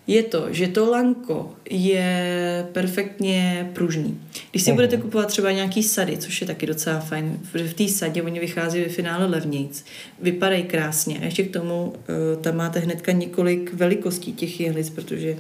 Je 0.09 0.23
to, 0.23 0.47
že 0.51 0.69
to 0.69 0.91
lanko 0.91 1.55
je 1.71 2.67
perfektně 2.73 3.71
pružný. 3.75 4.21
Když 4.51 4.63
si 4.63 4.71
Mhm. 4.71 4.77
budete 4.77 4.97
kupovat 4.97 5.29
třeba 5.29 5.53
nějaký 5.53 5.83
sady, 5.83 6.17
což 6.17 6.41
je 6.41 6.47
taky 6.47 6.67
docela 6.67 7.01
fajn, 7.01 7.39
protože 7.53 7.69
v 7.69 7.75
té 7.75 7.89
sadě 7.89 8.23
oni 8.23 8.41
vychází 8.41 8.81
ve 8.81 8.89
finále 8.89 9.27
levnějc, 9.27 9.85
vypadají 10.23 10.63
krásně 10.63 11.19
a 11.19 11.25
ještě 11.25 11.43
k 11.43 11.53
tomu 11.53 11.85
uh, 11.85 12.43
tam 12.43 12.57
máte 12.57 12.79
hnedka 12.81 13.13
několik 13.13 13.75
velikostí 13.75 14.33
těch 14.33 14.61
jehlic, 14.61 14.91
protože 14.91 15.37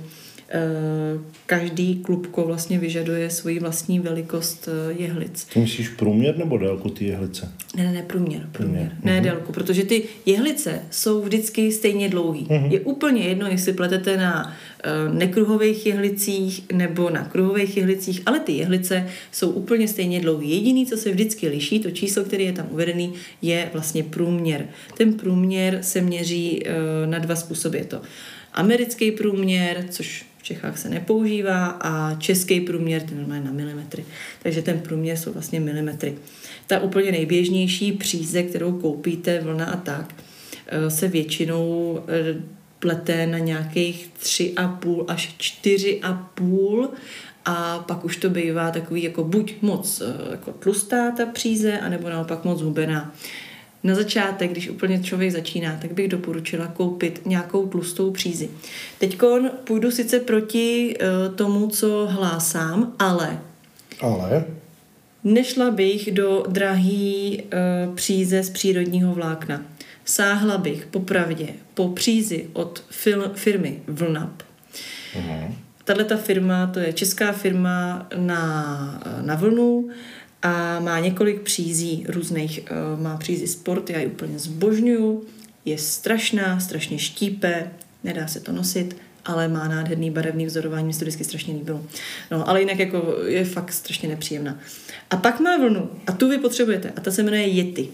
každý 1.46 1.96
klubko 1.96 2.44
vlastně 2.44 2.78
vyžaduje 2.78 3.30
svoji 3.30 3.58
vlastní 3.58 4.00
velikost 4.00 4.68
uh, 4.68 5.00
jehlic. 5.00 5.44
Ty 5.44 5.60
myslíš 5.60 5.88
průměr 5.88 6.38
nebo 6.38 6.58
délku 6.58 6.90
ty 6.90 7.04
jehlice? 7.04 7.52
Ne, 7.76 7.84
ne, 7.84 7.92
ne, 7.92 8.02
průměr, 8.02 8.48
průměr. 8.52 8.92
Průměr, 9.00 9.04
Ne 9.04 9.20
délku, 9.20 9.52
protože 9.52 9.82
ty 9.82 10.02
jehlice 10.26 10.82
jsou 10.90 11.22
vždycky 11.22 11.72
stejně 11.72 12.08
dlouhý. 12.08 12.48
Je 12.68 12.80
úplně 12.80 13.22
jedno, 13.22 13.46
jestli 13.46 13.72
pletete 13.72 14.16
na 14.16 14.56
eh, 14.84 14.90
nekruhových 15.12 15.86
jehlicích 15.86 16.64
nebo 16.72 17.10
na 17.10 17.24
kruhových 17.24 17.76
jehlicích, 17.76 18.22
ale 18.26 18.40
ty 18.40 18.52
jehlice 18.52 19.08
jsou 19.32 19.50
úplně 19.50 19.88
stejně 19.88 20.20
dlouhé. 20.20 20.44
Jediný, 20.44 20.86
co 20.86 20.96
se 20.96 21.10
vždycky 21.10 21.48
liší, 21.48 21.80
to 21.80 21.90
číslo, 21.90 22.24
které 22.24 22.42
je 22.42 22.52
tam 22.52 22.66
uvedený, 22.70 23.12
je 23.42 23.70
vlastně 23.72 24.02
průměr. 24.02 24.66
Ten 24.96 25.12
průměr 25.12 25.78
se 25.82 26.00
měří 26.00 26.62
eh, 26.66 26.72
na 27.06 27.18
dva 27.18 27.36
způsoby. 27.36 27.78
Je 27.78 27.84
to 27.84 28.00
americký 28.52 29.12
průměr, 29.12 29.84
což 29.90 30.24
Čechách 30.48 30.78
se 30.78 30.88
nepoužívá, 30.88 31.66
a 31.66 32.14
český 32.14 32.60
průměr, 32.60 33.02
ten 33.02 33.18
je 33.34 33.40
na 33.40 33.52
milimetry. 33.52 34.04
Takže 34.42 34.62
ten 34.62 34.80
průměr 34.80 35.16
jsou 35.16 35.32
vlastně 35.32 35.60
milimetry. 35.60 36.14
Ta 36.66 36.80
úplně 36.80 37.12
nejběžnější 37.12 37.92
příze, 37.92 38.42
kterou 38.42 38.72
koupíte, 38.72 39.40
vlna 39.40 39.64
a 39.66 39.76
tak, 39.76 40.14
eh, 40.66 40.90
se 40.90 41.08
většinou 41.08 42.00
eh, 42.08 42.42
plete 42.78 43.26
na 43.26 43.38
nějakých 43.38 44.10
3,5 44.18 45.04
až 45.08 45.34
4,5 45.38 46.88
a 47.44 47.78
pak 47.78 48.04
už 48.04 48.16
to 48.16 48.30
bývá 48.30 48.70
takový 48.70 49.02
jako 49.02 49.24
buď 49.24 49.54
moc 49.62 50.00
eh, 50.00 50.30
jako 50.30 50.52
tlustá 50.52 51.10
ta 51.10 51.26
příze, 51.26 51.78
anebo 51.78 52.08
naopak 52.08 52.44
moc 52.44 52.62
hubená. 52.62 53.14
Na 53.88 53.94
začátek, 53.94 54.50
když 54.50 54.70
úplně 54.70 55.02
člověk 55.02 55.32
začíná, 55.32 55.78
tak 55.82 55.92
bych 55.92 56.08
doporučila 56.08 56.66
koupit 56.66 57.20
nějakou 57.26 57.66
tlustou 57.66 58.10
přízi. 58.10 58.50
Teď 58.98 59.18
půjdu 59.64 59.90
sice 59.90 60.20
proti 60.20 60.96
uh, 60.96 61.34
tomu, 61.34 61.68
co 61.68 62.08
hlásám, 62.10 62.92
ale... 62.98 63.40
Ale? 64.00 64.44
Nešla 65.24 65.70
bych 65.70 66.12
do 66.12 66.44
drahý 66.48 67.42
uh, 67.42 67.94
příze 67.94 68.42
z 68.42 68.50
přírodního 68.50 69.14
vlákna. 69.14 69.62
Sáhla 70.04 70.58
bych 70.58 70.86
popravdě 70.86 71.48
po 71.74 71.88
přízi 71.88 72.46
od 72.52 72.84
fil- 72.90 73.30
firmy 73.34 73.82
Vlnap. 73.86 74.42
Tahle 75.84 76.04
ta 76.04 76.16
firma, 76.16 76.66
to 76.66 76.78
je 76.78 76.92
česká 76.92 77.32
firma 77.32 78.06
na, 78.16 79.02
na 79.22 79.34
vlnu, 79.34 79.88
a 80.42 80.80
má 80.80 81.00
několik 81.00 81.40
přízí 81.40 82.06
různých. 82.08 82.60
Eh, 82.66 83.02
má 83.02 83.16
přízí 83.16 83.46
sport, 83.46 83.90
já 83.90 84.00
ji 84.00 84.06
úplně 84.06 84.38
zbožňuju, 84.38 85.24
je 85.64 85.78
strašná, 85.78 86.60
strašně 86.60 86.98
štípe, 86.98 87.70
nedá 88.04 88.26
se 88.26 88.40
to 88.40 88.52
nosit, 88.52 88.96
ale 89.24 89.48
má 89.48 89.68
nádherný 89.68 90.10
barevný 90.10 90.46
vzorování, 90.46 90.86
mi 90.86 90.92
se 90.92 90.98
to 90.98 91.04
vždycky 91.04 91.24
strašně 91.24 91.54
líbilo. 91.54 91.84
No, 92.30 92.48
ale 92.48 92.60
jinak 92.60 92.78
jako 92.78 93.16
je 93.26 93.44
fakt 93.44 93.72
strašně 93.72 94.08
nepříjemná. 94.08 94.58
A 95.10 95.16
pak 95.16 95.40
má 95.40 95.56
vlnu, 95.56 95.90
a 96.06 96.12
tu 96.12 96.28
vy 96.28 96.38
potřebujete, 96.38 96.92
a 96.96 97.00
ta 97.00 97.10
se 97.10 97.22
jmenuje 97.22 97.46
Yeti. 97.46 97.88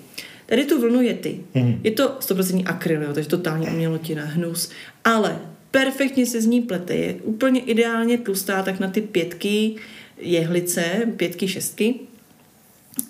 Tady 0.46 0.64
tu 0.64 0.80
vlnu 0.80 1.02
Yeti. 1.02 1.40
Mm. 1.54 1.80
Je 1.84 1.90
to 1.90 2.08
100% 2.08 2.62
akryl, 2.66 3.02
jo, 3.02 3.12
takže 3.12 3.30
totální 3.30 3.66
umělotina, 3.66 4.24
hnus, 4.24 4.70
ale 5.04 5.38
perfektně 5.70 6.26
se 6.26 6.40
z 6.40 6.46
ní 6.46 6.60
plete, 6.62 6.94
je 6.94 7.14
úplně 7.14 7.60
ideálně 7.60 8.18
tlustá, 8.18 8.62
tak 8.62 8.80
na 8.80 8.88
ty 8.88 9.00
pětky 9.00 9.74
jehlice, 10.18 10.84
pětky, 11.16 11.48
šestky, 11.48 11.94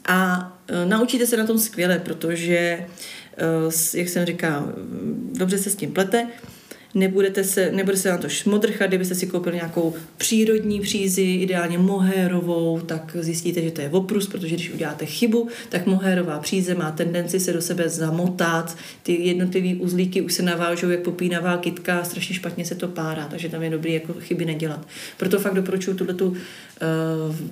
a 0.09 0.53
e, 0.68 0.87
naučíte 0.87 1.27
se 1.27 1.37
na 1.37 1.47
tom 1.47 1.59
skvěle, 1.59 1.99
protože, 1.99 2.57
e, 2.57 2.87
jak 3.94 4.09
jsem 4.09 4.27
říkal, 4.27 4.73
dobře 5.33 5.59
se 5.59 5.70
s 5.70 5.77
tím 5.77 5.92
plete, 5.92 6.29
nebudete 6.94 7.44
se, 7.44 7.72
nebude 7.72 7.96
se 7.96 8.11
na 8.11 8.18
to 8.18 8.28
šmodrchat, 8.28 8.88
kdybyste 8.88 9.14
si 9.14 9.26
koupili 9.26 9.57
nějakou 9.57 9.94
přírodní 10.16 10.80
přízi, 10.80 11.22
ideálně 11.22 11.78
mohérovou, 11.78 12.80
tak 12.80 13.16
zjistíte, 13.20 13.62
že 13.62 13.70
to 13.70 13.80
je 13.80 13.88
oprus, 13.88 14.26
protože 14.26 14.54
když 14.54 14.72
uděláte 14.72 15.07
chybu, 15.07 15.48
tak 15.68 15.87
mohérová 15.87 16.38
příze 16.38 16.74
má 16.74 16.90
tendenci 16.90 17.40
se 17.40 17.52
do 17.52 17.62
sebe 17.62 17.88
zamotat, 17.88 18.76
ty 19.02 19.26
jednotlivé 19.26 19.80
uzlíky 19.80 20.22
už 20.22 20.33
se 20.33 20.42
navážou 20.42 20.90
jak 20.90 21.00
popínavá 21.00 21.57
kytka, 21.57 22.04
strašně 22.04 22.35
špatně 22.35 22.64
se 22.64 22.74
to 22.74 22.88
párá, 22.88 23.26
takže 23.30 23.48
tam 23.48 23.62
je 23.62 23.70
dobrý 23.70 23.92
jako 23.92 24.12
chyby 24.12 24.44
nedělat. 24.44 24.87
Proto 25.16 25.38
fakt 25.38 25.54
doporučuji 25.54 25.94
tuhle 25.94 26.14
tu 26.14 26.28
uh, 26.28 26.37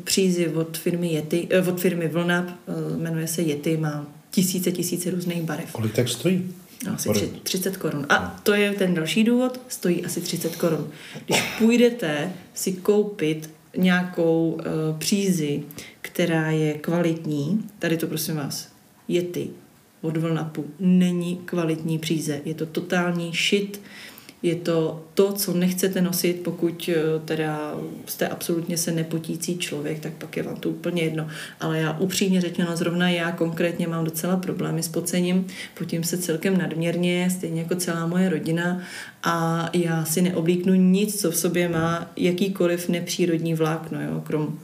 přízi 0.05 0.48
od 0.48 0.78
firmy 0.78 1.12
Yeti, 1.12 1.48
uh, 1.62 1.68
od 1.68 1.81
firmy 1.81 2.09
Vlna, 2.09 2.59
uh, 2.66 3.02
jmenuje 3.02 3.26
se 3.26 3.42
Yeti, 3.42 3.76
má 3.76 4.07
tisíce, 4.31 4.72
tisíce 4.72 5.11
různých 5.11 5.42
barev. 5.42 5.72
Kolik 5.72 5.92
tak 5.92 6.09
stojí? 6.09 6.50
No, 6.87 6.92
asi 6.92 7.33
30 7.42 7.77
korun. 7.77 8.07
A 8.09 8.40
to 8.42 8.55
je 8.55 8.73
ten 8.73 8.95
další 8.95 9.25
důvod, 9.25 9.61
stojí 9.68 10.05
asi 10.05 10.21
30 10.21 10.57
korun. 10.57 10.88
Když 11.27 11.42
půjdete 11.59 12.33
si 12.55 12.73
koupit 12.73 13.51
nějakou 13.77 14.51
uh, 14.53 14.99
přízi, 14.99 15.62
která 16.01 16.51
je 16.51 16.75
kvalitní, 16.75 17.64
tady 17.79 17.97
to 17.97 18.07
prosím 18.07 18.37
vás, 18.37 18.68
je 19.09 19.23
ty 19.23 19.51
od 20.01 20.16
Vlnapu, 20.16 20.66
není 20.81 21.40
kvalitní 21.45 21.99
příze, 21.99 22.40
je 22.45 22.55
to 22.55 22.66
totální 22.66 23.33
shit, 23.33 23.81
je 24.42 24.55
to 24.55 25.05
to, 25.14 25.33
co 25.33 25.52
nechcete 25.52 26.00
nosit, 26.00 26.40
pokud 26.42 26.90
eh, 26.92 27.20
teda 27.24 27.74
jste 28.07 28.28
absolutně 28.28 28.76
se 28.78 28.92
nepotící 28.92 29.59
člověk, 29.59 30.00
tak 30.00 30.12
pak 30.12 30.37
je 30.37 30.42
vám 30.42 30.57
to 30.57 30.70
úplně 30.70 31.02
jedno. 31.02 31.28
Ale 31.61 31.78
já 31.78 31.98
upřímně 31.98 32.40
řečeno, 32.40 32.76
zrovna 32.76 33.11
já 33.11 33.33
konkrétně 33.33 33.88
mám 33.88 34.05
docela 34.05 34.37
problémy 34.37 34.83
s 34.83 34.88
pocením, 34.88 35.46
potím 35.78 36.05
se 36.05 36.18
celkem 36.18 36.59
nadměrně, 36.59 37.31
stejně 37.31 37.62
jako 37.62 37.74
celá 37.74 38.07
moje 38.07 38.28
rodina 38.28 38.81
a 39.22 39.68
já 39.72 40.05
si 40.05 40.22
neoblíknu 40.22 40.74
nic, 40.74 41.20
co 41.20 41.31
v 41.31 41.37
sobě 41.37 41.68
má 41.68 42.11
jakýkoliv 42.16 42.88
nepřírodní 42.88 43.55
vlákno, 43.55 44.02
jo, 44.02 44.20
krom 44.26 44.59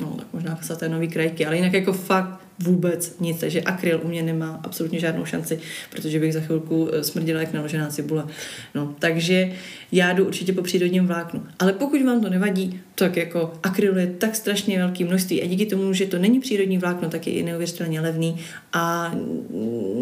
no 0.00 0.14
tak 0.18 0.26
možná 0.32 0.58
saténový 0.62 1.08
krajky, 1.08 1.46
ale 1.46 1.56
jinak 1.56 1.72
jako 1.72 1.92
fakt 1.92 2.41
vůbec 2.58 3.16
nic, 3.20 3.40
takže 3.40 3.62
akryl 3.62 4.00
u 4.04 4.08
mě 4.08 4.22
nemá 4.22 4.60
absolutně 4.64 5.00
žádnou 5.00 5.24
šanci, 5.24 5.58
protože 5.90 6.20
bych 6.20 6.32
za 6.32 6.40
chvilku 6.40 6.88
eh, 6.92 7.04
smrdila 7.04 7.40
jak 7.40 7.52
naložená 7.52 7.88
cibule. 7.88 8.26
No, 8.74 8.94
takže 8.98 9.52
já 9.92 10.12
jdu 10.12 10.26
určitě 10.26 10.52
po 10.52 10.62
přírodním 10.62 11.06
vláknu. 11.06 11.42
Ale 11.58 11.72
pokud 11.72 12.02
vám 12.02 12.20
to 12.20 12.30
nevadí, 12.30 12.80
tak 12.94 13.16
jako 13.16 13.52
akryl 13.62 13.98
je 13.98 14.06
tak 14.06 14.36
strašně 14.36 14.78
velký 14.78 15.04
množství 15.04 15.42
a 15.42 15.46
díky 15.46 15.66
tomu, 15.66 15.92
že 15.92 16.06
to 16.06 16.18
není 16.18 16.40
přírodní 16.40 16.78
vlákno, 16.78 17.08
tak 17.08 17.26
je 17.26 17.32
i 17.32 17.42
neuvěřitelně 17.42 18.00
levný 18.00 18.36
a 18.72 19.14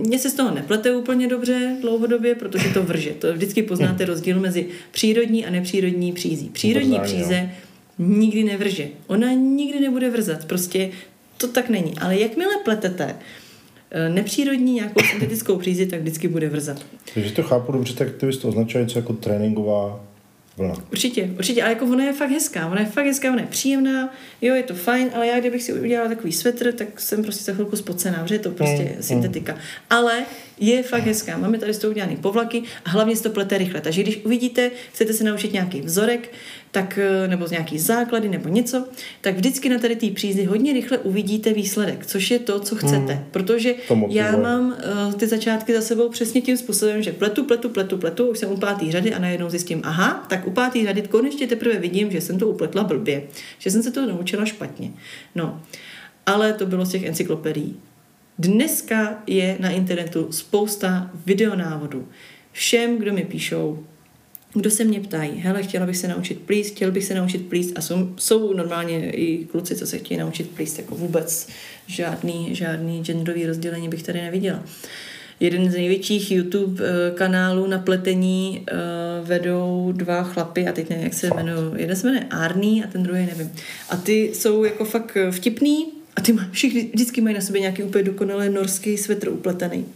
mně 0.07 0.19
se 0.19 0.31
z 0.31 0.35
toho 0.35 0.55
neplete 0.55 0.97
úplně 0.97 1.29
dobře 1.29 1.77
dlouhodobě, 1.81 2.35
protože 2.35 2.69
to 2.69 2.83
vrže. 2.83 3.11
To 3.11 3.33
vždycky 3.33 3.63
poznáte 3.63 4.05
rozdíl 4.05 4.41
mezi 4.41 4.67
přírodní 4.91 5.47
a 5.47 5.51
nepřírodní 5.51 6.13
přízí. 6.13 6.49
Přírodní 6.49 7.01
příze 7.01 7.51
nikdy 7.99 8.45
nevrže. 8.45 8.89
Ona 9.07 9.33
nikdy 9.33 9.81
nebude 9.81 10.11
vrzat. 10.11 10.45
Prostě 10.45 10.91
to 11.41 11.49
tak 11.49 11.69
není. 11.69 11.99
Ale 11.99 12.19
jakmile 12.19 12.53
pletete 12.65 13.17
eh, 13.91 14.09
nepřírodní 14.09 14.73
nějakou 14.73 15.01
syntetickou 15.11 15.57
přízi, 15.57 15.87
tak 15.87 16.01
vždycky 16.01 16.29
bude 16.29 16.49
vrzat. 16.49 16.87
Takže 17.15 17.33
to 17.33 17.43
chápu 17.43 17.73
dobře, 17.73 17.95
tak 17.95 18.09
ty 18.17 18.27
bys 18.27 18.39
to 18.39 18.49
označuje 18.49 18.85
něco 18.85 18.99
jako 18.99 19.13
tréninková 19.13 20.01
vlna. 20.57 20.75
Určitě, 20.93 21.31
určitě, 21.39 21.63
ale 21.63 21.73
jako 21.73 21.85
ona 21.85 22.05
je 22.05 22.13
fakt 22.13 22.31
hezká, 22.31 22.67
ona 22.67 22.81
je 22.81 22.87
fakt 22.87 23.07
hezká, 23.07 23.33
ona 23.33 23.41
je 23.41 23.47
příjemná, 23.47 24.15
jo, 24.43 24.55
je 24.55 24.63
to 24.63 24.75
fajn, 24.75 25.11
ale 25.15 25.27
já 25.27 25.41
kdybych 25.41 25.63
si 25.63 25.73
udělala 25.73 26.09
takový 26.09 26.33
svetr, 26.33 26.73
tak 26.73 27.01
jsem 27.01 27.23
prostě 27.23 27.45
za 27.45 27.53
chvilku 27.53 27.77
spocená, 27.77 28.27
že 28.27 28.35
je 28.35 28.39
to 28.39 28.51
prostě 28.51 28.93
mm, 28.97 29.03
syntetika. 29.03 29.53
Mm. 29.53 29.59
Ale 29.91 30.25
je 30.59 30.83
fakt 30.83 31.03
hezká. 31.03 31.39
Máme 31.39 31.59
tady 31.59 31.75
z 31.75 31.79
toho 31.79 31.91
udělané 31.91 32.17
povlaky 32.17 32.63
a 32.85 32.91
hlavně 32.91 33.17
se 33.17 33.23
to 33.23 33.31
plete 33.31 33.59
rychle. 33.59 33.81
Takže 33.81 34.03
když 34.03 34.21
uvidíte, 34.25 34.71
chcete 34.93 35.13
se 35.13 35.25
naučit 35.25 35.53
nějaký 35.53 35.81
vzorek, 35.81 36.33
tak, 36.71 36.99
eh, 36.99 37.29
nebo 37.29 37.47
z 37.47 37.51
nějaký 37.51 37.79
základy 37.79 38.29
nebo 38.29 38.49
něco, 38.49 38.85
tak 39.21 39.37
vždycky 39.37 39.69
na 39.69 39.79
tady 39.79 39.97
té 39.97 40.11
přízi 40.11 40.45
hodně 40.45 40.73
rychle 40.73 40.99
uvidíte 40.99 41.53
výsledek, 41.53 42.07
což 42.07 42.31
je 42.31 42.39
to, 42.39 42.61
co 42.61 42.77
chcete. 42.77 43.13
Hmm. 43.13 43.25
Protože 43.31 43.75
já 44.09 44.37
mám 44.37 44.67
uh, 45.07 45.15
ty 45.15 45.27
začátky 45.27 45.75
za 45.75 45.81
sebou 45.81 46.09
přesně 46.09 46.41
tím 46.41 46.57
způsobem, 46.57 47.03
že 47.03 47.13
pletu, 47.13 47.45
pletu, 47.45 47.69
pletu, 47.69 47.99
pletu, 47.99 48.31
už 48.31 48.39
jsem 48.39 48.53
u 48.53 48.57
pátý 48.57 48.93
řady 48.93 49.15
a 49.15 49.19
najednou 49.19 49.51
zjistím, 49.51 49.81
aha, 49.85 50.27
tak 50.29 50.47
u 50.47 50.51
pátý 50.51 50.87
řady 50.87 51.03
konečně 51.03 51.47
teprve 51.47 51.79
vidím, 51.79 52.11
že 52.11 52.21
jsem 52.21 52.39
to 52.39 52.49
upletla 52.49 52.85
blbě, 52.85 53.23
že 53.59 53.71
jsem 53.71 53.83
se 53.83 53.91
to 53.91 54.07
naučila 54.07 54.45
špatně. 54.45 54.91
No, 55.35 55.61
ale 56.27 56.53
to 56.53 56.67
bylo 56.67 56.85
z 56.85 56.91
těch 56.91 57.05
encyklopedií. 57.05 57.77
Dneska 58.39 59.23
je 59.27 59.57
na 59.61 59.71
internetu 59.71 60.27
spousta 60.31 61.11
videonávodů. 61.27 62.09
Všem, 62.53 62.99
kdo 62.99 63.13
mi 63.13 63.25
píšou, 63.25 63.85
kdo 64.55 64.71
se 64.71 64.85
mě 64.85 65.01
ptají, 65.01 65.31
hele, 65.39 65.63
chtěla 65.63 65.87
bych 65.87 65.97
se 65.97 66.09
naučit 66.09 66.39
plíst, 66.41 66.75
chtěl 66.75 66.93
bych 66.93 67.05
se 67.05 67.15
naučit 67.15 67.47
plíst 67.49 67.79
a 67.79 67.81
jsou, 67.81 68.15
jsou 68.17 68.53
normálně 68.53 69.11
i 69.11 69.45
kluci, 69.45 69.77
co 69.77 69.87
se 69.87 69.99
chtějí 69.99 70.21
naučit 70.21 70.51
plíst, 70.51 70.79
jako 70.79 70.95
vůbec 70.95 71.49
žádný, 71.87 72.55
žádný 72.55 73.05
genderový 73.05 73.47
rozdělení 73.47 73.89
bych 73.89 74.03
tady 74.03 74.21
neviděla. 74.21 74.63
Jeden 75.41 75.71
z 75.71 75.75
největších 75.75 76.33
YouTube 76.33 76.85
eh, 76.85 77.11
kanálů 77.15 77.67
na 77.67 77.79
pletení 77.79 78.67
uh, 78.73 79.29
vedou 79.29 79.93
dva 79.97 80.23
chlapy 80.23 80.69
a 80.69 80.73
teď 80.73 80.91
nevím, 80.91 81.05
jak 81.05 81.15
se 81.15 81.27
jmenují. 81.27 81.73
Jeden 81.77 81.97
se 81.97 82.07
jmenuje 82.07 82.27
Arný 82.31 82.85
a 82.85 82.87
ten 82.87 83.03
druhý 83.03 83.27
nevím. 83.27 83.53
A 83.89 83.97
ty 83.97 84.31
jsou 84.35 84.65
jako 84.65 84.85
fakt 84.85 85.17
vtipný, 85.31 85.87
a 86.17 86.21
ty 86.21 86.37
všichni 86.51 86.91
vždycky 86.95 87.21
mají 87.21 87.35
na 87.35 87.41
sobě 87.41 87.61
nějaký 87.61 87.83
úplně 87.83 88.05
dokonalý 88.05 88.49
norský 88.49 88.97
svetr 88.97 89.29
upletený. 89.29 89.87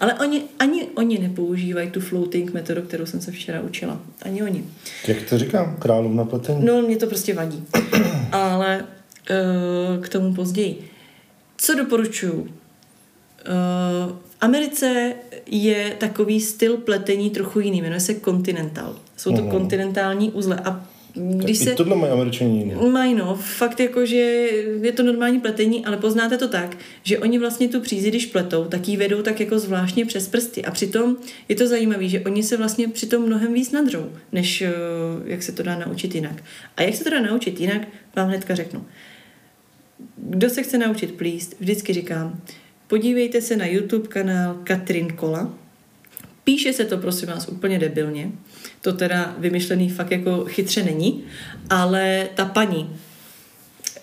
Ale 0.00 0.14
oni, 0.14 0.42
ani 0.58 0.86
oni 0.94 1.18
nepoužívají 1.18 1.90
tu 1.90 2.00
floating 2.00 2.52
metodu, 2.52 2.82
kterou 2.82 3.06
jsem 3.06 3.20
se 3.20 3.30
včera 3.30 3.60
učila. 3.60 4.00
Ani 4.22 4.42
oni. 4.42 4.64
Jak 5.08 5.22
to 5.22 5.38
říkám? 5.38 5.76
Královna 5.78 6.24
pletení? 6.24 6.64
No, 6.64 6.82
mě 6.82 6.96
to 6.96 7.06
prostě 7.06 7.34
vadí. 7.34 7.64
Ale 8.32 8.84
uh, 8.84 10.02
k 10.04 10.08
tomu 10.08 10.34
později. 10.34 10.90
Co 11.56 11.74
doporučuju? 11.74 12.40
Uh, 12.40 12.48
Americe 14.40 15.14
je 15.46 15.94
takový 15.98 16.40
styl 16.40 16.76
pletení 16.76 17.30
trochu 17.30 17.60
jiný, 17.60 17.82
jmenuje 17.82 18.00
se 18.00 18.14
Continental. 18.14 18.96
Jsou 19.16 19.30
to 19.36 19.42
Mhm. 19.42 19.50
kontinentální 19.50 20.30
uzle 20.32 20.56
a 20.64 20.86
když 21.18 21.60
I 21.60 21.64
se... 21.64 21.74
tohle 21.74 21.96
mají 21.96 22.12
američani 22.12 22.58
jiný. 22.58 22.74
Mají 22.90 23.14
no, 23.14 23.34
fakt 23.34 23.80
jako, 23.80 24.06
že 24.06 24.16
je 24.82 24.92
to 24.92 25.02
normální 25.02 25.40
pletení, 25.40 25.84
ale 25.84 25.96
poznáte 25.96 26.38
to 26.38 26.48
tak, 26.48 26.76
že 27.02 27.18
oni 27.18 27.38
vlastně 27.38 27.68
tu 27.68 27.80
přízi, 27.80 28.08
když 28.08 28.26
pletou, 28.26 28.64
tak 28.64 28.88
ji 28.88 28.96
vedou 28.96 29.22
tak 29.22 29.40
jako 29.40 29.58
zvláštně 29.58 30.06
přes 30.06 30.28
prsty 30.28 30.64
a 30.64 30.70
přitom 30.70 31.16
je 31.48 31.56
to 31.56 31.66
zajímavé, 31.66 32.08
že 32.08 32.20
oni 32.20 32.42
se 32.42 32.56
vlastně 32.56 32.88
přitom 32.88 33.22
mnohem 33.22 33.54
víc 33.54 33.72
nadřou, 33.72 34.12
než 34.32 34.62
eh, 34.62 34.72
jak 35.24 35.42
se 35.42 35.52
to 35.52 35.62
dá 35.62 35.78
naučit 35.78 36.14
jinak. 36.14 36.44
A 36.76 36.82
jak 36.82 36.94
se 36.94 37.04
to 37.04 37.10
dá 37.10 37.20
naučit 37.20 37.60
jinak, 37.60 37.88
vám 38.16 38.28
hnedka 38.28 38.54
řeknu. 38.54 38.84
Kdo 40.16 40.50
se 40.50 40.62
chce 40.62 40.78
naučit 40.78 41.12
plíst, 41.12 41.56
vždycky 41.60 41.92
říkám, 41.92 42.40
podívejte 42.86 43.40
se 43.40 43.56
na 43.56 43.66
YouTube 43.66 44.08
kanál 44.08 44.56
Katrin 44.64 45.12
Kola, 45.12 45.54
Píše 46.48 46.72
se 46.72 46.84
to, 46.84 46.98
prosím 46.98 47.28
vás, 47.28 47.48
úplně 47.48 47.78
debilně. 47.78 48.32
To 48.80 48.92
teda 48.92 49.34
vymyšlený 49.38 49.90
fakt 49.90 50.10
jako 50.10 50.44
chytře 50.44 50.82
není, 50.82 51.24
ale 51.70 52.28
ta 52.34 52.44
paní 52.44 52.90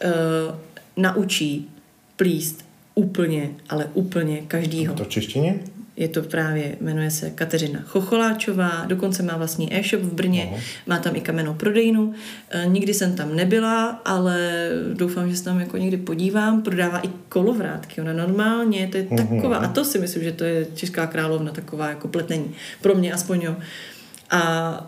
uh, 0.05 0.55
naučí 0.97 1.69
plíst 2.15 2.65
úplně, 2.95 3.49
ale 3.69 3.89
úplně 3.93 4.41
každýho. 4.47 4.93
To 4.95 5.03
v 5.03 5.07
češtině? 5.07 5.59
Je 5.97 6.07
to 6.07 6.21
právě, 6.21 6.75
jmenuje 6.81 7.11
se 7.11 7.29
Kateřina 7.29 7.79
Chocholáčová, 7.85 8.85
dokonce 8.87 9.23
má 9.23 9.37
vlastní 9.37 9.75
e-shop 9.75 10.01
v 10.01 10.13
Brně, 10.13 10.49
Aha. 10.51 10.61
má 10.87 10.99
tam 10.99 11.15
i 11.15 11.21
kamennou 11.21 11.53
prodejnu. 11.53 12.13
E, 12.49 12.65
nikdy 12.65 12.93
jsem 12.93 13.15
tam 13.15 13.35
nebyla, 13.35 14.01
ale 14.05 14.69
doufám, 14.93 15.29
že 15.29 15.35
se 15.35 15.43
tam 15.43 15.59
jako 15.59 15.77
někdy 15.77 15.97
podívám. 15.97 16.61
Prodává 16.61 16.99
i 16.99 17.09
kolovrátky, 17.29 18.01
ona 18.01 18.13
normálně, 18.13 18.87
to 18.87 18.97
je 18.97 19.03
taková, 19.03 19.57
a 19.57 19.67
to 19.67 19.85
si 19.85 19.99
myslím, 19.99 20.23
že 20.23 20.31
to 20.31 20.43
je 20.43 20.67
česká 20.75 21.07
královna, 21.07 21.51
taková 21.51 21.89
jako 21.89 22.07
pletení. 22.07 22.51
Pro 22.81 22.95
mě 22.95 23.13
aspoň 23.13 23.41
jo. 23.41 23.55
A 24.29 24.79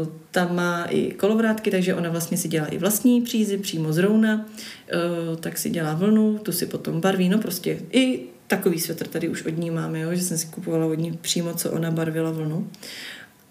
uh, 0.00 0.08
tam 0.30 0.56
má 0.56 0.84
i 0.84 1.10
kolovrátky, 1.10 1.70
takže 1.70 1.94
ona 1.94 2.10
vlastně 2.10 2.36
si 2.36 2.48
dělá 2.48 2.66
i 2.66 2.78
vlastní 2.78 3.22
přízy 3.22 3.58
přímo 3.58 3.92
z 3.92 3.98
rouna, 3.98 4.34
uh, 4.34 5.36
tak 5.36 5.58
si 5.58 5.70
dělá 5.70 5.94
vlnu, 5.94 6.38
tu 6.38 6.52
si 6.52 6.66
potom 6.66 7.00
barví, 7.00 7.28
no 7.28 7.38
prostě 7.38 7.78
i 7.92 8.20
takový 8.46 8.80
svetr 8.80 9.06
tady 9.06 9.28
už 9.28 9.46
od 9.46 9.58
ní 9.58 9.70
máme, 9.70 10.00
jo, 10.00 10.14
že 10.14 10.22
jsem 10.22 10.38
si 10.38 10.46
kupovala 10.46 10.86
od 10.86 10.98
ní 10.98 11.18
přímo, 11.20 11.54
co 11.54 11.70
ona 11.70 11.90
barvila 11.90 12.30
vlnu. 12.30 12.70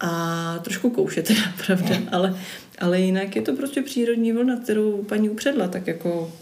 A 0.00 0.58
trošku 0.62 0.90
kouše 0.90 1.22
teda, 1.22 1.40
pravda, 1.66 1.96
ale, 2.12 2.38
ale 2.78 3.00
jinak 3.00 3.36
je 3.36 3.42
to 3.42 3.56
prostě 3.56 3.82
přírodní 3.82 4.32
vlna, 4.32 4.56
kterou 4.56 5.02
paní 5.02 5.30
upředla, 5.30 5.68
tak 5.68 5.86
jako 5.86 6.32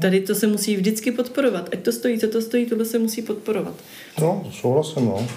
tady 0.00 0.20
to 0.20 0.34
se 0.34 0.46
musí 0.46 0.76
vždycky 0.76 1.12
podporovat. 1.12 1.68
Ať 1.72 1.78
to 1.78 1.92
stojí, 1.92 2.18
co 2.18 2.28
to 2.28 2.42
stojí, 2.42 2.66
tohle 2.66 2.84
se 2.84 2.98
musí 2.98 3.22
podporovat. 3.22 3.74
No, 4.20 4.50
souhlasím, 4.60 5.04
no. 5.04 5.28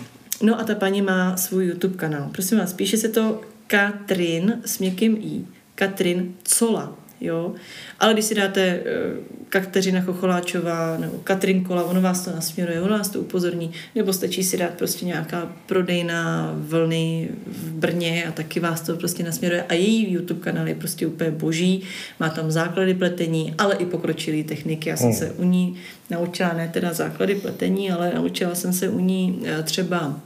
No 0.41 0.59
a 0.59 0.63
ta 0.63 0.75
paní 0.75 1.01
má 1.01 1.37
svůj 1.37 1.65
YouTube 1.65 1.97
kanál. 1.97 2.29
Prosím 2.31 2.57
vás, 2.57 2.73
píše 2.73 2.97
se 2.97 3.09
to 3.09 3.41
Katrin 3.67 4.61
s 4.65 4.79
měkkým 4.79 5.17
i. 5.21 5.41
Katrin 5.75 6.33
Cola, 6.43 6.95
jo. 7.21 7.53
Ale 7.99 8.13
když 8.13 8.25
si 8.25 8.35
dáte 8.35 8.79
uh, 8.79 9.23
Kateřina 9.49 10.01
Chocholáčová 10.01 10.97
nebo 10.97 11.17
Katrin 11.23 11.63
Kola, 11.63 11.83
ono 11.83 12.01
vás 12.01 12.21
to 12.25 12.31
nasměruje, 12.31 12.81
ono 12.81 12.97
vás 12.97 13.09
to 13.09 13.19
upozorní, 13.19 13.71
nebo 13.95 14.13
stačí 14.13 14.43
si 14.43 14.57
dát 14.57 14.69
prostě 14.69 15.05
nějaká 15.05 15.51
prodejná 15.65 16.53
vlny 16.57 17.29
v 17.47 17.71
Brně 17.71 18.25
a 18.27 18.31
taky 18.31 18.59
vás 18.59 18.81
to 18.81 18.95
prostě 18.95 19.23
nasměruje. 19.23 19.63
A 19.63 19.73
její 19.73 20.13
YouTube 20.13 20.41
kanál 20.41 20.67
je 20.67 20.75
prostě 20.75 21.07
úplně 21.07 21.31
boží, 21.31 21.83
má 22.19 22.29
tam 22.29 22.51
základy 22.51 22.93
pletení, 22.93 23.53
ale 23.57 23.75
i 23.75 23.85
pokročilé 23.85 24.43
techniky. 24.43 24.89
Já 24.89 24.97
jsem 24.97 25.07
Hmm. 25.07 25.17
se 25.17 25.31
u 25.31 25.43
ní 25.43 25.75
naučila, 26.09 26.53
ne 26.53 26.69
teda 26.73 26.93
základy 26.93 27.35
pletení, 27.35 27.91
ale 27.91 28.11
naučila 28.15 28.55
jsem 28.55 28.73
se 28.73 28.89
u 28.89 28.99
ní 28.99 29.41
eh, 29.45 29.63
třeba 29.63 30.19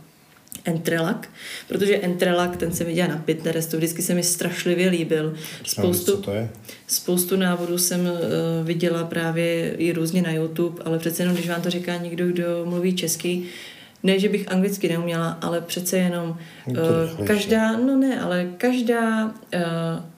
Entrelak, 0.66 1.30
protože 1.68 1.95
Entrelak, 1.97 2.58
ten 2.58 2.72
jsem 2.74 2.88
viděla 2.88 3.08
na 3.08 3.18
Pinterestu, 3.18 3.78
vždycky 3.78 4.01
se 4.01 4.14
mi 4.14 4.24
strašlivě 4.24 4.89
líbil. 4.89 5.34
Spoustu, 5.66 6.18
to 6.18 6.32
je? 6.32 6.49
spoustu 6.88 7.36
návodů 7.36 7.78
jsem 7.78 8.01
uh, 8.01 8.10
viděla 8.64 9.04
právě 9.04 9.76
i 9.76 9.91
různě 9.93 10.22
na 10.22 10.32
YouTube, 10.32 10.84
ale 10.86 10.99
přece 10.99 11.24
jenom, 11.24 11.36
když 11.36 11.49
vám 11.49 11.62
to 11.62 11.70
říká 11.70 11.97
někdo, 11.97 12.28
kdo 12.28 12.43
mluví 12.66 12.95
česky, 12.95 13.43
ne, 14.04 14.20
že 14.20 14.30
bych 14.30 14.51
anglicky 14.51 14.89
neuměla, 14.89 15.38
ale 15.41 15.62
přece 15.62 15.97
jenom 15.97 16.38
uh, 16.68 17.26
každá, 17.28 17.78
no 17.78 17.97
ne, 17.97 18.22
ale 18.22 18.47
každá 18.58 19.26
uh, 19.26 19.32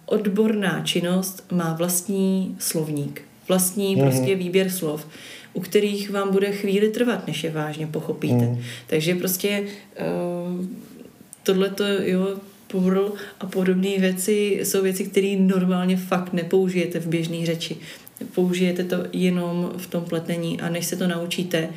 odborná 0.05 0.81
činnost 0.83 1.45
má 1.51 1.73
vlastní 1.73 2.55
slovník, 2.59 3.21
vlastní 3.47 3.95
Mhm. 3.95 4.09
prostě 4.09 4.36
výběr 4.36 4.69
slov, 4.69 5.07
u 5.56 5.62
kterých 5.62 6.10
vám 6.10 6.32
bude 6.32 6.51
chvíli 6.51 6.89
trvat, 6.89 7.28
než 7.28 7.43
je 7.43 7.51
vážně 7.51 7.88
pochopíte. 7.88 8.45
Mhm. 8.45 8.62
Takže 8.88 9.16
prostě 9.16 9.62
uh, 9.62 10.66
tohleto, 11.43 11.84
jo, 11.88 12.28
purl 12.68 13.14
a 13.39 13.45
podobné 13.45 13.89
věci 13.99 14.60
jsou 14.64 14.84
věci, 14.84 15.06
které 15.06 15.36
normálně 15.39 15.97
fakt 15.97 16.34
nepoužijete 16.34 16.99
v 16.99 17.08
běžné 17.08 17.45
řeči. 17.45 17.78
Použijete 18.36 18.84
to 18.84 18.97
jenom 19.14 19.72
v 19.78 19.88
tom 19.88 20.03
pletení 20.03 20.62
a 20.62 20.70
než 20.70 20.86
se 20.86 20.95
to 20.95 21.08
naučíte 21.08 21.70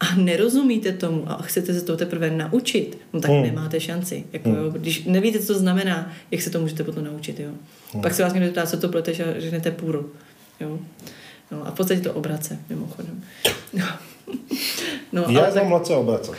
a 0.00 0.14
nerozumíte 0.16 0.92
tomu 0.92 1.30
a 1.30 1.42
chcete 1.42 1.74
se 1.74 1.84
to 1.84 1.96
teprve 1.96 2.30
naučit, 2.30 2.98
no 3.12 3.20
tak 3.20 3.30
Hmm. 3.30 3.42
nemáte 3.42 3.80
šanci. 3.80 4.24
Jako, 4.32 4.48
jo, 4.48 4.70
když 4.70 5.04
nevíte, 5.04 5.38
co 5.38 5.52
to 5.52 5.58
znamená, 5.58 6.12
jak 6.30 6.42
se 6.42 6.50
to 6.50 6.60
můžete 6.60 6.84
potom 6.84 7.04
naučit. 7.04 7.40
Jo. 7.40 7.50
Pak 8.02 8.14
se 8.14 8.22
vás 8.22 8.32
někdo 8.32 8.50
ptá, 8.50 8.66
co 8.66 8.76
to 8.76 8.88
pleteš 8.88 9.20
a 9.20 9.24
řeknete 9.38 9.70
půl. 9.70 10.06
Jo. 10.60 10.78
No, 11.50 11.66
a 11.66 11.70
v 11.70 11.74
podstatě 11.74 12.00
to 12.00 12.12
obrace, 12.12 12.58
mimochodem. 12.68 13.22
No, 13.72 13.84
no, 15.12 15.22
Já 15.22 15.28
ale 15.28 15.40
tak, 15.40 15.52
znám 15.52 15.68
mladce 15.68 15.96
obrace. 15.96 16.32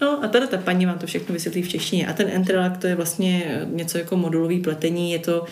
No 0.00 0.24
a 0.24 0.28
tady 0.28 0.46
ta 0.46 0.56
paní 0.56 0.86
vám 0.86 0.98
to 0.98 1.06
všechno 1.06 1.32
vysvětlí 1.32 1.62
v 1.62 1.68
češtině. 1.68 2.06
A 2.06 2.12
ten 2.12 2.28
Entrelac 2.32 2.78
to 2.78 2.86
je 2.86 2.94
vlastně 2.94 3.44
eh, 3.46 3.66
něco 3.70 3.98
jako 3.98 4.16
modulový 4.16 4.60
pletení, 4.60 5.12
je 5.12 5.18
to 5.18 5.40
uh, 5.40 5.46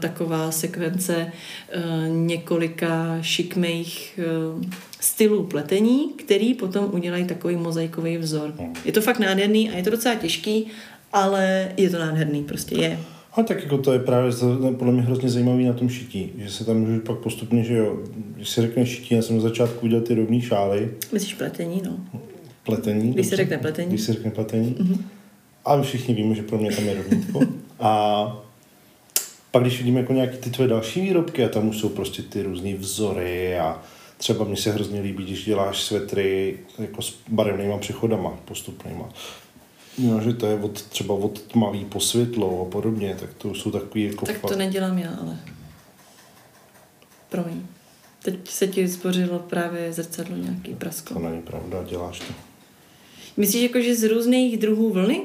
taková 0.00 0.50
sekvence 0.50 1.32
uh, 1.76 2.16
několika 2.16 3.18
šikmých 3.20 4.20
uh, 4.56 4.62
stylů 5.00 5.46
pletení, 5.46 6.12
který 6.12 6.54
potom 6.54 6.90
udělají 6.92 7.24
takový 7.24 7.56
mozaikový 7.56 8.16
vzor. 8.16 8.54
Je 8.84 8.92
to 8.92 9.00
fakt 9.00 9.18
nádherný 9.18 9.70
a 9.70 9.76
je 9.76 9.82
to 9.82 9.90
docela 9.90 10.14
těžký, 10.14 10.66
ale 11.12 11.72
je 11.76 11.90
to 11.90 11.98
nádherný, 11.98 12.44
prostě 12.44 12.74
je. 12.74 12.98
A 13.38 13.42
tak 13.42 13.62
jako 13.62 13.78
to 13.78 13.92
je 13.92 13.98
právě 13.98 14.32
podle 14.78 14.92
mě 14.92 15.02
hrozně 15.02 15.28
zajímavý 15.28 15.64
na 15.64 15.72
tom 15.72 15.88
šití, 15.88 16.32
že 16.38 16.50
se 16.50 16.64
tam 16.64 16.76
můžu 16.76 17.00
pak 17.00 17.18
postupně, 17.18 17.64
že 17.64 17.76
jo, 17.76 17.98
když 18.34 18.48
se 18.48 18.62
řekne 18.62 18.86
šití, 18.86 19.14
já 19.14 19.22
jsem 19.22 19.36
na 19.36 19.42
začátku 19.42 19.86
udělal 19.86 20.04
ty 20.04 20.14
rovné 20.14 20.40
šály, 20.40 20.90
Myslíš 21.12 21.34
pletení, 21.34 21.82
no. 21.84 22.20
pletení. 22.62 23.12
Když 23.12 23.26
se 23.26 23.36
řekne 23.36 23.58
pletení. 23.58 23.88
Když 23.88 24.00
se 24.00 24.12
řekne 24.12 24.30
pletení. 24.30 24.74
Mm-hmm. 24.74 25.02
A 25.64 25.76
my 25.76 25.82
všichni 25.82 26.14
víme, 26.14 26.34
že 26.34 26.42
pro 26.42 26.58
mě 26.58 26.72
tam 26.72 26.84
je 26.84 26.94
rovnítko. 26.94 27.40
a 27.80 28.44
pak 29.50 29.62
když 29.62 29.78
vidím 29.78 29.96
jako 29.96 30.12
nějaký 30.12 30.36
ty 30.36 30.50
tvoje 30.50 30.68
další 30.68 31.00
výrobky 31.00 31.44
a 31.44 31.48
tam 31.48 31.68
už 31.68 31.78
jsou 31.78 31.88
prostě 31.88 32.22
ty 32.22 32.42
různé 32.42 32.74
vzory 32.74 33.58
a 33.58 33.82
třeba 34.16 34.44
mně 34.44 34.56
se 34.56 34.72
hrozně 34.72 35.00
líbí, 35.00 35.24
když 35.24 35.44
děláš 35.44 35.82
svetry 35.82 36.58
jako 36.78 37.02
s 37.02 37.18
barevnýma 37.28 37.78
přechodama 37.78 38.38
postupnýma. 38.44 39.08
No, 39.98 40.20
že 40.20 40.32
to 40.32 40.46
je 40.46 40.54
od, 40.54 40.82
třeba 40.82 41.14
od 41.14 41.42
tmavý 41.42 41.84
po 41.84 42.00
světlo 42.00 42.66
a 42.66 42.70
podobně, 42.70 43.16
tak 43.20 43.34
to 43.34 43.54
jsou 43.54 43.70
takový 43.70 44.04
jako 44.04 44.26
Tak 44.26 44.40
fakt- 44.40 44.50
to 44.50 44.56
nedělám 44.56 44.98
já, 44.98 45.10
ale... 45.22 45.36
Promiň. 47.28 47.62
Teď 48.22 48.48
se 48.48 48.66
ti 48.66 48.88
zbořilo 48.88 49.38
právě 49.38 49.92
zrcadlo 49.92 50.36
nějaký 50.36 50.74
prasko. 50.74 51.14
To 51.14 51.20
není 51.20 51.42
pravda, 51.42 51.82
děláš 51.88 52.18
to. 52.18 52.34
Myslíš 53.36 53.62
jako, 53.62 53.80
že 53.80 53.94
z 53.94 54.08
různých 54.08 54.58
druhů 54.58 54.90
vlny? 54.90 55.20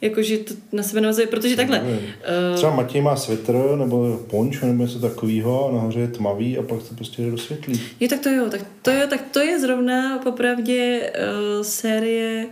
Jakože 0.00 0.38
to 0.38 0.54
na 0.72 0.82
sebe 0.82 1.00
navazuje, 1.00 1.26
protože 1.26 1.56
takhle. 1.56 1.80
Uh, 1.80 2.56
Třeba 2.56 2.74
Matěj 2.74 3.00
má 3.00 3.16
svetr 3.16 3.54
nebo 3.76 4.20
ponč 4.30 4.60
nebo 4.60 4.82
něco 4.82 4.98
takového 4.98 5.68
a 5.68 5.72
nahoře 5.72 6.00
je 6.00 6.08
tmavý 6.08 6.58
a 6.58 6.62
pak 6.62 6.82
to 6.82 6.94
prostě 6.94 7.22
jde 7.22 7.30
do 7.30 7.36
jo, 8.00 8.08
tak 8.08 8.20
to 8.20 8.30
jo, 8.30 8.50
tak 8.50 8.60
to 8.82 8.90
jo, 8.90 9.06
tak 9.10 9.22
to 9.30 9.40
je 9.40 9.60
zrovna 9.60 10.18
popravdě 10.18 11.12
uh, 11.56 11.62
série 11.62 12.46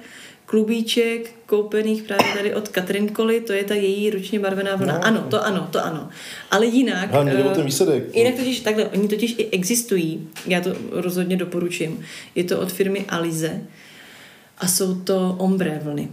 klubíček 0.51 1.30
koupených 1.46 2.03
právě 2.03 2.26
tady 2.36 2.55
od 2.55 2.68
Katrin 2.68 3.09
Koly, 3.09 3.40
to 3.40 3.53
je 3.53 3.64
ta 3.64 3.74
její 3.74 4.11
ručně 4.11 4.40
barvená 4.40 4.76
vlna. 4.76 4.94
No. 4.94 5.05
Ano, 5.05 5.26
to 5.30 5.44
ano, 5.44 5.68
to 5.70 5.84
ano. 5.84 6.09
Ale 6.51 6.66
jinak... 6.66 7.11
Jde 7.24 7.44
o 7.44 7.51
eh, 7.51 7.55
ten 7.55 7.64
výsledek. 7.64 8.16
Jinak 8.16 8.34
totiž 8.34 8.61
takhle, 8.61 8.84
oni 8.84 9.09
totiž 9.09 9.34
i 9.38 9.51
existují, 9.51 10.28
já 10.46 10.61
to 10.61 10.70
rozhodně 10.90 11.36
doporučím. 11.36 12.01
Je 12.34 12.44
to 12.44 12.61
od 12.61 12.72
firmy 12.72 13.05
Alize 13.09 13.61
a 14.59 14.66
jsou 14.66 14.94
to 14.94 15.36
ombré 15.38 15.80
vlny. 15.82 16.09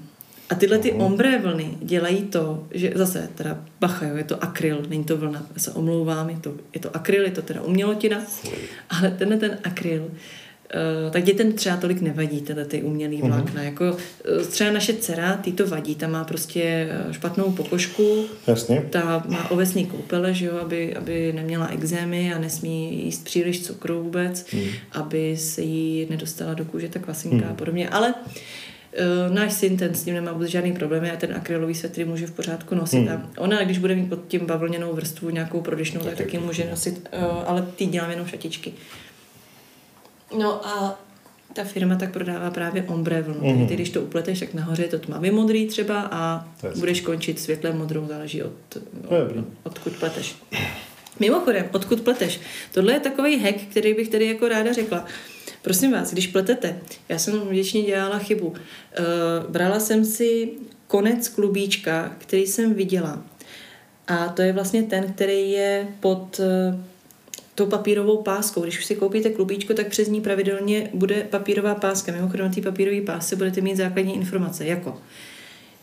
A 0.49 0.55
tyhle 0.55 0.77
ty 0.77 0.91
ombré 0.91 1.39
vlny 1.39 1.77
dělají 1.81 2.23
to, 2.23 2.67
že 2.71 2.91
zase 2.95 3.29
teda 3.35 3.63
bacha, 3.79 4.07
jo, 4.07 4.15
je 4.15 4.23
to 4.23 4.43
akryl, 4.43 4.83
není 4.89 5.03
to 5.03 5.17
vlna, 5.17 5.45
já 5.53 5.59
se 5.61 5.71
omlouvám, 5.71 6.29
je 6.29 6.37
to, 6.41 6.53
je 6.73 6.79
to 6.79 6.95
akryl, 6.95 7.23
je 7.23 7.31
to 7.31 7.41
teda 7.41 7.61
umělotina, 7.61 8.21
ale 8.89 9.11
tenhle 9.11 9.37
ten 9.37 9.57
akryl, 9.63 10.03
Uh, 10.03 10.13
tak 11.11 11.23
dětem 11.23 11.53
třeba 11.53 11.77
tolik 11.77 12.01
nevadí 12.01 12.41
tyhle 12.41 12.65
ty 12.65 12.81
umělý 12.81 13.21
vlákna. 13.21 13.63
Jako, 13.63 13.97
uh, 14.39 14.43
třeba 14.45 14.71
naše 14.71 14.93
dcera, 14.93 15.33
ty 15.33 15.51
to 15.51 15.67
vadí, 15.67 15.95
ta 15.95 16.07
má 16.07 16.23
prostě 16.23 16.89
eh, 16.91 17.13
špatnou 17.13 17.51
pokožku, 17.51 18.25
Jasně. 18.47 18.83
ta 18.89 19.23
má 19.27 19.51
ovesný 19.51 19.85
koupele, 19.85 20.33
že 20.33 20.45
jo, 20.45 20.57
aby, 20.61 20.95
aby 20.95 21.33
neměla 21.33 21.67
exémy 21.67 22.33
a 22.33 22.39
nesmí 22.39 23.05
jíst 23.05 23.23
příliš 23.23 23.63
cukru 23.65 24.03
vůbec, 24.03 24.45
Hmm. 24.51 24.63
aby 24.91 25.37
se 25.37 25.61
jí 25.61 26.07
nedostala 26.09 26.53
do 26.53 26.65
kůže 26.65 26.89
ta 26.89 26.99
kvasinka 26.99 27.47
a 27.49 27.53
podobně. 27.53 27.89
Ale 27.89 28.13
Uh, 29.27 29.35
náš 29.35 29.53
syn, 29.53 29.77
ten 29.77 29.95
s 29.95 30.03
tím 30.03 30.13
nemá 30.13 30.31
vůbec 30.31 30.49
žádný 30.49 30.73
problém, 30.73 31.03
já 31.03 31.15
ten 31.15 31.33
akrylový 31.35 31.75
svetry 31.75 32.05
může 32.05 32.27
v 32.27 32.31
pořádku 32.31 32.75
nosit. 32.75 32.97
Hmm. 32.97 33.09
A 33.09 33.41
ona, 33.41 33.63
když 33.63 33.77
bude 33.77 33.95
mít 33.95 34.09
pod 34.09 34.19
tím 34.27 34.45
bavlněnou 34.45 34.93
vrstvu 34.93 35.29
nějakou 35.29 35.61
prodyšnou, 35.61 36.01
tak, 36.01 36.09
tak 36.09 36.17
taky 36.17 36.37
může 36.39 36.67
nosit, 36.69 37.09
uh, 37.17 37.23
ale 37.45 37.67
ty 37.75 37.85
dělám 37.85 38.09
jenom 38.09 38.25
šatičky. 38.27 38.73
No 40.37 40.67
a 40.67 40.99
ta 41.53 41.63
firma 41.63 41.95
tak 41.95 42.11
prodává 42.11 42.51
právě 42.51 42.83
ombre 42.83 43.21
vlnu. 43.21 43.41
Mm-hmm. 43.41 43.67
Ty, 43.67 43.73
když 43.73 43.89
to 43.89 44.01
upleteš, 44.01 44.39
tak 44.39 44.53
nahoře 44.53 44.83
je 44.83 44.87
to 44.87 44.99
tmavě 44.99 45.31
modrý 45.31 45.67
třeba 45.67 46.01
a 46.11 46.47
budeš 46.79 47.01
končit 47.01 47.39
světle 47.39 47.73
modrou, 47.73 48.07
záleží 48.07 48.43
od, 48.43 48.53
od, 49.07 49.45
odkud 49.63 49.93
pleteš. 49.93 50.35
Mimochodem, 51.19 51.65
odkud 51.71 52.01
pleteš? 52.01 52.39
Tohle 52.73 52.93
je 52.93 52.99
takový 52.99 53.39
hack, 53.39 53.57
který 53.71 53.93
bych 53.93 54.09
tady 54.09 54.25
jako 54.27 54.47
ráda 54.47 54.73
řekla. 54.73 55.05
Prosím 55.61 55.91
vás, 55.91 56.11
když 56.11 56.27
pletete, 56.27 56.79
já 57.09 57.19
jsem 57.19 57.47
většině 57.47 57.83
dělala 57.83 58.19
chybu. 58.19 58.47
Uh, 58.47 58.55
brala 59.49 59.79
jsem 59.79 60.05
si 60.05 60.49
konec 60.87 61.27
klubíčka, 61.27 62.15
který 62.17 62.47
jsem 62.47 62.73
viděla. 62.73 63.23
A 64.07 64.29
to 64.29 64.41
je 64.41 64.53
vlastně 64.53 64.83
ten, 64.83 65.13
který 65.13 65.51
je 65.51 65.87
pod 65.99 66.39
uh, 66.39 66.79
tou 67.57 67.65
papírovou 67.65 68.21
páskou. 68.21 68.61
Když 68.61 68.79
už 68.79 68.85
si 68.85 68.95
koupíte 68.95 69.29
klubíčko, 69.29 69.73
tak 69.73 69.87
přes 69.87 70.07
ní 70.07 70.21
pravidelně 70.21 70.89
bude 70.93 71.23
papírová 71.23 71.75
páska. 71.75 72.11
Mimochodem 72.11 72.45
na 72.45 72.53
té 72.53 72.61
papírové 72.61 73.01
pásce 73.01 73.35
budete 73.35 73.61
mít 73.61 73.75
základní 73.75 74.15
informace, 74.15 74.65
jako 74.65 74.97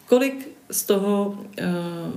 kolik 0.06 0.48
z 0.70 0.82
toho 0.82 1.26
uh, 1.28 1.64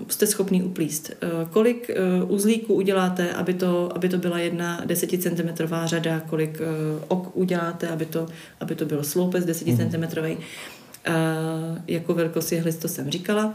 jste 0.07 0.27
schopný 0.27 0.63
uplíst. 0.63 1.11
Uh, 1.23 1.49
kolik 1.49 1.89
uh, 2.23 2.31
uzlíků 2.31 2.73
uděláte, 2.73 3.33
aby 3.33 3.53
to, 3.53 3.91
aby 3.95 4.09
to 4.09 4.17
byla 4.17 4.39
jedna 4.39 4.81
10 4.85 5.09
cm 5.21 5.65
řada, 5.85 6.19
kolik 6.19 6.59
uh, 6.61 7.03
ok 7.07 7.35
uděláte, 7.35 7.87
aby 7.87 8.05
to, 8.05 8.27
aby 8.59 8.75
to 8.75 8.85
byl 8.85 9.03
sloupec 9.03 9.45
10 9.45 9.67
mm. 9.67 10.37
Uh, 11.09 11.13
jako 11.87 12.13
velikost 12.13 12.51
jehlic, 12.51 12.75
to 12.75 12.87
jsem 12.87 13.09
říkala. 13.09 13.45
Uh, 13.45 13.53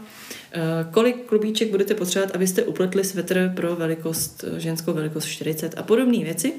kolik 0.91 1.25
klubíček 1.25 1.71
budete 1.71 1.93
potřebovat, 1.95 2.35
abyste 2.35 2.63
upletli 2.63 3.03
svetr 3.03 3.51
pro 3.55 3.75
velikost, 3.75 4.45
ženskou 4.57 4.93
velikost 4.93 5.25
40 5.25 5.77
a 5.77 5.83
podobné 5.83 6.17
věci. 6.17 6.53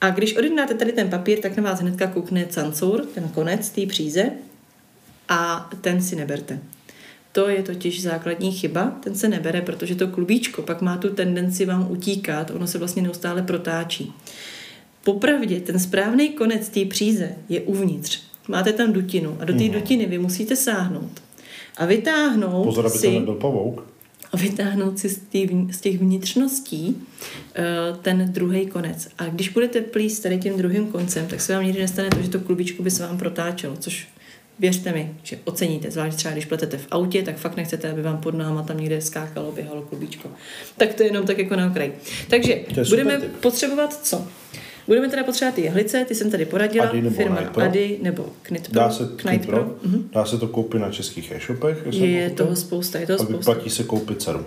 A 0.00 0.10
když 0.10 0.36
odjednáte 0.36 0.74
tady 0.74 0.92
ten 0.92 1.10
papír, 1.10 1.38
tak 1.40 1.56
na 1.56 1.62
vás 1.62 1.80
hnedka 1.80 2.06
koukne 2.06 2.46
cancour, 2.46 3.06
ten 3.14 3.28
konec 3.28 3.70
té 3.70 3.86
příze, 3.86 4.30
a 5.28 5.70
ten 5.80 6.02
si 6.02 6.16
neberte. 6.16 6.58
To 7.32 7.48
je 7.48 7.62
totiž 7.62 8.02
základní 8.02 8.52
chyba, 8.52 8.98
ten 9.02 9.14
se 9.14 9.28
nebere, 9.28 9.62
protože 9.62 9.94
to 9.94 10.08
klubíčko 10.08 10.62
pak 10.62 10.80
má 10.80 10.96
tu 10.96 11.08
tendenci 11.08 11.66
vám 11.66 11.90
utíkat, 11.90 12.50
ono 12.50 12.66
se 12.66 12.78
vlastně 12.78 13.02
neustále 13.02 13.42
protáčí. 13.42 14.12
Popravdě, 15.04 15.60
ten 15.60 15.78
správný 15.78 16.28
konec 16.28 16.68
té 16.68 16.84
příze 16.84 17.32
je 17.48 17.60
uvnitř. 17.60 18.25
Máte 18.48 18.72
tam 18.72 18.92
dutinu 18.92 19.36
a 19.40 19.44
do 19.44 19.54
té 19.54 19.64
mm. 19.64 19.70
dutiny 19.70 20.06
vy 20.06 20.18
musíte 20.18 20.56
sáhnout 20.56 21.22
a 21.76 21.86
vytáhnout 21.86 22.64
Pozor, 22.64 22.86
aby 22.86 22.98
si... 22.98 23.20
to 23.26 23.34
a 24.32 24.36
vytáhnout 24.36 24.98
si 24.98 25.08
z, 25.08 25.18
tý, 25.18 25.48
z 25.70 25.80
těch 25.80 25.98
vnitřností 25.98 26.96
uh, 26.98 27.96
ten 27.96 28.32
druhý 28.32 28.66
konec. 28.66 29.08
A 29.18 29.26
když 29.26 29.48
budete 29.48 29.80
plíst 29.80 30.22
tady 30.22 30.38
tím 30.38 30.56
druhým 30.56 30.86
koncem, 30.86 31.26
tak 31.26 31.40
se 31.40 31.54
vám 31.54 31.64
nikdy 31.64 31.80
nestane 31.80 32.10
to, 32.10 32.22
že 32.22 32.30
to 32.30 32.40
klubičko 32.40 32.82
by 32.82 32.90
se 32.90 33.06
vám 33.06 33.18
protáčelo, 33.18 33.76
což 33.76 34.08
věřte 34.58 34.92
mi, 34.92 35.14
že 35.22 35.38
oceníte, 35.44 35.90
zvlášť 35.90 36.16
třeba 36.16 36.32
když 36.32 36.44
pletete 36.44 36.78
v 36.78 36.86
autě, 36.90 37.22
tak 37.22 37.36
fakt 37.36 37.56
nechcete, 37.56 37.90
aby 37.90 38.02
vám 38.02 38.18
pod 38.18 38.34
náma 38.34 38.62
tam 38.62 38.78
někde 38.80 39.00
skákalo, 39.00 39.52
běhalo 39.52 39.82
klubíčko. 39.82 40.30
Tak 40.76 40.94
to 40.94 41.02
je 41.02 41.08
jenom 41.08 41.26
tak 41.26 41.38
jako 41.38 41.56
na 41.56 41.66
okraj. 41.66 41.92
Takže 42.30 42.60
budeme 42.88 43.18
typ. 43.18 43.36
potřebovat 43.36 44.06
co? 44.06 44.26
Budeme 44.86 45.08
teda 45.08 45.24
potřebovat 45.24 45.54
ty 45.54 45.62
jehlice, 45.62 46.04
ty 46.04 46.14
jsem 46.14 46.30
tady 46.30 46.44
poradila, 46.44 46.86
Ady 46.86 47.02
nebo 47.02 47.16
firma 47.16 47.36
Knightpro. 47.36 47.62
Ady 47.62 47.98
nebo 48.02 48.26
Knitpro. 48.42 48.74
Dá 48.74 48.90
se, 48.90 49.08
Knitpro. 49.16 49.76
Mm-hmm. 49.86 50.02
Dá 50.12 50.24
se 50.24 50.38
to 50.38 50.48
koupit 50.48 50.78
na 50.78 50.90
českých 50.90 51.32
e-shopech. 51.32 51.78
Je, 51.90 52.10
je 52.10 52.30
toho 52.30 52.56
spousta, 52.56 52.98
je 52.98 53.06
toho 53.06 53.20
a 53.20 53.24
spousta. 53.24 53.36
vyplatí 53.36 53.70
se 53.70 53.84
koupit 53.84 54.22
sadu. 54.22 54.46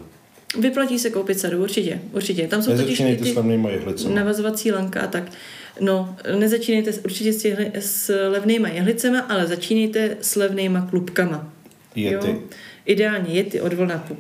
Vyplatí 0.60 1.00
se 1.00 1.10
koupit 1.10 1.40
sadu, 1.40 1.64
určitě, 1.64 2.02
určitě. 2.12 2.48
Tam 2.48 2.62
jsou 2.62 2.78
totiž 2.78 2.98
ty, 2.98 3.34
ty 4.04 4.14
navazovací 4.14 4.72
lanka 4.72 5.02
a 5.02 5.08
tak. 5.08 5.24
No, 5.80 6.16
nezačínejte 6.40 6.92
určitě 7.06 7.34
s, 7.34 7.46
jehli, 7.46 7.72
s 7.80 8.28
levnýma 8.30 8.68
jehlicema, 8.68 9.20
ale 9.20 9.48
začínejte 9.48 10.18
s 10.22 10.36
levnýma 10.36 10.88
klubkama. 10.90 11.54
Jety. 11.96 12.28
Jo? 12.28 12.40
Ideálně 12.86 13.34
jety 13.34 13.62
od 13.62 13.74
vlnaku. 13.74 14.18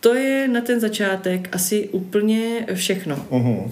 To 0.00 0.14
je 0.14 0.48
na 0.48 0.60
ten 0.60 0.80
začátek 0.80 1.48
asi 1.52 1.88
úplně 1.88 2.66
všechno. 2.74 3.26
Uh-huh. 3.30 3.70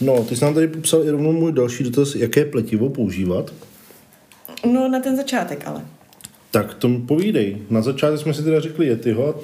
No, 0.00 0.24
ty 0.24 0.36
jsi 0.36 0.44
nám 0.44 0.54
tady 0.54 0.68
popsal 0.68 1.04
i 1.04 1.10
rovnou 1.10 1.32
můj 1.32 1.52
další 1.52 1.84
dotaz, 1.84 2.14
jaké 2.14 2.44
pletivo 2.44 2.88
používat? 2.88 3.50
No, 4.72 4.88
na 4.88 5.00
ten 5.00 5.16
začátek 5.16 5.66
ale. 5.66 5.84
Tak 6.50 6.74
to 6.74 6.88
povídej. 7.06 7.58
Na 7.70 7.82
začátku 7.82 8.18
jsme 8.18 8.34
si 8.34 8.42
teda 8.42 8.60
řekli 8.60 8.86
Yetiho, 8.86 9.40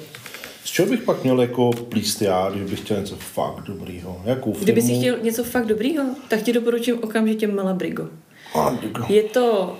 z 0.63 0.69
čeho 0.69 0.89
bych 0.89 1.01
pak 1.01 1.23
měl 1.23 1.41
jako 1.41 1.71
plíst 1.71 2.21
já, 2.21 2.49
když 2.49 2.69
bych 2.71 2.79
chtěl 2.79 2.99
něco 2.99 3.15
fakt 3.15 3.63
dobrýho? 3.67 4.21
Jakou 4.25 4.51
firmu? 4.51 4.63
Kdyby 4.63 4.81
si 4.81 4.93
chtěl 4.95 5.17
něco 5.21 5.43
fakt 5.43 5.65
dobrýho, 5.65 6.03
tak 6.27 6.41
ti 6.41 6.53
doporučím 6.53 7.03
okamžitě 7.03 7.47
Malabrigo. 7.47 8.07
Malabrigo. 8.55 9.05
Je 9.09 9.23
to, 9.23 9.77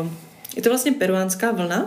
uh, 0.00 0.08
je 0.56 0.62
to 0.62 0.68
vlastně 0.68 0.92
peruánská 0.92 1.52
vlna, 1.52 1.86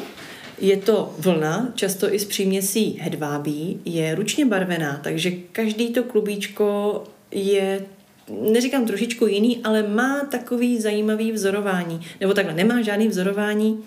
je 0.62 0.78
to 0.78 1.14
vlna, 1.20 1.72
často 1.76 2.14
i 2.14 2.20
s 2.20 2.26
příměsí 2.26 3.00
hedvábí, 3.02 3.80
je 3.86 4.16
ručně 4.16 4.46
barvená, 4.46 5.00
takže 5.04 5.32
každý 5.52 5.94
to 5.94 6.04
klubíčko 6.04 7.04
je 7.32 7.86
neříkám 8.30 8.86
trošičku 8.86 9.28
jiný, 9.28 9.60
ale 9.64 9.84
má 9.84 10.20
takový 10.32 10.82
zajímavý 10.82 11.32
vzorování. 11.32 12.02
Nebo 12.22 12.34
takhle, 12.34 12.54
nemá 12.54 12.82
žádný 12.82 13.08
vzorování, 13.08 13.84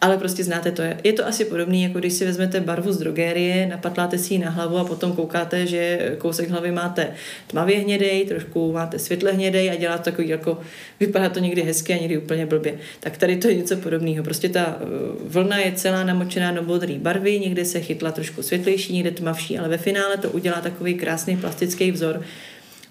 ale 0.00 0.18
prostě 0.18 0.44
znáte 0.44 0.72
to. 0.72 0.82
Je, 0.82 1.00
je 1.04 1.12
to 1.12 1.26
asi 1.26 1.44
podobný, 1.44 1.82
jako 1.82 1.98
když 1.98 2.12
si 2.12 2.24
vezmete 2.24 2.60
barvu 2.60 2.92
z 2.92 2.98
drogérie, 2.98 3.66
napatláte 3.66 4.18
si 4.18 4.34
ji 4.34 4.38
na 4.38 4.50
hlavu 4.50 4.76
a 4.76 4.84
potom 4.84 5.12
koukáte, 5.12 5.66
že 5.66 6.14
kousek 6.18 6.50
hlavy 6.50 6.72
máte 6.72 7.14
tmavě 7.46 7.78
hnědej, 7.78 8.24
trošku 8.24 8.72
máte 8.72 8.98
světle 8.98 9.32
hnědej 9.32 9.70
a 9.70 9.74
dělá 9.74 9.98
to 9.98 10.04
takový 10.04 10.28
jako, 10.28 10.60
vypadá 11.00 11.28
to 11.28 11.40
někdy 11.40 11.62
hezky 11.62 11.92
a 11.92 11.98
někdy 11.98 12.18
úplně 12.18 12.46
blbě. 12.46 12.78
Tak 13.00 13.16
tady 13.16 13.36
to 13.36 13.48
je 13.48 13.54
něco 13.54 13.76
podobného. 13.76 14.24
Prostě 14.24 14.48
ta 14.48 14.78
eh, 14.80 14.84
vlna 15.24 15.58
je 15.58 15.72
celá 15.72 16.04
namočená 16.04 16.52
do 16.52 16.62
modré 16.62 16.94
barvy, 16.98 17.40
někde 17.40 17.64
se 17.64 17.80
chytla 17.80 18.12
trošku 18.12 18.42
světlejší, 18.42 18.92
někde 18.92 19.10
tmavší, 19.10 19.58
ale 19.58 19.68
ve 19.68 19.78
finále 19.78 20.16
to 20.16 20.30
udělá 20.30 20.60
takový 20.60 20.94
krásný 20.94 21.36
plastický 21.36 21.90
vzor, 21.90 22.22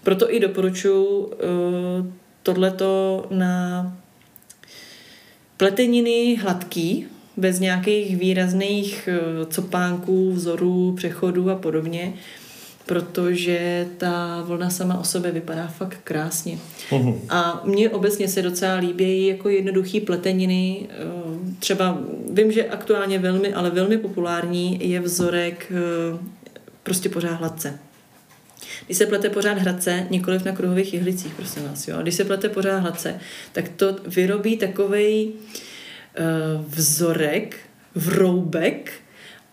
proto 0.03 0.33
i 0.33 0.39
doporučuji 0.39 1.05
uh, 1.17 1.31
tohleto 2.43 3.25
na 3.29 3.97
pleteniny 5.57 6.35
hladký, 6.35 7.07
bez 7.37 7.59
nějakých 7.59 8.17
výrazných 8.17 9.09
uh, 9.11 9.49
copánků, 9.49 10.31
vzorů, 10.31 10.93
přechodů 10.97 11.49
a 11.49 11.55
podobně, 11.55 12.13
protože 12.85 13.87
ta 13.97 14.43
vlna 14.47 14.69
sama 14.69 14.99
o 14.99 15.03
sobě 15.03 15.31
vypadá 15.31 15.67
fakt 15.67 15.97
krásně. 16.03 16.57
Uhum. 16.91 17.21
A 17.29 17.61
mně 17.65 17.89
obecně 17.89 18.27
se 18.27 18.41
docela 18.41 18.75
líbí 18.75 19.27
jako 19.27 19.49
jednoduchý 19.49 19.99
pleteniny. 19.99 20.89
Uh, 21.27 21.53
třeba 21.59 21.97
vím, 22.31 22.51
že 22.51 22.69
aktuálně 22.69 23.19
velmi, 23.19 23.53
ale 23.53 23.69
velmi 23.69 23.97
populární 23.97 24.89
je 24.89 24.99
vzorek 24.99 25.71
uh, 25.71 26.19
prostě 26.83 27.09
pořád 27.09 27.33
hladce. 27.33 27.79
Když 28.85 28.97
se 28.97 29.05
plete 29.05 29.29
pořád 29.29 29.57
hradce, 29.57 30.07
nikoliv 30.09 30.45
na 30.45 30.51
kruhových 30.51 30.93
jihlicích, 30.93 31.33
prosím 31.33 31.63
vás, 31.63 31.87
jo. 31.87 31.97
Když 32.01 32.15
se 32.15 32.25
plete 32.25 32.49
pořád 32.49 32.77
hladce, 32.77 33.19
tak 33.51 33.69
to 33.69 33.95
vyrobí 34.07 34.57
takovej 34.57 35.31
uh, 35.31 36.65
vzorek, 36.67 37.57
vroubek, 37.95 38.91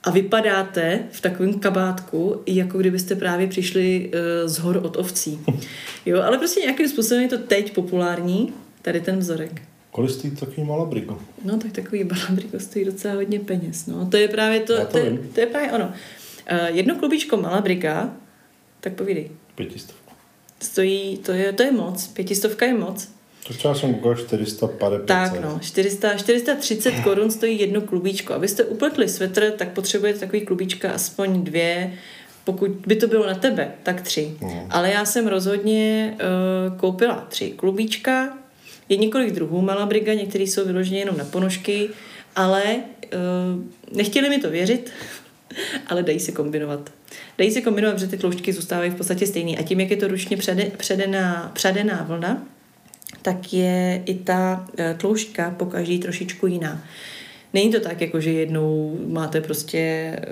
a 0.04 0.10
vypadáte 0.10 1.04
v 1.10 1.20
takovém 1.20 1.58
kabátku, 1.58 2.42
jako 2.46 2.78
kdybyste 2.78 3.14
právě 3.14 3.46
přišli 3.46 4.10
uh, 4.14 4.48
z 4.48 4.58
hor 4.58 4.80
od 4.82 4.96
ovcí. 4.96 5.40
Jo, 6.06 6.22
ale 6.22 6.38
prostě 6.38 6.60
nějakým 6.60 6.88
způsobem 6.88 7.22
je 7.22 7.28
to 7.28 7.38
teď 7.38 7.74
populární, 7.74 8.52
tady 8.82 9.00
ten 9.00 9.18
vzorek. 9.18 9.62
Kolik 9.90 10.10
stojí 10.10 10.36
takový 10.36 10.66
malabrigo? 10.66 11.18
No, 11.44 11.58
tak 11.58 11.72
takový 11.72 12.04
malabrigo 12.04 12.60
stojí 12.60 12.84
docela 12.84 13.14
hodně 13.14 13.40
peněz. 13.40 13.86
No. 13.86 14.06
To 14.06 14.16
je 14.16 14.28
právě 14.28 14.60
to, 14.60 14.76
to, 14.76 14.86
to, 14.86 14.98
je, 14.98 15.18
to 15.34 15.40
je 15.40 15.46
právě 15.46 15.72
ono. 15.72 15.84
Uh, 15.84 16.76
jedno 16.76 16.94
klubičko 16.94 17.36
malabriga 17.36 18.14
tak 18.80 18.92
povídej. 18.92 19.30
Pětistovka. 19.54 20.12
Stojí, 20.60 21.18
to 21.18 21.32
je, 21.32 21.52
to 21.52 21.62
je 21.62 21.72
moc. 21.72 22.06
Pětistovka 22.06 22.66
je 22.66 22.74
moc. 22.74 23.08
To 23.46 23.54
třeba 23.54 23.74
jsem 23.74 23.94
koukal 23.94 24.14
450. 24.14 25.06
Tak 25.06 25.40
no, 25.40 25.58
400, 25.62 26.14
430 26.14 26.94
korun 27.04 27.30
stojí 27.30 27.60
jedno 27.60 27.80
klubíčko. 27.80 28.34
Abyste 28.34 28.64
upletli 28.64 29.08
svetr, 29.08 29.50
tak 29.50 29.72
potřebujete 29.72 30.18
takový 30.18 30.40
klubíčka 30.40 30.90
aspoň 30.90 31.44
dvě, 31.44 31.92
pokud 32.44 32.70
by 32.70 32.96
to 32.96 33.06
bylo 33.06 33.26
na 33.26 33.34
tebe, 33.34 33.72
tak 33.82 34.00
tři. 34.00 34.36
Mm. 34.40 34.50
Ale 34.70 34.90
já 34.90 35.04
jsem 35.04 35.26
rozhodně 35.26 36.14
uh, 36.14 36.78
koupila 36.78 37.26
tři 37.28 37.50
klubíčka, 37.50 38.38
je 38.88 38.96
několik 38.96 39.32
druhů 39.32 39.60
malabriga, 39.60 40.14
některý 40.14 40.46
jsou 40.46 40.66
vyloženě 40.66 40.98
jenom 40.98 41.16
na 41.16 41.24
ponožky, 41.24 41.88
ale 42.36 42.62
uh, 42.74 43.96
nechtěli 43.96 44.28
mi 44.28 44.38
to 44.38 44.50
věřit, 44.50 44.90
ale 45.86 46.02
dají 46.02 46.20
se 46.20 46.32
kombinovat. 46.32 46.90
Dají 47.38 47.50
se 47.50 47.60
kombinovat, 47.60 47.94
protože 47.94 48.06
ty 48.06 48.16
tloušťky 48.16 48.52
zůstávají 48.52 48.90
v 48.90 48.94
podstatě 48.94 49.26
stejný. 49.26 49.58
A 49.58 49.62
tím, 49.62 49.80
jak 49.80 49.90
je 49.90 49.96
to 49.96 50.08
ručně 50.08 50.36
přede, 50.36 50.64
předená, 50.64 51.50
předená 51.54 52.04
vlna, 52.08 52.46
tak 53.22 53.52
je 53.52 54.02
i 54.06 54.14
ta 54.14 54.66
e, 54.78 54.94
tloušťka 54.94 55.50
po 55.50 55.66
každý 55.66 55.98
trošičku 55.98 56.46
jiná. 56.46 56.82
Není 57.54 57.72
to 57.72 57.80
tak, 57.80 58.00
jako 58.00 58.20
že 58.20 58.32
jednou 58.32 58.98
máte 59.06 59.40
prostě 59.40 59.78
eh, 59.78 60.26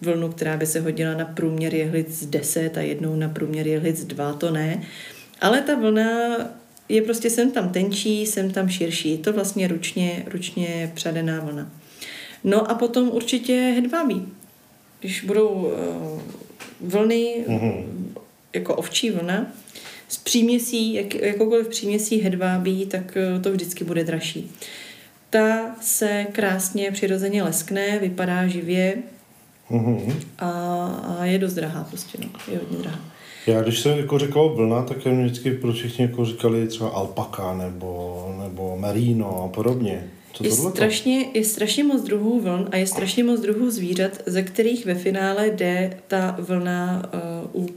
vlnu, 0.00 0.28
která 0.28 0.56
by 0.56 0.66
se 0.66 0.80
hodila 0.80 1.14
na 1.14 1.24
průměr 1.24 1.74
jehlic 1.74 2.26
10 2.26 2.78
a 2.78 2.80
jednou 2.80 3.16
na 3.16 3.28
průměr 3.28 3.66
jehlic 3.66 4.04
2, 4.04 4.32
to 4.32 4.50
ne. 4.50 4.82
Ale 5.40 5.62
ta 5.62 5.74
vlna 5.74 6.10
je 6.88 7.02
prostě 7.02 7.30
sem 7.30 7.50
tam 7.50 7.68
tenčí, 7.68 8.26
sem 8.26 8.50
tam 8.50 8.68
širší. 8.68 9.10
Je 9.10 9.18
to 9.18 9.32
vlastně 9.32 9.68
ručně, 9.68 10.22
ručně 10.26 10.92
předená 10.94 11.40
vlna. 11.40 11.70
No 12.44 12.70
a 12.70 12.74
potom 12.74 13.08
určitě 13.08 13.52
hedvábí. 13.52 14.28
Když 15.06 15.24
budou 15.24 15.48
uh, 15.48 15.70
vlny, 16.80 17.44
mm-hmm. 17.48 17.84
jako 18.54 18.74
ovčí 18.74 19.10
vlna, 19.10 19.46
s 20.08 20.16
příměsí, 20.16 20.94
jak, 20.94 21.14
jakoukoliv 21.14 21.68
příměsí 21.68 22.20
hedvábí, 22.20 22.86
tak 22.86 23.16
uh, 23.34 23.42
to 23.42 23.52
vždycky 23.52 23.84
bude 23.84 24.04
dražší. 24.04 24.50
Ta 25.30 25.76
se 25.80 26.26
krásně 26.32 26.90
přirozeně 26.90 27.42
leskne, 27.42 27.98
vypadá 27.98 28.46
živě 28.46 28.96
mm-hmm. 29.70 30.12
a, 30.38 30.86
a 31.18 31.24
je 31.24 31.38
dost 31.38 31.54
drahá 31.54 31.84
prostě, 31.84 32.18
no. 32.22 32.28
je 32.52 32.58
hodně 32.58 32.78
drahá. 32.78 33.00
Já 33.46 33.62
když 33.62 33.80
jsem 33.80 33.98
jako 33.98 34.18
říkal 34.18 34.54
vlna, 34.54 34.82
tak 34.82 35.04
mě 35.04 35.24
vždycky 35.24 35.50
pro 35.50 35.72
všichni 35.72 36.04
jako 36.04 36.24
říkali 36.24 36.66
třeba 36.66 36.90
alpaka 36.90 37.54
nebo, 37.54 38.34
nebo 38.42 38.76
merino 38.76 39.44
a 39.44 39.48
podobně. 39.48 40.10
Co 40.36 40.44
je, 40.44 40.50
strašně, 40.50 41.26
je 41.34 41.44
strašně 41.44 41.84
moc 41.84 42.02
druhů 42.02 42.40
vln 42.40 42.68
a 42.72 42.76
je 42.76 42.86
strašně 42.86 43.24
moc 43.24 43.40
druhů 43.40 43.70
zvířat, 43.70 44.22
ze 44.26 44.42
kterých 44.42 44.86
ve 44.86 44.94
finále 44.94 45.46
jde 45.50 46.00
ta 46.06 46.36
vlna 46.38 47.10
uh, 47.54 47.62
u, 47.64 47.68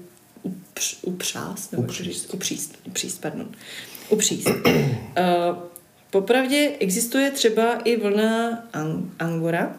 upř, 0.44 0.98
upřást, 1.02 1.72
nebo 1.72 1.84
upříst. 1.84 2.34
upříst, 2.34 2.78
upříst, 2.88 3.22
pardon. 3.22 3.50
Upříst. 4.10 4.48
uh, 4.66 5.58
popravdě 6.10 6.72
existuje 6.80 7.32
třeba 7.32 7.76
i 7.76 7.98
vlna 7.98 8.64
ang- 8.74 9.10
angora, 9.20 9.76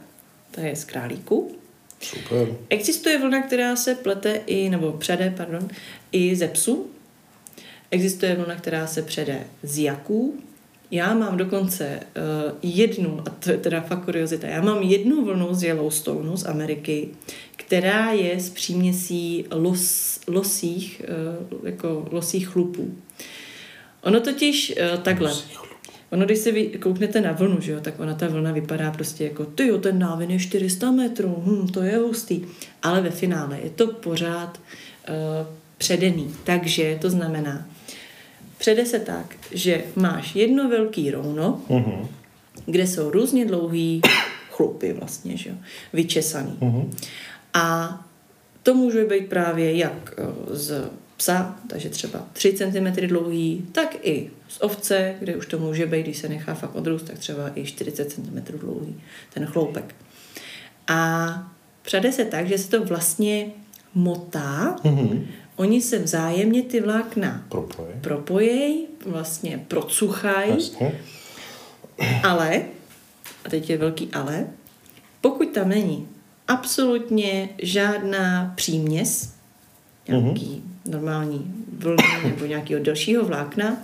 ta 0.51 0.61
je 0.61 0.76
z 0.76 0.85
králíku, 0.85 1.57
Super. 2.01 2.49
Existuje 2.68 3.18
vlna, 3.18 3.43
která 3.43 3.76
se 3.76 3.95
plete 3.95 4.41
i, 4.47 4.70
nebo 4.70 4.93
přede, 4.93 5.35
pardon, 5.37 5.68
i 6.12 6.37
ze 6.37 6.49
psu. 6.49 6.91
Existuje 7.91 8.35
vlna, 8.35 8.57
která 8.57 8.87
se 8.87 9.03
přede 9.03 9.47
z 9.62 9.78
jaků. 9.78 10.39
Já 10.91 11.14
mám 11.14 11.36
dokonce 11.36 12.01
uh, 12.01 12.53
jednu, 12.62 13.20
a 13.26 13.30
to 13.30 13.51
je 13.51 13.59
teda 13.59 13.80
fakt 13.80 14.05
kuriozita, 14.05 14.47
já 14.47 14.62
mám 14.62 14.82
jednu 14.82 15.24
vlnu 15.24 15.55
z 15.55 15.62
Yellowstoneu 15.62 16.36
z 16.36 16.47
Ameriky, 16.47 17.09
která 17.57 18.11
je 18.11 18.41
z 18.41 18.51
příměsí 18.51 19.45
los, 19.51 20.20
losích, 20.28 21.03
uh, 21.53 21.66
jako 21.66 22.09
losích 22.11 22.49
chlupů. 22.49 22.95
Ono 24.03 24.20
totiž 24.20 24.74
uh, 24.76 24.99
takhle. 25.03 25.32
Ono, 26.11 26.24
když 26.24 26.38
se 26.38 26.53
vy 26.53 26.66
kouknete 26.66 27.20
na 27.20 27.32
vlnu, 27.32 27.61
že 27.61 27.72
jo, 27.72 27.80
tak 27.80 28.01
ona 28.01 28.14
ta 28.14 28.28
vlna 28.28 28.53
vypadá 28.53 28.91
prostě 28.91 29.24
jako, 29.24 29.45
ty 29.45 29.66
jo, 29.66 29.78
ten 29.78 29.99
návin 29.99 30.30
je 30.30 30.38
400 30.38 30.91
metrů, 30.91 31.43
hm, 31.47 31.68
to 31.68 31.82
je 31.82 31.97
hustý. 31.97 32.45
Ale 32.82 33.01
ve 33.01 33.11
finále 33.11 33.61
je 33.62 33.70
to 33.70 33.86
pořád 33.86 34.61
uh, 35.09 35.47
předený. 35.78 36.34
Takže 36.45 36.99
to 37.01 37.11
znamená, 37.11 37.66
přede 38.61 38.86
se 38.86 38.98
tak, 38.98 39.36
že 39.52 39.84
máš 39.96 40.34
jedno 40.36 40.68
velký 40.68 41.11
rouno, 41.11 41.62
uh-huh. 41.68 42.06
kde 42.66 42.86
jsou 42.86 43.11
různě 43.11 43.46
dlouhý 43.46 44.00
chlupy 44.50 44.92
vlastně, 44.92 45.36
že 45.36 45.50
jo, 45.50 45.56
vyčesaný. 45.92 46.56
Uh-huh. 46.61 46.88
A 47.54 47.98
to 48.62 48.74
může 48.74 49.04
být 49.04 49.28
právě 49.28 49.76
jak 49.76 50.14
eh, 50.18 50.56
z 50.56 50.90
psa, 51.16 51.56
takže 51.66 51.90
třeba 51.90 52.26
3 52.32 52.52
cm 52.52 53.06
dlouhý, 53.06 53.66
tak 53.72 53.96
i 54.02 54.30
z 54.48 54.61
ovce, 54.61 55.14
kde 55.20 55.36
už 55.36 55.46
to 55.46 55.58
může 55.58 55.86
být, 55.86 56.02
když 56.02 56.18
se 56.18 56.28
nechá 56.28 56.54
fakt 56.54 56.74
odrůst, 56.74 57.06
tak 57.06 57.18
třeba 57.18 57.50
i 57.54 57.64
40 57.64 58.12
cm 58.12 58.58
dlouhý, 58.58 59.00
ten 59.34 59.46
chloupek. 59.46 59.94
A 60.88 61.52
přede 61.82 62.12
se 62.12 62.24
tak, 62.24 62.48
že 62.48 62.58
se 62.58 62.70
to 62.70 62.84
vlastně 62.84 63.46
motá, 63.94 64.76
mm-hmm. 64.84 65.26
Oni 65.61 65.82
se 65.82 65.98
vzájemně 65.98 66.62
ty 66.62 66.80
vlákna 66.80 67.44
Propoj. 67.48 67.86
propojej, 68.00 68.86
vlastně 69.06 69.64
procuchají, 69.68 70.70
ale, 72.22 72.62
a 73.44 73.48
teď 73.50 73.70
je 73.70 73.78
velký 73.78 74.08
ale, 74.12 74.46
pokud 75.20 75.48
tam 75.48 75.68
není 75.68 76.08
absolutně 76.48 77.48
žádná 77.62 78.52
příměs, 78.56 79.34
nějaký 80.08 80.46
mm-hmm 80.46 80.69
normální 80.85 81.55
vlny 81.78 82.03
nebo 82.24 82.47
nějakého 82.47 82.83
delšího 82.83 83.24
vlákna, 83.24 83.76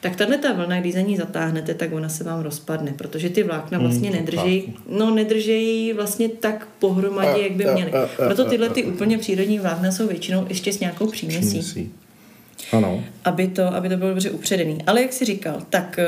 tak 0.00 0.16
tahle 0.16 0.38
ta 0.38 0.52
vlna, 0.52 0.80
když 0.80 0.94
za 0.94 1.00
ní 1.00 1.16
zatáhnete, 1.16 1.74
tak 1.74 1.92
ona 1.92 2.08
se 2.08 2.24
vám 2.24 2.40
rozpadne, 2.40 2.92
protože 2.92 3.30
ty 3.30 3.42
vlákna 3.42 3.78
hmm, 3.78 3.86
vlastně 3.86 4.10
nedržejí, 4.10 4.76
no 4.88 5.14
nedržejí 5.14 5.92
vlastně 5.92 6.28
tak 6.28 6.68
pohromadě, 6.78 7.42
jak 7.42 7.52
by 7.52 7.64
měly. 7.64 7.92
Proto 8.16 8.44
tyhle 8.44 8.68
ty 8.68 8.84
úplně 8.84 9.18
přírodní 9.18 9.58
vlákna 9.58 9.92
jsou 9.92 10.08
většinou 10.08 10.46
ještě 10.48 10.72
s 10.72 10.80
nějakou 10.80 11.06
příměsí. 11.06 11.92
Ano. 12.72 13.04
Aby 13.24 13.48
to, 13.48 13.74
aby 13.74 13.88
to 13.88 13.96
bylo 13.96 14.10
dobře 14.10 14.30
upředený. 14.30 14.78
Ale 14.86 15.02
jak 15.02 15.12
jsi 15.12 15.24
říkal, 15.24 15.62
tak 15.70 15.98
eh, 15.98 16.06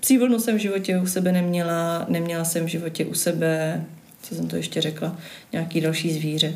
psí 0.00 0.18
vlnu 0.18 0.38
jsem 0.38 0.56
v 0.56 0.60
životě 0.60 0.98
u 0.98 1.06
sebe 1.06 1.32
neměla, 1.32 2.06
neměla 2.08 2.44
jsem 2.44 2.64
v 2.64 2.68
životě 2.68 3.04
u 3.04 3.14
sebe, 3.14 3.84
co 4.22 4.34
jsem 4.34 4.48
to 4.48 4.56
ještě 4.56 4.80
řekla, 4.80 5.16
nějaký 5.52 5.80
další 5.80 6.12
zvíře. 6.12 6.54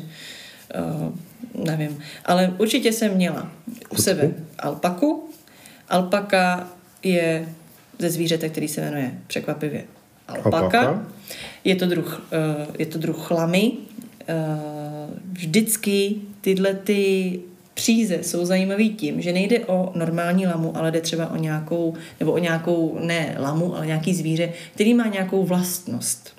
Nevím. 1.65 1.99
Ale 2.25 2.53
určitě 2.57 2.91
jsem 2.91 3.15
měla 3.15 3.51
u 3.89 3.95
sebe 3.95 4.31
alpaku. 4.59 5.29
Alpaka 5.89 6.67
je 7.03 7.49
ze 7.99 8.09
zvířete, 8.09 8.49
který 8.49 8.67
se 8.67 8.81
jmenuje 8.81 9.11
překvapivě 9.27 9.83
alpaka. 10.27 10.57
alpaka. 10.57 11.05
Je 11.63 11.75
to 11.75 11.85
druh, 11.85 12.21
uh, 12.67 12.75
je 12.79 12.85
to 12.85 12.97
druh 12.97 13.27
chlamy. 13.27 13.71
Uh, 13.71 15.13
vždycky 15.31 16.15
tyhle 16.41 16.73
ty 16.73 17.39
příze 17.73 18.23
jsou 18.23 18.45
zajímavý 18.45 18.89
tím, 18.89 19.21
že 19.21 19.33
nejde 19.33 19.65
o 19.65 19.91
normální 19.95 20.47
lamu, 20.47 20.77
ale 20.77 20.91
jde 20.91 21.01
třeba 21.01 21.31
o 21.31 21.37
nějakou, 21.37 21.93
nebo 22.19 22.31
o 22.31 22.37
nějakou, 22.37 22.99
ne 23.01 23.35
lamu, 23.39 23.75
ale 23.75 23.85
nějaký 23.85 24.13
zvíře, 24.13 24.49
který 24.73 24.93
má 24.93 25.07
nějakou 25.07 25.45
vlastnost. 25.45 26.38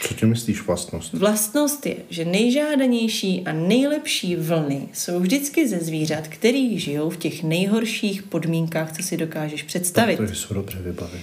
Co 0.00 0.14
ty 0.14 0.26
myslíš 0.26 0.62
vlastnost? 0.66 1.12
Vlastnost 1.12 1.86
je, 1.86 1.96
že 2.10 2.24
nejžádanější 2.24 3.42
a 3.46 3.52
nejlepší 3.52 4.36
vlny 4.36 4.88
jsou 4.92 5.20
vždycky 5.20 5.68
ze 5.68 5.78
zvířat, 5.78 6.28
který 6.28 6.78
žijou 6.78 7.10
v 7.10 7.16
těch 7.16 7.42
nejhorších 7.42 8.22
podmínkách, 8.22 8.96
co 8.96 9.02
si 9.02 9.16
dokážeš 9.16 9.62
představit. 9.62 10.16
Protože 10.16 10.34
jsou 10.34 10.54
dobře 10.54 10.78
vybavení. 10.82 11.22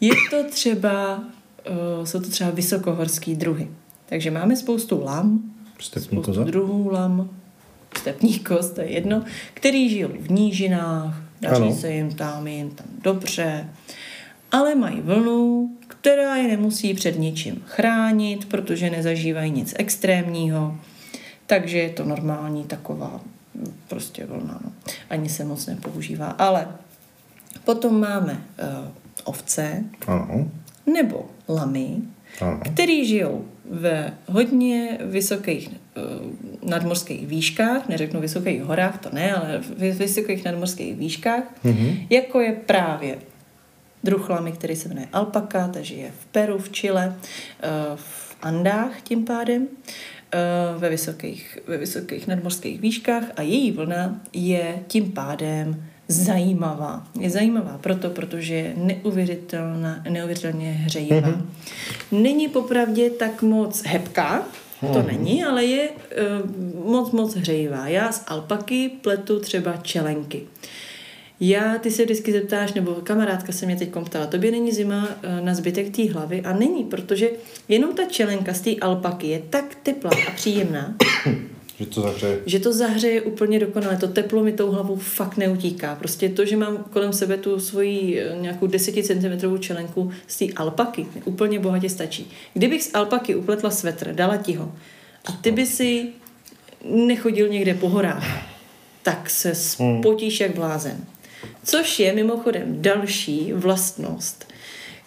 Je 0.00 0.12
to 0.30 0.44
třeba, 0.50 1.16
uh, 1.98 2.04
jsou 2.04 2.20
to 2.20 2.30
třeba 2.30 2.50
vysokohorský 2.50 3.34
druhy. 3.36 3.68
Takže 4.06 4.30
máme 4.30 4.56
spoustu 4.56 5.04
lam, 5.04 5.54
Stepní 5.80 6.06
spoustu 6.06 6.30
koza? 6.32 6.44
druhů 6.44 6.88
lam, 6.92 7.30
stepní 7.98 8.38
kost, 8.38 8.74
to 8.74 8.80
je 8.80 8.90
jedno, 8.90 9.24
který 9.54 9.90
žijou 9.90 10.10
v 10.20 10.30
nížinách, 10.30 11.22
daří 11.40 11.62
ano. 11.62 11.76
se 11.76 11.92
jim 11.92 12.14
tam, 12.14 12.46
jim 12.46 12.70
tam 12.70 12.86
dobře, 13.02 13.68
ale 14.52 14.74
mají 14.74 15.00
vlnu, 15.00 15.70
která 16.00 16.36
je 16.36 16.48
nemusí 16.48 16.94
před 16.94 17.18
ničím 17.18 17.62
chránit, 17.66 18.48
protože 18.48 18.90
nezažívají 18.90 19.50
nic 19.50 19.74
extrémního, 19.78 20.78
takže 21.46 21.78
je 21.78 21.90
to 21.90 22.04
normální 22.04 22.64
taková 22.64 23.20
prostě 23.88 24.26
vlna. 24.26 24.60
No. 24.64 24.72
Ani 25.10 25.28
se 25.28 25.44
moc 25.44 25.66
nepoužívá. 25.66 26.26
Ale 26.26 26.68
potom 27.64 28.00
máme 28.00 28.32
uh, 28.32 28.88
ovce 29.24 29.84
ano. 30.06 30.50
nebo 30.86 31.26
lamy, 31.48 31.96
ano. 32.40 32.60
který 32.64 33.06
žijou 33.06 33.44
ve 33.70 34.12
hodně 34.26 34.98
vysokých 35.04 35.68
uh, 35.68 36.68
nadmorských 36.70 37.26
výškách, 37.26 37.88
neřeknu 37.88 38.20
vysokých 38.20 38.62
horách, 38.62 38.98
to 38.98 39.08
ne, 39.12 39.34
ale 39.34 39.58
v 39.58 39.98
vysokých 39.98 40.44
nadmorských 40.44 40.96
výškách, 40.96 41.42
mm-hmm. 41.64 42.06
jako 42.10 42.40
je 42.40 42.52
právě 42.52 43.18
druh 44.04 44.30
lamy, 44.30 44.52
který 44.52 44.76
se 44.76 44.88
jmenuje 44.88 45.08
alpaka, 45.12 45.68
takže 45.68 45.94
je 45.94 46.10
v 46.20 46.26
Peru, 46.26 46.58
v 46.58 46.68
Chile, 46.68 47.16
eh, 47.62 47.68
v 47.94 48.36
Andách 48.42 49.00
tím 49.02 49.24
pádem, 49.24 49.66
eh, 50.32 50.38
ve 50.78 50.88
vysokých, 50.88 51.58
ve 51.66 51.76
vysokých 51.76 52.26
nadmořských 52.26 52.80
výškách 52.80 53.24
a 53.36 53.42
její 53.42 53.72
vlna 53.72 54.20
je 54.32 54.78
tím 54.86 55.12
pádem 55.12 55.84
zajímavá. 56.08 57.06
Je 57.20 57.30
zajímavá 57.30 57.78
proto, 57.78 58.10
protože 58.10 58.54
je 58.54 58.74
neuvěřitelná, 58.76 60.02
neuvěřitelně 60.08 60.72
hřejivá. 60.72 61.28
Mm-hmm. 61.28 61.42
Není 62.12 62.48
popravdě 62.48 63.10
tak 63.10 63.42
moc 63.42 63.82
hebká, 63.86 64.44
to 64.80 64.86
mm-hmm. 64.86 65.06
není, 65.06 65.44
ale 65.44 65.64
je 65.64 65.88
uh, 65.90 66.90
moc, 66.90 67.10
moc 67.10 67.34
hřejivá. 67.34 67.88
Já 67.88 68.12
z 68.12 68.24
alpaky 68.26 68.90
pletu 69.02 69.40
třeba 69.40 69.76
čelenky. 69.76 70.42
Já, 71.40 71.78
ty 71.78 71.90
se 71.90 72.04
vždycky 72.04 72.32
zeptáš, 72.32 72.72
nebo 72.72 72.92
kamarádka 72.92 73.52
se 73.52 73.66
mě 73.66 73.76
teď 73.76 73.88
ptala, 74.04 74.26
tobě 74.26 74.50
není 74.50 74.72
zima 74.72 75.08
eh, 75.22 75.40
na 75.40 75.54
zbytek 75.54 75.96
té 75.96 76.12
hlavy 76.12 76.40
a 76.40 76.52
není, 76.52 76.84
protože 76.84 77.30
jenom 77.68 77.94
ta 77.94 78.04
čelenka 78.04 78.54
z 78.54 78.60
té 78.60 78.76
alpaky 78.76 79.26
je 79.26 79.42
tak 79.50 79.74
teplá 79.82 80.10
a 80.28 80.30
příjemná, 80.30 80.94
Že 81.80 81.86
to 81.86 82.00
zahřeje. 82.00 82.40
Že 82.46 82.58
to 82.58 82.72
zahřeje 82.72 83.22
úplně 83.22 83.58
dokonale. 83.58 83.96
To 83.96 84.08
teplo 84.08 84.44
mi 84.44 84.52
tou 84.52 84.70
hlavou 84.70 84.96
fakt 84.96 85.36
neutíká. 85.36 85.94
Prostě 85.94 86.28
to, 86.28 86.44
že 86.44 86.56
mám 86.56 86.84
kolem 86.90 87.12
sebe 87.12 87.36
tu 87.36 87.60
svoji 87.60 88.20
eh, 88.20 88.36
nějakou 88.40 88.66
10 88.66 89.06
cm 89.06 89.58
čelenku 89.58 90.10
z 90.26 90.38
té 90.38 90.44
alpaky, 90.56 91.06
úplně 91.24 91.58
bohatě 91.58 91.88
stačí. 91.88 92.30
Kdybych 92.54 92.82
z 92.82 92.94
alpaky 92.94 93.34
upletla 93.34 93.70
svetr, 93.70 94.12
dala 94.12 94.36
ti 94.36 94.54
ho 94.54 94.72
a 95.24 95.32
ty 95.32 95.50
by 95.50 95.66
si 95.66 96.08
nechodil 96.84 97.48
někde 97.48 97.74
po 97.74 97.88
horách, 97.88 98.24
tak 99.02 99.30
se 99.30 99.54
spotíš 99.54 100.40
jak 100.40 100.54
blázen. 100.54 101.04
Což 101.64 101.98
je 101.98 102.12
mimochodem 102.12 102.82
další 102.82 103.52
vlastnost, 103.52 104.52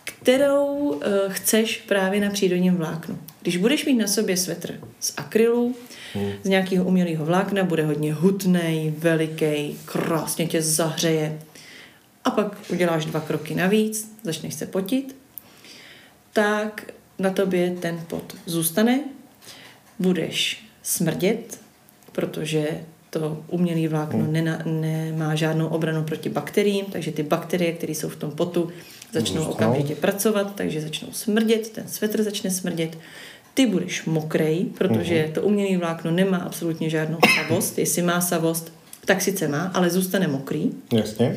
kterou 0.03 0.67
uh, 0.67 1.01
chceš 1.29 1.77
právě 1.88 2.21
na 2.21 2.29
přírodním 2.29 2.75
vláknu. 2.75 3.19
Když 3.41 3.57
budeš 3.57 3.86
mít 3.86 3.95
na 3.95 4.07
sobě 4.07 4.38
svetr 4.38 4.79
z 4.99 5.13
akrylu, 5.17 5.75
hmm. 6.13 6.31
z 6.43 6.49
nějakého 6.49 6.86
umělého 6.86 7.25
vlákna, 7.25 7.63
bude 7.63 7.86
hodně 7.86 8.13
hutný, 8.13 8.95
veliký, 8.97 9.79
krásně 9.86 10.47
tě 10.47 10.61
zahřeje. 10.61 11.39
A 12.23 12.31
pak 12.31 12.57
uděláš 12.69 13.05
dva 13.05 13.19
kroky 13.19 13.55
navíc, 13.55 14.13
začneš 14.23 14.53
se 14.53 14.65
potit, 14.65 15.15
tak 16.34 16.93
na 17.19 17.29
tobě 17.29 17.75
ten 17.79 18.03
pot 18.07 18.36
zůstane, 18.45 18.99
budeš 19.99 20.65
smrdět, 20.84 21.59
protože 22.11 22.67
to 23.14 23.43
umělé 23.47 23.88
vlákno 23.88 24.20
hmm. 24.20 24.34
nena, 24.34 24.59
nemá 24.66 25.36
žádnou 25.36 25.68
obranu 25.68 26.03
proti 26.03 26.30
bakteriím, 26.30 26.86
takže 26.91 27.11
ty 27.11 27.24
bakterie, 27.24 27.72
které 27.72 27.95
jsou 27.95 28.09
v 28.09 28.16
tom 28.16 28.32
potu, 28.32 28.70
začnou 29.11 29.43
Zůstal. 29.43 29.53
okamžitě 29.53 29.95
pracovat, 29.95 30.55
takže 30.55 30.82
začnou 30.82 31.07
smrdět, 31.11 31.70
ten 31.70 31.88
svetr 31.88 32.24
začne 32.24 32.51
smrdět, 32.51 32.97
ty 33.53 33.66
budeš 33.66 34.05
mokrej, 34.05 34.66
protože 34.78 35.26
uh-huh. 35.26 35.32
to 35.32 35.41
umělé 35.41 35.78
vlákno 35.78 36.11
nemá 36.11 36.38
absolutně 36.38 36.89
žádnou 36.89 37.18
savost. 37.36 37.78
Jestli 37.78 38.01
má 38.01 38.22
savost, 38.22 38.74
tak 39.05 39.22
sice 39.22 39.47
má, 39.47 39.72
ale 39.74 39.89
zůstane 39.89 40.28
mokrý. 40.28 40.72
Jasně. 40.93 41.36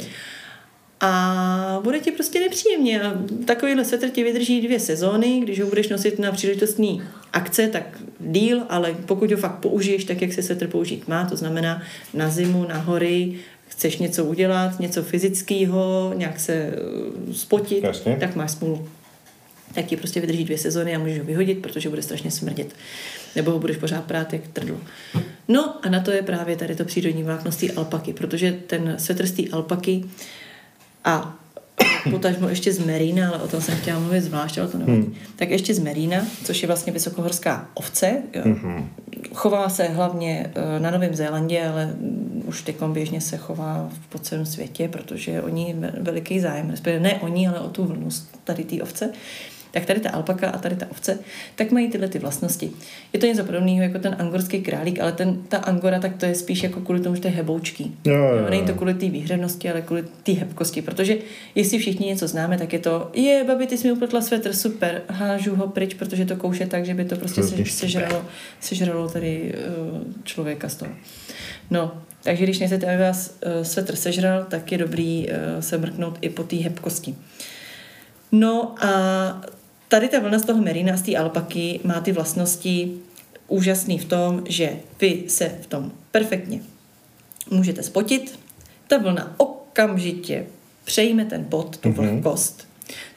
A 1.00 1.80
bude 1.82 2.00
ti 2.00 2.10
prostě 2.10 2.40
nepříjemně. 2.40 3.02
A 3.02 3.12
takovýhle 3.44 3.84
svetr 3.84 4.08
ti 4.08 4.24
vydrží 4.24 4.60
dvě 4.60 4.80
sezóny, 4.80 5.40
když 5.40 5.60
ho 5.60 5.66
budeš 5.68 5.88
nosit 5.88 6.18
na 6.18 6.32
příležitostní 6.32 7.02
akce, 7.32 7.68
tak 7.68 7.98
díl, 8.20 8.62
ale 8.68 8.94
pokud 9.06 9.30
ho 9.30 9.36
fakt 9.36 9.58
použiješ 9.58 10.04
tak, 10.04 10.22
jak 10.22 10.32
se 10.32 10.42
svetr 10.42 10.66
použít 10.66 11.08
má, 11.08 11.24
to 11.24 11.36
znamená 11.36 11.82
na 12.14 12.30
zimu, 12.30 12.66
na 12.68 12.78
hory, 12.78 13.34
chceš 13.68 13.98
něco 13.98 14.24
udělat, 14.24 14.80
něco 14.80 15.02
fyzického, 15.02 16.12
nějak 16.16 16.40
se 16.40 16.52
eh, 16.52 17.34
spotit, 17.34 17.84
Jasně. 17.84 18.16
tak 18.20 18.36
máš 18.36 18.50
smůlu. 18.50 18.88
Tak 19.74 19.86
ti 19.86 19.96
prostě 19.96 20.20
vydrží 20.20 20.44
dvě 20.44 20.58
sezóny 20.58 20.96
a 20.96 20.98
můžeš 20.98 21.18
ho 21.18 21.24
vyhodit, 21.24 21.62
protože 21.62 21.88
bude 21.88 22.02
strašně 22.02 22.30
smrdět. 22.30 22.74
Nebo 23.36 23.50
ho 23.50 23.58
budeš 23.58 23.76
pořád 23.76 24.04
prát 24.04 24.32
jak 24.32 24.42
trdlo. 24.52 24.80
No 25.48 25.74
a 25.82 25.88
na 25.88 26.00
to 26.00 26.10
je 26.10 26.22
právě 26.22 26.56
tady 26.56 26.74
to 26.74 26.84
přírodní 26.84 27.22
vlákno 27.22 27.52
z 27.52 27.56
té 27.56 27.72
alpaky, 27.72 28.12
protože 28.12 28.58
ten 28.66 28.94
svetr 28.98 29.26
z 29.26 29.32
té 29.32 29.42
alpaky 29.52 30.04
a 31.06 31.36
potažmo 32.10 32.48
ještě 32.48 32.72
z 32.72 32.78
Merína, 32.78 33.28
ale 33.28 33.38
o 33.38 33.48
tom 33.48 33.60
jsem 33.60 33.76
chtěla 33.76 33.98
mluvit 33.98 34.20
zvlášť, 34.20 34.58
ale 34.58 34.68
to 34.68 34.78
nevadí. 34.78 35.00
Hmm. 35.00 35.14
Tak 35.36 35.50
ještě 35.50 35.74
z 35.74 35.78
Merína, 35.78 36.26
což 36.44 36.62
je 36.62 36.66
vlastně 36.66 36.92
vysokohorská 36.92 37.68
ovce. 37.74 38.22
Hmm. 38.44 38.88
Chová 39.34 39.68
se 39.68 39.84
hlavně 39.84 40.52
eh, 40.54 40.80
na 40.80 40.90
Novém 40.90 41.14
Zélandě, 41.14 41.66
ale 41.66 41.94
už 42.44 42.62
teď 42.62 42.76
běžně 42.82 43.20
se 43.20 43.36
chová 43.36 43.90
po 44.08 44.18
celém 44.18 44.46
světě, 44.46 44.88
protože 44.88 45.42
oni 45.42 45.76
veliký 46.00 46.40
zájem, 46.40 46.70
respektive 46.70 47.00
ne 47.00 47.14
oni, 47.14 47.48
ale 47.48 47.60
o 47.60 47.68
tu 47.68 47.84
vlnu 47.84 48.08
tady 48.44 48.64
té 48.64 48.82
ovce 48.82 49.10
tak 49.76 49.86
tady 49.86 50.00
ta 50.00 50.10
alpaka 50.10 50.50
a 50.50 50.58
tady 50.58 50.76
ta 50.76 50.90
ovce, 50.90 51.18
tak 51.54 51.70
mají 51.70 51.90
tyhle 51.90 52.08
ty 52.08 52.18
vlastnosti. 52.18 52.70
Je 53.12 53.18
to 53.18 53.26
něco 53.26 53.44
podobného 53.44 53.82
jako 53.82 53.98
ten 53.98 54.16
angorský 54.18 54.62
králík, 54.62 55.00
ale 55.00 55.12
ten, 55.12 55.42
ta 55.48 55.58
angora, 55.58 55.98
tak 55.98 56.16
to 56.16 56.26
je 56.26 56.34
spíš 56.34 56.62
jako 56.62 56.80
kvůli 56.80 57.00
tomu, 57.00 57.14
že 57.14 57.20
to 57.20 57.28
je 57.28 57.34
heboučký. 57.34 57.96
Jo, 58.04 58.14
jo, 58.14 58.36
jo. 58.36 58.50
Není 58.50 58.66
to 58.66 58.74
kvůli 58.74 58.94
té 58.94 59.08
výhřevnosti, 59.08 59.70
ale 59.70 59.82
kvůli 59.82 60.04
té 60.22 60.32
hebkosti, 60.32 60.82
protože 60.82 61.16
jestli 61.54 61.78
všichni 61.78 62.06
něco 62.06 62.28
známe, 62.28 62.58
tak 62.58 62.72
je 62.72 62.78
to, 62.78 63.10
je, 63.14 63.44
babi, 63.44 63.66
ty 63.66 63.78
jsi 63.78 63.86
mi 63.86 63.92
upletla 63.92 64.20
svetr, 64.20 64.52
super, 64.52 65.02
hážu 65.08 65.56
ho 65.56 65.68
pryč, 65.68 65.94
protože 65.94 66.24
to 66.24 66.36
kouše 66.36 66.66
tak, 66.66 66.86
že 66.86 66.94
by 66.94 67.04
to 67.04 67.16
prostě 67.16 67.42
se, 67.42 67.64
sežralo, 67.64 68.24
sežralo 68.60 69.08
tady 69.08 69.54
uh, 69.92 70.02
člověka 70.24 70.68
z 70.68 70.76
toho. 70.76 70.92
No, 71.70 72.02
takže 72.22 72.42
když 72.44 72.58
nechcete, 72.58 72.86
aby 72.86 73.02
vás 73.02 73.34
uh, 73.46 73.62
svetr 73.62 73.96
sežral, 73.96 74.44
tak 74.44 74.72
je 74.72 74.78
dobrý 74.78 75.26
uh, 75.28 75.60
se 75.60 75.78
mrknout 75.78 76.18
i 76.20 76.28
po 76.28 76.42
té 76.42 76.56
hebkosti. 76.56 77.14
No 78.32 78.74
a 78.84 79.40
tady 79.88 80.08
ta 80.08 80.18
vlna 80.18 80.38
z 80.38 80.44
toho 80.44 80.62
merina, 80.62 80.96
z 80.96 81.02
té 81.02 81.16
alpaky, 81.16 81.80
má 81.84 82.00
ty 82.00 82.12
vlastnosti 82.12 82.92
úžasný 83.48 83.98
v 83.98 84.04
tom, 84.04 84.42
že 84.48 84.70
vy 85.00 85.22
se 85.28 85.52
v 85.62 85.66
tom 85.66 85.92
perfektně 86.10 86.60
můžete 87.50 87.82
spotit. 87.82 88.38
Ta 88.86 88.98
vlna 88.98 89.34
okamžitě 89.36 90.46
přejme 90.84 91.24
ten 91.24 91.44
pot, 91.44 91.76
tu 91.76 91.88
mm-hmm. 91.88 91.94
vlhkost. 91.94 92.68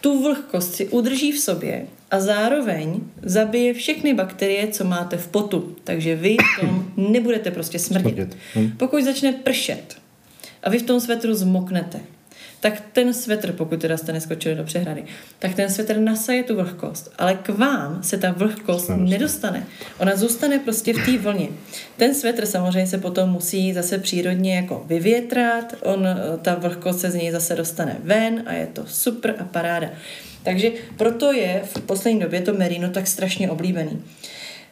Tu 0.02 0.24
vlhkost 0.24 0.76
si 0.76 0.88
udrží 0.88 1.32
v 1.32 1.40
sobě 1.40 1.86
a 2.12 2.20
zároveň 2.20 3.02
zabije 3.22 3.74
všechny 3.74 4.14
bakterie, 4.14 4.68
co 4.68 4.84
máte 4.84 5.18
v 5.18 5.28
potu. 5.28 5.76
Takže 5.84 6.16
vy 6.16 6.38
v 6.58 6.62
tom 6.62 6.92
nebudete 6.98 7.52
prostě 7.52 7.80
smrdit. 7.80 8.16
smrdit. 8.16 8.38
Hm. 8.56 8.72
Pokud 8.78 9.04
začne 9.04 9.32
pršet 9.32 9.98
a 10.64 10.70
vy 10.70 10.80
v 10.80 10.84
tom 10.84 11.00
svetru 11.00 11.34
zmoknete, 11.34 12.00
tak 12.60 12.84
ten 12.94 13.14
svetr, 13.14 13.52
pokud 13.52 13.82
teda 13.82 13.98
jste 13.98 14.14
neskočili 14.14 14.56
do 14.56 14.64
přehrady, 14.64 15.04
tak 15.40 15.56
ten 15.56 15.70
svetr 15.70 15.98
nasaje 15.98 16.44
tu 16.44 16.56
vlhkost, 16.56 17.12
ale 17.18 17.36
k 17.36 17.50
vám 17.50 18.04
se 18.04 18.18
ta 18.18 18.32
vlhkost 18.32 18.90
nedostane. 18.96 19.68
Ona 20.00 20.16
zůstane 20.16 20.60
prostě 20.60 20.94
v 20.94 21.06
té 21.06 21.18
vlně. 21.18 21.48
Ten 21.98 22.16
svetr 22.16 22.46
samozřejmě 22.46 22.88
se 22.88 22.98
potom 22.98 23.30
musí 23.30 23.74
zase 23.74 23.98
přírodně 23.98 24.56
jako 24.56 24.84
vyvětrat, 24.88 25.76
on, 25.84 26.08
ta 26.42 26.56
vlhkost 26.56 27.00
se 27.00 27.12
z 27.12 27.16
něj 27.16 27.32
zase 27.32 27.56
dostane 27.56 27.98
ven 28.04 28.44
a 28.46 28.54
je 28.54 28.68
to 28.68 28.84
super 28.88 29.36
a 29.40 29.44
paráda. 29.44 29.90
Takže 30.44 30.72
proto 30.98 31.34
je 31.34 31.62
v 31.66 31.82
poslední 31.82 32.20
době 32.20 32.42
to 32.42 32.54
merino 32.54 32.90
tak 32.90 33.08
strašně 33.08 33.50
oblíbený. 33.50 34.04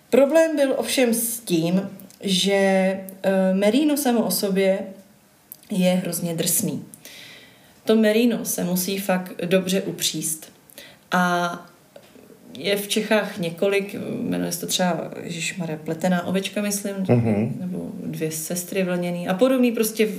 Problém 0.09 0.55
byl 0.55 0.73
ovšem 0.77 1.13
s 1.13 1.39
tím, 1.39 1.89
že 2.21 2.53
e, 2.53 2.99
merino 3.53 3.97
samo 3.97 4.21
o 4.21 4.31
sobě 4.31 4.79
je 5.71 5.93
hrozně 5.93 6.33
drsný 6.33 6.85
to 7.87 7.95
merino 7.95 8.45
se 8.45 8.63
musí 8.63 8.97
fakt 8.97 9.45
dobře 9.45 9.81
upříst. 9.81 10.51
A 11.11 11.65
je 12.57 12.75
v 12.77 12.87
Čechách 12.87 13.37
několik, 13.37 13.95
jmenuje 14.21 14.51
se 14.51 14.59
to 14.59 14.67
třeba 14.67 15.11
Ježišmarja, 15.23 15.77
pletená 15.83 16.25
ovečka, 16.25 16.61
myslím, 16.61 16.95
uh-huh. 16.95 17.59
nebo 17.59 17.91
dvě 18.03 18.31
sestry 18.31 18.83
vlněný 18.83 19.27
a 19.27 19.33
podobný 19.33 19.71
prostě 19.71 20.09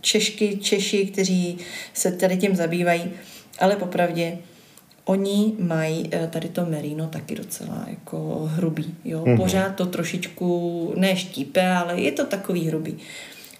Češky, 0.00 0.56
Češi, 0.56 1.06
kteří 1.06 1.58
se 1.94 2.12
tady 2.12 2.36
tím 2.36 2.56
zabývají, 2.56 3.04
ale 3.58 3.76
popravdě 3.76 4.38
oni 5.04 5.52
mají 5.58 6.08
eh, 6.12 6.28
tady 6.32 6.48
to 6.48 6.66
merino 6.66 7.06
taky 7.06 7.34
docela 7.34 7.86
jako 7.90 8.48
hrubý, 8.52 8.94
jo, 9.04 9.24
uh-huh. 9.24 9.36
pořád 9.36 9.76
to 9.76 9.86
trošičku 9.86 10.92
ne 10.96 11.16
štípe, 11.16 11.68
ale 11.68 12.00
je 12.00 12.12
to 12.12 12.24
takový 12.24 12.68
hrubý. 12.68 12.96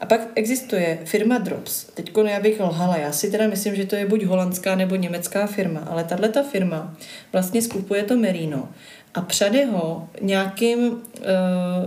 A 0.00 0.06
pak 0.06 0.20
existuje 0.34 0.98
firma 1.04 1.38
Drops. 1.38 1.84
Teď 1.84 2.12
já 2.26 2.40
bych 2.40 2.60
lhala, 2.60 2.96
já 2.96 3.12
si 3.12 3.30
teda 3.30 3.48
myslím, 3.48 3.76
že 3.76 3.86
to 3.86 3.96
je 3.96 4.06
buď 4.06 4.24
holandská 4.24 4.74
nebo 4.74 4.96
německá 4.96 5.46
firma, 5.46 5.80
ale 5.80 6.04
tahle 6.04 6.28
ta 6.28 6.42
firma 6.42 6.96
vlastně 7.32 7.62
skupuje 7.62 8.02
to 8.02 8.16
merino 8.16 8.68
a 9.14 9.20
přede 9.20 9.64
ho 9.64 10.08
nějakým 10.20 10.78
uh, 10.88 10.98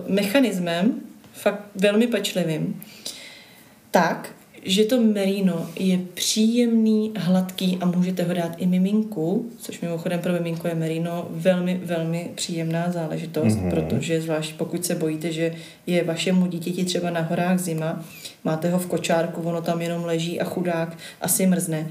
mechanismem, 0.08 1.02
fakt 1.34 1.62
velmi 1.76 2.08
pečlivým, 2.08 2.82
tak, 3.92 4.30
že 4.64 4.84
to 4.84 5.02
merino 5.02 5.70
je 5.80 6.00
příjemný, 6.14 7.12
hladký 7.16 7.78
a 7.82 7.86
můžete 7.86 8.24
ho 8.24 8.34
dát 8.34 8.56
i 8.58 8.68
miminku, 8.68 9.50
což 9.58 9.82
mimochodem 9.82 10.20
pro 10.20 10.34
miminku 10.34 10.68
je 10.68 10.76
merino 10.76 11.28
velmi, 11.30 11.82
velmi 11.84 12.32
příjemná 12.36 12.92
záležitost, 12.92 13.58
mm-hmm. 13.58 13.70
protože 13.70 14.22
zvlášť 14.22 14.54
pokud 14.54 14.86
se 14.86 14.96
bojíte, 14.96 15.32
že 15.32 15.56
je 15.88 16.04
vašemu 16.04 16.48
dítěti 16.48 16.86
třeba 16.86 17.10
na 17.10 17.22
horách 17.22 17.60
zima, 17.60 18.06
máte 18.44 18.70
ho 18.70 18.80
v 18.80 18.88
kočárku, 18.88 19.42
ono 19.42 19.62
tam 19.62 19.82
jenom 19.82 20.06
leží 20.06 20.42
a 20.42 20.44
chudák 20.44 20.98
asi 21.22 21.48
mrzne, 21.48 21.88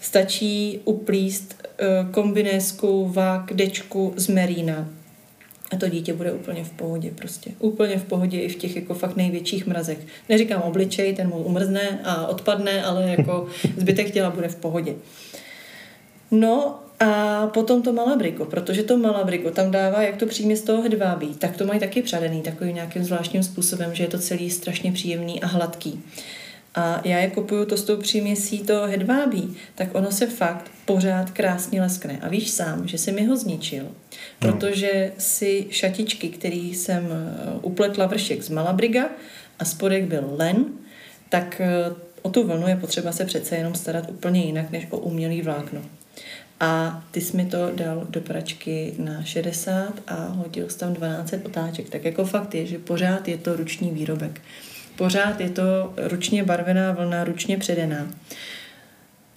stačí 0.00 0.80
uplíst 0.84 1.54
eh, 1.62 1.86
kombinésku, 2.10 3.08
vák, 3.08 3.52
dečku 3.52 4.12
z 4.16 4.28
merína 4.28 4.97
a 5.70 5.76
to 5.76 5.88
dítě 5.88 6.12
bude 6.12 6.32
úplně 6.32 6.64
v 6.64 6.70
pohodě 6.70 7.10
prostě. 7.10 7.50
Úplně 7.58 7.98
v 7.98 8.04
pohodě 8.04 8.40
i 8.40 8.48
v 8.48 8.56
těch 8.56 8.76
jako 8.76 8.94
fakt 8.94 9.16
největších 9.16 9.66
mrazech. 9.66 9.98
Neříkám 10.28 10.62
obličej, 10.62 11.14
ten 11.14 11.28
mu 11.28 11.36
umrzne 11.36 12.00
a 12.04 12.26
odpadne, 12.26 12.84
ale 12.84 13.10
jako 13.10 13.46
zbytek 13.76 14.10
těla 14.10 14.30
bude 14.30 14.48
v 14.48 14.56
pohodě. 14.56 14.94
No 16.30 16.78
a 17.00 17.46
potom 17.46 17.82
to 17.82 17.92
malabriko, 17.92 18.44
protože 18.44 18.82
to 18.82 18.96
malabriko 18.96 19.50
tam 19.50 19.70
dává, 19.70 20.02
jak 20.02 20.16
to 20.16 20.26
přímě 20.26 20.56
z 20.56 20.62
toho 20.62 20.82
hedvábí, 20.82 21.34
tak 21.34 21.56
to 21.56 21.66
mají 21.66 21.80
taky 21.80 22.02
předený 22.02 22.42
takovým 22.42 22.74
nějakým 22.74 23.04
zvláštním 23.04 23.42
způsobem, 23.42 23.94
že 23.94 24.04
je 24.04 24.08
to 24.08 24.18
celý 24.18 24.50
strašně 24.50 24.92
příjemný 24.92 25.42
a 25.42 25.46
hladký. 25.46 26.02
a 26.74 27.00
já 27.04 27.18
je 27.18 27.30
kupuju 27.30 27.64
to 27.64 27.76
s 27.76 27.84
tou 27.84 27.96
příměsí 27.96 28.58
to 28.58 28.82
hedvábí, 28.82 29.56
tak 29.74 29.88
ono 29.94 30.12
se 30.12 30.26
fakt 30.26 30.70
pořád 30.84 31.30
krásně 31.30 31.82
leskne. 31.82 32.18
A 32.22 32.28
víš 32.28 32.50
sám, 32.50 32.88
že 32.88 32.98
jsem 32.98 33.28
ho 33.28 33.36
zničil, 33.36 33.84
protože 34.38 35.12
si 35.18 35.66
šatičky, 35.70 36.28
který 36.28 36.74
jsem 36.74 37.08
eh, 37.12 37.58
upletla 37.62 38.06
vršek 38.06 38.42
z 38.42 38.48
Malabriga 38.48 39.08
a 39.58 39.64
spodek 39.64 40.04
byl 40.04 40.34
len, 40.38 40.64
tak 41.28 41.60
eh, 41.60 41.94
o 42.22 42.30
tu 42.30 42.46
vlnu 42.46 42.68
je 42.68 42.76
potřeba 42.76 43.12
se 43.12 43.24
přece 43.24 43.56
jenom 43.56 43.74
starat 43.74 44.10
úplně 44.10 44.44
jinak, 44.44 44.70
než 44.70 44.86
o 44.90 44.98
umělý 44.98 45.42
vlákno. 45.42 45.80
A 46.60 47.02
ty 47.10 47.20
jsi 47.20 47.36
mi 47.36 47.46
to 47.46 47.70
dal 47.74 48.06
do 48.10 48.20
pračky 48.20 48.94
na 48.98 49.24
60 49.24 49.92
a 50.06 50.26
hodil 50.26 50.68
jsi 50.68 50.78
tam 50.78 50.92
12 50.92 51.34
otáček. 51.44 51.90
Tak 51.90 52.04
jako 52.04 52.24
fakt 52.24 52.54
je, 52.54 52.66
že 52.66 52.78
pořád 52.78 53.28
je 53.28 53.36
to 53.36 53.56
ruční 53.56 53.90
výrobek. 53.90 54.40
Pořád 54.96 55.40
je 55.40 55.50
to 55.50 55.94
ručně 55.96 56.44
barvená 56.44 56.92
vlna, 56.92 57.24
ručně 57.24 57.58
předená. 57.58 58.06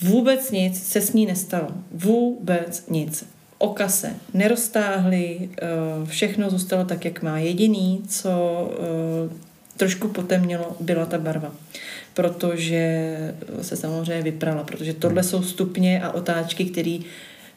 Vůbec 0.02 0.52
nic 0.52 0.84
se 0.84 1.02
s 1.02 1.14
ní 1.14 1.26
nestalo. 1.26 1.68
Vůbec 1.92 2.88
nic. 2.90 3.26
Oka 3.62 3.90
se 3.90 4.16
neroztáhly, 4.34 5.50
eh, 5.62 5.68
všechno 6.06 6.50
zůstalo 6.50 6.86
tak, 6.86 7.06
jak 7.06 7.22
má. 7.22 7.38
Jediný, 7.38 8.04
co 8.08 8.30
eh, 8.74 9.34
trošku 9.78 10.08
potemnělo, 10.08 10.76
byla 10.80 11.06
ta 11.06 11.18
barva 11.18 11.52
protože 12.14 13.16
se 13.62 13.76
samozřejmě 13.76 14.24
vyprala, 14.24 14.64
protože 14.64 14.94
tohle 14.94 15.24
jsou 15.24 15.44
stupně 15.44 16.02
a 16.02 16.12
otáčky, 16.12 16.66
které 16.66 16.98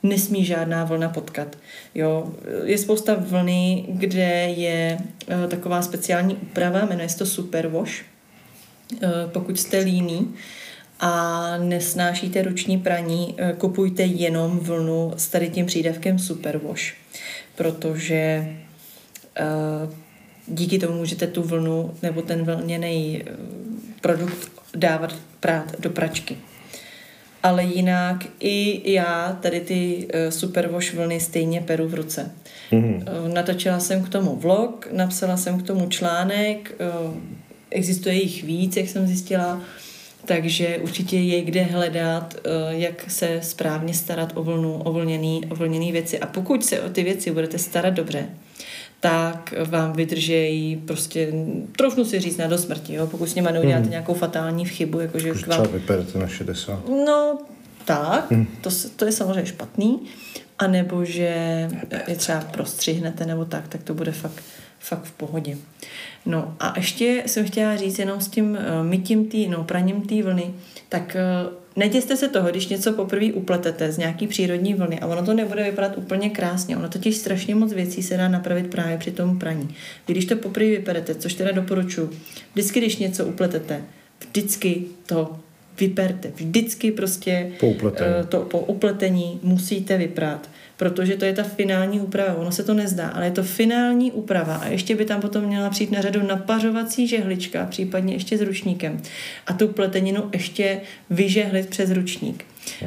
nesmí 0.03 0.45
žádná 0.45 0.85
vlna 0.85 1.09
potkat. 1.09 1.59
Jo, 1.95 2.33
je 2.65 2.79
spousta 2.79 3.15
vlny, 3.19 3.85
kde 3.89 4.55
je 4.57 4.99
uh, 4.99 5.51
taková 5.51 5.83
speciální 5.83 6.35
úprava, 6.35 6.85
jmenuje 6.85 7.09
se 7.09 7.19
to 7.19 7.27
Superwash. 7.27 8.03
Pokud 9.33 9.61
jste 9.61 9.79
líní 9.79 10.35
a 11.01 11.57
nesnášíte 11.59 12.43
ruční 12.43 12.79
praní, 12.79 13.35
uh, 13.41 13.51
kupujte 13.59 14.03
jenom 14.03 14.59
vlnu 14.59 15.13
s 15.17 15.29
tady 15.29 15.49
tím 15.49 15.67
přídavkem 15.67 16.19
Superwash, 16.19 16.95
protože 17.55 18.49
díky 20.47 20.79
tomu 20.79 20.99
můžete 20.99 21.27
tu 21.27 21.43
vlnu 21.43 21.95
nebo 22.03 22.23
ten 22.23 22.45
vlněný 22.45 23.23
produkt 24.01 24.53
dávat 24.77 25.15
prát 25.41 25.81
do 25.81 25.91
pračky. 25.91 26.37
Ale 27.43 27.65
jinak 27.65 28.27
i 28.41 28.93
já 28.93 29.39
tady 29.43 29.61
ty 29.61 30.09
superwash 30.31 30.95
vlny 30.95 31.21
stejně 31.21 31.61
peru 31.61 31.89
v 31.89 31.95
ruce. 31.95 32.31
Uh, 32.73 32.95
natočila 33.35 33.81
jsem 33.81 34.03
k 34.03 34.09
tomu 34.09 34.37
vlog, 34.37 34.89
napsala 34.93 35.37
jsem 35.37 35.61
k 35.61 35.67
tomu 35.67 35.89
článek, 35.89 36.75
existuje 37.71 38.15
jich 38.15 38.45
víc, 38.45 38.77
jak 38.77 38.89
jsem 38.89 39.07
zjistila, 39.07 39.61
takže 40.25 40.79
určitě 40.83 41.19
je 41.19 41.43
kde 41.43 41.63
hledat, 41.63 42.35
jak 42.69 43.11
se 43.11 43.41
správně 43.43 43.95
starat 43.95 44.33
o 44.35 44.43
vlnu, 44.43 44.83
o 44.83 44.93
vlněný, 44.93 45.41
o 45.51 45.55
vlněný 45.55 45.93
věci. 45.93 46.19
A 46.19 46.27
pokud 46.27 46.65
se 46.65 46.81
o 46.81 46.89
ty 46.89 47.03
věci 47.03 47.31
budete 47.31 47.59
starat 47.59 47.95
dobře, 47.95 48.27
tak 49.01 49.55
vám 49.65 49.93
vydržejí 49.93 50.77
prostě, 50.77 51.33
trošku 51.77 52.05
si 52.05 52.21
říct 52.21 52.37
na 52.37 52.47
do 52.47 52.59
smrti, 52.59 52.95
jo? 52.95 53.07
pokud 53.07 53.29
s 53.29 53.35
nimi 53.35 53.49
neuděláte 53.53 53.81
hmm. 53.81 53.91
nějakou 53.91 54.15
fatální 54.15 54.65
chybu. 54.65 55.01
Jakože 55.01 55.33
Už 55.33 55.47
vám... 55.47 55.63
třeba 55.63 55.79
vyperete 55.79 56.19
na 56.19 56.29
60. 56.29 56.89
No, 56.89 57.39
tak, 57.85 58.31
hmm. 58.31 58.47
to, 58.61 58.71
to 58.97 59.05
je 59.05 59.13
samozřejmě 59.13 59.47
špatný. 59.47 60.01
A 60.59 60.67
nebo 60.67 61.05
že 61.05 61.69
je 62.09 62.17
třeba 62.17 62.41
prostřihnete 62.41 63.27
nebo 63.27 63.45
tak, 63.45 63.69
tak 63.69 63.83
to 63.83 63.95
bude 63.95 64.13
fakt, 64.13 64.43
fakt 64.85 65.05
v 65.05 65.13
pohodě. 65.13 65.57
No 66.27 66.55
a 66.61 66.73
ještě 66.77 67.23
jsem 67.27 67.47
chtěla 67.47 67.77
říct 67.77 67.99
jenom 67.99 68.21
s 68.21 68.29
tím 68.29 68.51
uh, 68.51 68.87
mytím 68.87 69.29
tý, 69.29 69.49
no 69.49 69.65
praním 69.65 70.03
té 70.03 70.23
vlny, 70.23 70.55
tak 70.89 71.17
uh, 71.47 71.65
Neděste 71.77 72.17
se 72.17 72.29
toho, 72.29 72.51
když 72.51 72.69
něco 72.69 72.93
poprvé 72.93 73.33
upletete 73.33 73.93
z 73.93 73.99
nějaký 73.99 74.27
přírodní 74.27 74.75
vlny 74.75 75.01
a 75.01 75.07
ono 75.07 75.25
to 75.25 75.35
nebude 75.35 75.65
vypadat 75.65 75.99
úplně 75.99 76.31
krásně. 76.31 76.77
Ono 76.77 76.89
totiž 76.89 77.17
strašně 77.17 77.55
moc 77.55 77.73
věcí 77.73 78.03
se 78.03 78.17
dá 78.17 78.29
napravit 78.29 78.67
právě 78.71 78.99
při 78.99 79.11
tom 79.11 79.39
praní. 79.39 79.69
Vy 80.09 80.15
když 80.15 80.25
to 80.25 80.37
poprvé 80.37 80.67
vyperete, 80.67 81.15
což 81.15 81.35
teda 81.35 81.53
doporučuji, 81.53 82.11
vždycky, 82.53 82.81
když 82.81 82.97
něco 82.97 83.27
upletete, 83.27 83.83
vždycky 84.21 84.83
to 85.07 85.37
vyperte. 85.81 86.33
Vždycky 86.37 86.93
prostě 86.93 87.51
po 87.61 87.67
upletení, 87.67 88.15
uh, 88.21 88.27
to, 88.27 88.41
po 88.41 88.59
upletení 88.59 89.41
musíte 89.43 89.99
vyprát 89.99 90.49
protože 90.85 91.17
to 91.17 91.25
je 91.25 91.33
ta 91.33 91.43
finální 91.43 92.01
úprava. 92.01 92.35
Ono 92.35 92.53
se 92.53 92.65
to 92.65 92.75
nezdá, 92.75 93.09
ale 93.09 93.25
je 93.25 93.31
to 93.31 93.43
finální 93.43 94.13
úprava 94.13 94.57
a 94.57 94.69
ještě 94.69 94.97
by 94.97 95.05
tam 95.05 95.21
potom 95.21 95.45
měla 95.45 95.71
přijít 95.71 95.91
na 95.91 96.01
řadu 96.01 96.27
napařovací 96.27 97.09
žehlička, 97.09 97.67
případně 97.67 98.15
ještě 98.15 98.39
s 98.39 98.41
ručníkem 98.41 99.01
a 99.47 99.53
tu 99.53 99.69
pleteninu 99.69 100.31
ještě 100.33 100.81
vyžehlit 101.11 101.69
přes 101.69 101.91
ručník. 101.91 102.45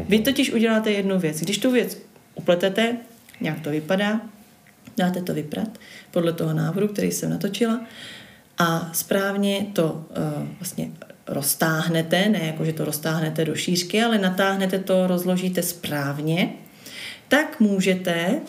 Vy 0.10 0.20
totiž 0.20 0.54
uděláte 0.54 0.92
jednu 0.92 1.20
věc. 1.20 1.40
Když 1.40 1.58
tu 1.58 1.72
věc 1.72 1.98
upletete, 2.36 2.98
nějak 3.42 3.60
to 3.60 3.70
vypadá, 3.70 4.22
dáte 4.98 5.22
to 5.22 5.34
vyprat 5.34 5.78
podle 6.12 6.34
toho 6.34 6.54
návodu, 6.54 6.88
který 6.88 7.12
jsem 7.12 7.30
natočila 7.30 7.82
a 8.58 8.90
správně 8.94 9.66
to 9.74 10.06
uh, 10.10 10.48
vlastně 10.60 10.92
roztáhnete, 11.28 12.30
ne 12.30 12.40
jako, 12.44 12.66
že 12.66 12.74
to 12.74 12.86
roztáhnete 12.86 13.46
do 13.46 13.56
šířky, 13.56 14.04
ale 14.04 14.18
natáhnete 14.18 14.80
to, 14.80 15.08
rozložíte 15.08 15.64
správně 15.64 16.54
tak 17.28 17.60
můžete 17.60 18.12
eh, 18.12 18.40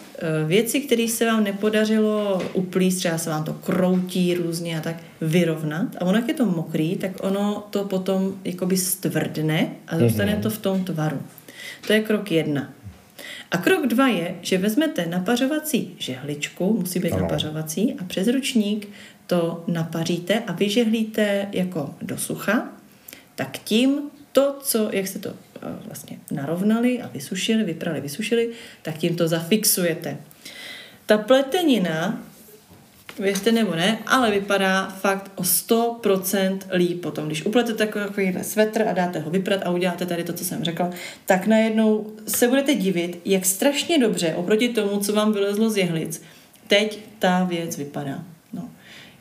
věci, 0.46 0.80
které 0.80 1.08
se 1.08 1.26
vám 1.26 1.44
nepodařilo 1.44 2.42
uplíst, 2.52 2.98
třeba 2.98 3.18
se 3.18 3.30
vám 3.30 3.44
to 3.44 3.52
kroutí 3.52 4.34
různě 4.34 4.78
a 4.78 4.80
tak, 4.80 4.96
vyrovnat. 5.20 5.96
A 5.98 6.04
ono, 6.04 6.18
jak 6.18 6.28
je 6.28 6.34
to 6.34 6.46
mokrý, 6.46 6.96
tak 6.96 7.10
ono 7.20 7.66
to 7.70 7.84
potom 7.84 8.34
jakoby 8.44 8.76
stvrdne 8.76 9.68
a 9.88 9.98
zůstane 9.98 10.36
mm-hmm. 10.36 10.42
to 10.42 10.50
v 10.50 10.58
tom 10.58 10.84
tvaru. 10.84 11.22
To 11.86 11.92
je 11.92 12.00
krok 12.00 12.30
jedna. 12.30 12.72
A 13.50 13.58
krok 13.58 13.86
dva 13.86 14.08
je, 14.08 14.34
že 14.42 14.58
vezmete 14.58 15.06
napařovací 15.06 15.94
žehličku, 15.98 16.76
musí 16.80 16.98
být 16.98 17.12
ano. 17.12 17.22
napařovací, 17.22 17.94
a 17.98 18.04
přes 18.04 18.28
ručník 18.28 18.88
to 19.26 19.64
napaříte 19.66 20.42
a 20.46 20.52
vyžehlíte 20.52 21.48
jako 21.52 21.94
do 22.02 22.18
sucha, 22.18 22.68
tak 23.34 23.58
tím 23.58 24.00
to, 24.32 24.56
co, 24.62 24.88
jak 24.92 25.06
se 25.06 25.18
to 25.18 25.34
vlastně 25.86 26.18
narovnali 26.30 27.02
a 27.02 27.08
vysušili, 27.08 27.64
vyprali, 27.64 28.00
vysušili, 28.00 28.50
tak 28.82 28.98
tím 28.98 29.16
to 29.16 29.28
zafixujete. 29.28 30.16
Ta 31.06 31.18
pletenina, 31.18 32.22
věřte 33.18 33.52
nebo 33.52 33.74
ne, 33.74 33.98
ale 34.06 34.30
vypadá 34.30 34.88
fakt 34.88 35.30
o 35.34 35.42
100% 35.42 36.58
líp 36.72 37.00
potom. 37.00 37.26
Když 37.26 37.46
upletete 37.46 37.86
takovýhle 37.86 38.44
svetr 38.44 38.82
a 38.88 38.92
dáte 38.92 39.18
ho 39.18 39.30
vyprat 39.30 39.60
a 39.64 39.70
uděláte 39.70 40.06
tady 40.06 40.24
to, 40.24 40.32
co 40.32 40.44
jsem 40.44 40.64
řekla, 40.64 40.90
tak 41.26 41.46
najednou 41.46 42.12
se 42.26 42.48
budete 42.48 42.74
divit, 42.74 43.20
jak 43.24 43.44
strašně 43.44 43.98
dobře 43.98 44.34
oproti 44.34 44.68
tomu, 44.68 45.00
co 45.00 45.12
vám 45.12 45.32
vylezlo 45.32 45.70
z 45.70 45.76
jehlic, 45.76 46.22
teď 46.66 46.98
ta 47.18 47.44
věc 47.44 47.76
vypadá. 47.76 48.24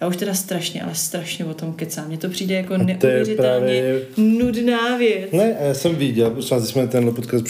Já 0.01 0.07
už 0.07 0.17
teda 0.17 0.33
strašně, 0.33 0.81
ale 0.81 0.95
strašně 0.95 1.45
o 1.45 1.53
tom 1.53 1.73
kecám. 1.73 2.07
Mně 2.07 2.17
to 2.17 2.29
přijde 2.29 2.55
jako 2.55 2.77
neuvěřitelně 2.77 3.35
právě... 3.35 4.01
nudná 4.17 4.97
věc. 4.97 5.31
Ne, 5.31 5.55
já 5.61 5.73
jsem 5.73 5.95
viděl, 5.95 6.29
protože 6.29 6.55
když 6.55 6.69
jsme 6.69 6.87
tenhle 6.87 7.11
podcast 7.13 7.45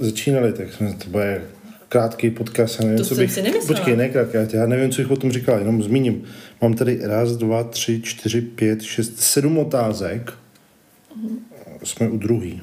začínali, 0.00 0.52
tak 0.52 0.72
jsme, 0.72 0.94
to 1.04 1.10
bude 1.10 1.42
krátký 1.88 2.30
podcast, 2.30 2.80
já 2.80 2.86
nevím, 2.86 2.98
to 2.98 3.04
co 3.04 3.14
jsem 3.14 3.24
bych... 3.24 3.32
si 3.32 3.42
nemyslela. 3.42 3.78
Počkej, 3.78 3.96
ne 3.96 4.08
krátký, 4.08 4.56
já 4.56 4.66
nevím, 4.66 4.90
co 4.90 5.02
bych 5.02 5.10
o 5.10 5.16
tom 5.16 5.32
říkal, 5.32 5.58
jenom 5.58 5.82
zmíním. 5.82 6.24
Mám 6.62 6.74
tady 6.74 6.98
raz, 7.02 7.32
dva, 7.32 7.64
tři, 7.64 8.00
čtyři, 8.02 8.40
pět, 8.40 8.82
šest, 8.82 9.20
sedm 9.20 9.58
otázek. 9.58 10.32
Mm. 11.16 11.38
Jsme 11.84 12.08
u 12.08 12.16
druhý. 12.16 12.62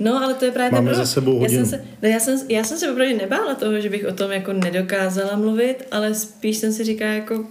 No, 0.00 0.24
ale 0.24 0.34
to 0.34 0.44
je 0.44 0.50
právě 0.50 0.72
Máme 0.72 0.94
za 0.94 1.06
sebou 1.06 1.38
hodinu. 1.38 1.60
Já 1.60 1.66
jsem, 1.66 1.78
se, 1.78 1.84
ne, 2.02 2.08
já, 2.08 2.20
jsem, 2.20 2.38
já 2.48 2.64
jsem 2.64 2.78
se 2.78 2.90
opravdu 2.90 3.16
nebála 3.16 3.54
toho, 3.54 3.80
že 3.80 3.90
bych 3.90 4.06
o 4.06 4.12
tom 4.12 4.30
jako 4.32 4.52
nedokázala 4.52 5.36
mluvit, 5.36 5.76
ale 5.90 6.14
spíš 6.14 6.56
jsem 6.56 6.72
si 6.72 6.84
říkala 6.84 7.12
jako, 7.12 7.44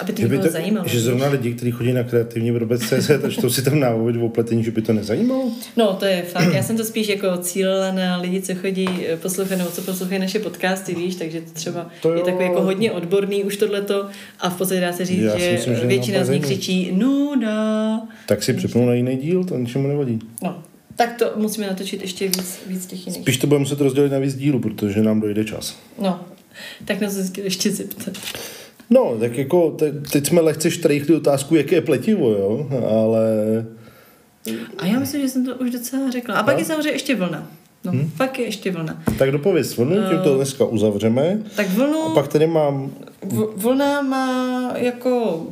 aby 0.00 0.12
to, 0.12 0.28
bylo 0.28 0.42
to 0.42 0.50
zajímalo. 0.50 0.88
Že 0.88 1.00
zrovna 1.00 1.28
lidi, 1.28 1.54
kteří 1.54 1.70
chodí 1.70 1.92
na 1.92 2.02
kreativní 2.02 2.52
CZ 2.78 3.10
a 3.10 3.30
čtou 3.30 3.50
si 3.50 3.62
tam 3.62 3.80
návod 3.80 4.16
o 4.16 4.28
pletení, 4.28 4.64
že 4.64 4.70
by 4.70 4.82
to 4.82 4.92
nezajímalo? 4.92 5.50
No, 5.76 5.92
to 5.92 6.04
je 6.04 6.22
fakt. 6.22 6.54
Já 6.54 6.62
jsem 6.62 6.76
to 6.76 6.84
spíš 6.84 7.08
jako 7.08 7.36
cílila 7.36 7.92
na 7.92 8.16
lidi, 8.16 8.42
co 8.42 8.54
chodí 8.54 8.88
eh, 9.06 9.16
poslouchat 9.16 9.58
nebo 9.58 9.70
co 9.70 9.82
poslouchají 9.82 10.20
naše 10.20 10.38
podcasty, 10.38 10.94
víš, 10.94 11.14
takže 11.14 11.40
to 11.40 11.50
třeba 11.50 11.86
to 12.02 12.14
je 12.14 12.22
takový 12.22 12.44
jako 12.44 12.62
hodně 12.62 12.92
odborný 12.92 13.44
už 13.44 13.56
tohleto 13.56 14.06
a 14.40 14.50
v 14.50 14.58
podstatě 14.58 14.80
dá 14.80 14.92
se 14.92 15.04
říct, 15.04 15.22
Já 15.22 15.38
že, 15.38 15.52
myslím, 15.52 15.74
že 15.74 15.86
většina 15.86 16.24
z 16.24 16.28
nich 16.28 16.42
křičí 16.42 16.92
nuda. 16.92 18.00
Tak 18.26 18.42
si 18.42 18.52
připnu 18.52 18.86
na 18.86 18.94
jiný 18.94 19.16
díl, 19.16 19.44
to 19.44 19.58
ničemu 19.58 19.88
nevadí. 19.88 20.18
No, 20.42 20.62
tak 20.96 21.16
to 21.18 21.32
musíme 21.36 21.66
natočit 21.66 22.02
ještě 22.02 22.28
víc, 22.28 22.58
víc 22.66 22.86
těch 22.86 23.06
jiných. 23.06 23.22
Spíš 23.22 23.36
to 23.36 23.46
budeme 23.46 23.62
muset 23.62 23.80
rozdělit 23.80 24.12
na 24.12 24.18
víc 24.18 24.34
dílu, 24.34 24.58
protože 24.58 25.02
nám 25.02 25.20
dojde 25.20 25.44
čas. 25.44 25.76
No, 25.98 26.20
tak 26.84 27.00
na 27.00 27.10
to 27.10 27.40
ještě 27.40 27.70
zeptat. 27.70 28.18
No, 28.92 29.16
tak 29.20 29.38
jako 29.38 29.70
te, 29.70 29.92
teď 29.92 30.26
jsme 30.26 30.40
lehce 30.40 30.70
štrejchli 30.70 31.14
otázku, 31.14 31.54
jaké 31.54 31.74
je 31.74 31.80
pletivo, 31.80 32.30
jo, 32.30 32.68
ale... 32.90 33.26
A 34.78 34.86
já 34.86 34.98
myslím, 34.98 35.22
že 35.22 35.28
jsem 35.28 35.44
to 35.44 35.56
už 35.56 35.70
docela 35.70 36.10
řekla. 36.10 36.34
A 36.34 36.42
pak 36.42 36.54
no? 36.54 36.60
je 36.60 36.64
samozřejmě 36.64 36.90
ještě 36.90 37.14
vlna. 37.14 37.50
No, 37.84 37.92
hmm? 37.92 38.10
pak 38.16 38.38
je 38.38 38.44
ještě 38.44 38.70
vlna. 38.70 39.02
Tak 39.18 39.30
dopověz 39.30 39.76
vlnu, 39.76 39.96
tím 40.08 40.18
to 40.18 40.32
eh, 40.32 40.36
dneska 40.36 40.64
uzavřeme. 40.64 41.42
Tak 41.56 41.68
vlnu... 41.68 42.02
A 42.02 42.14
pak 42.14 42.28
tady 42.28 42.46
mám... 42.46 42.92
V, 43.22 43.52
vlna 43.56 44.02
má 44.02 44.72
jako... 44.76 45.46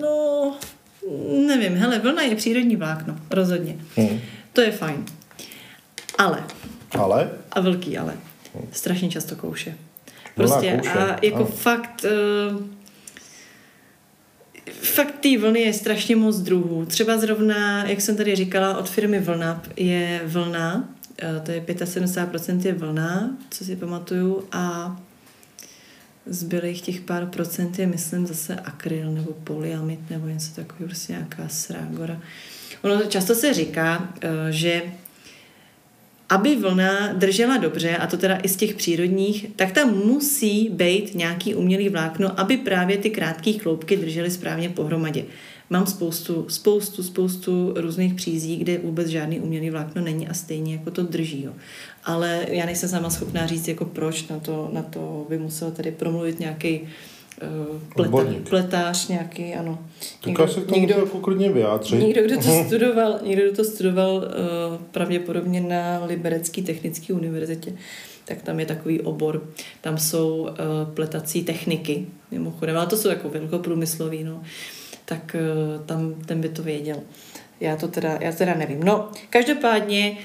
No, 0.00 0.54
nevím, 1.46 1.74
hele, 1.74 1.98
vlna 1.98 2.22
je 2.22 2.36
přírodní 2.36 2.76
vlákno, 2.76 3.16
rozhodně. 3.30 3.76
Hmm. 3.96 4.20
To 4.52 4.60
je 4.60 4.72
fajn. 4.72 5.04
Ale, 6.18 6.44
Ale? 6.90 7.30
a 7.52 7.60
velký 7.60 7.98
ale, 7.98 8.14
strašně 8.72 9.08
často 9.08 9.36
kouše. 9.36 9.74
Prostě 10.34 10.80
a 10.80 11.18
jako 11.22 11.36
ano. 11.36 11.46
fakt... 11.46 12.04
Uh, 12.50 12.62
Fakt 14.82 15.14
té 15.20 15.38
vlny 15.38 15.60
je 15.60 15.72
strašně 15.72 16.16
moc 16.16 16.38
druhů. 16.38 16.86
Třeba 16.86 17.18
zrovna, 17.18 17.84
jak 17.84 18.00
jsem 18.00 18.16
tady 18.16 18.36
říkala, 18.36 18.78
od 18.78 18.90
firmy 18.90 19.18
Vlna 19.20 19.62
je 19.76 20.20
vlna, 20.24 20.88
eh, 21.22 21.40
to 21.44 21.50
je 21.50 21.60
75% 21.60 22.64
je 22.64 22.72
vlna, 22.72 23.36
co 23.50 23.64
si 23.64 23.76
pamatuju, 23.76 24.44
a 24.52 24.96
zbylých 26.26 26.82
těch 26.82 27.00
pár 27.00 27.26
procent 27.26 27.78
je, 27.78 27.86
myslím, 27.86 28.26
zase 28.26 28.54
akryl 28.54 29.12
nebo 29.12 29.32
polyamid 29.32 30.10
nebo 30.10 30.26
něco 30.26 30.54
takového, 30.54 30.86
prostě 30.86 31.12
nějaká 31.12 31.48
srágora. 31.48 32.20
Ono 32.82 33.02
často 33.02 33.34
se 33.34 33.54
říká, 33.54 34.14
eh, 34.20 34.28
že 34.52 34.82
aby 36.32 36.56
vlna 36.56 37.12
držela 37.12 37.56
dobře, 37.56 37.96
a 37.96 38.06
to 38.06 38.16
teda 38.16 38.38
i 38.42 38.48
z 38.48 38.56
těch 38.56 38.74
přírodních, 38.74 39.46
tak 39.56 39.72
tam 39.72 39.94
musí 40.06 40.68
být 40.68 41.14
nějaký 41.14 41.54
umělý 41.54 41.88
vlákno, 41.88 42.40
aby 42.40 42.56
právě 42.56 42.96
ty 42.96 43.10
krátké 43.10 43.52
kloubky 43.52 43.96
držely 43.96 44.30
správně 44.30 44.68
pohromadě. 44.68 45.24
Mám 45.70 45.86
spoustu, 45.86 46.46
spoustu, 46.48 47.02
spoustu 47.02 47.74
různých 47.76 48.14
přízí, 48.14 48.56
kde 48.56 48.78
vůbec 48.78 49.08
žádný 49.08 49.40
umělý 49.40 49.70
vlákno 49.70 50.02
není 50.02 50.28
a 50.28 50.34
stejně 50.34 50.74
jako 50.74 50.90
to 50.90 51.02
drží. 51.02 51.42
Jo. 51.42 51.52
Ale 52.04 52.46
já 52.48 52.66
nejsem 52.66 52.88
sama 52.88 53.10
schopná 53.10 53.46
říct, 53.46 53.68
jako 53.68 53.84
proč 53.84 54.28
na 54.28 54.38
to, 54.38 54.70
na 54.72 54.82
to 54.82 55.26
by 55.28 55.38
musel 55.38 55.70
tady 55.70 55.90
promluvit 55.90 56.40
nějaký 56.40 56.80
uh, 56.80 56.88
pleta, 57.94 58.08
Odborník. 58.08 58.48
pletář 58.48 59.08
nějaký, 59.08 59.54
ano. 59.54 59.78
Tak 60.24 60.38
já 60.38 60.46
se 60.46 60.60
k 60.60 60.66
tomu 60.66 60.80
někdo, 60.80 60.94
jako 60.94 61.18
klidně 61.18 61.52
vyjádřit. 61.52 61.96
Někdo, 61.98 62.22
kdo 62.22 62.36
to 62.36 62.64
studoval, 62.66 63.18
někdo, 63.26 63.42
kdo 63.42 63.56
to 63.56 63.64
studoval 63.64 64.16
uh, 64.16 64.22
pravděpodobně 64.90 65.60
na 65.60 66.04
Liberecké 66.04 66.62
technické 66.62 67.12
univerzitě, 67.12 67.72
tak 68.24 68.42
tam 68.42 68.60
je 68.60 68.66
takový 68.66 69.00
obor. 69.00 69.42
Tam 69.80 69.98
jsou 69.98 70.40
uh, 70.40 70.48
pletací 70.94 71.44
techniky, 71.44 72.06
mimochodem, 72.30 72.76
ale 72.76 72.86
to 72.86 72.96
jsou 72.96 73.08
jako 73.08 73.28
velkoprůmyslový, 73.28 74.24
no. 74.24 74.42
Tak 75.04 75.36
uh, 75.76 75.86
tam 75.86 76.14
ten 76.26 76.40
by 76.40 76.48
to 76.48 76.62
věděl. 76.62 76.96
Já 77.62 77.76
to 77.76 77.88
teda, 77.88 78.18
já 78.20 78.32
teda 78.32 78.54
nevím. 78.54 78.82
No, 78.82 79.08
každopádně, 79.30 80.16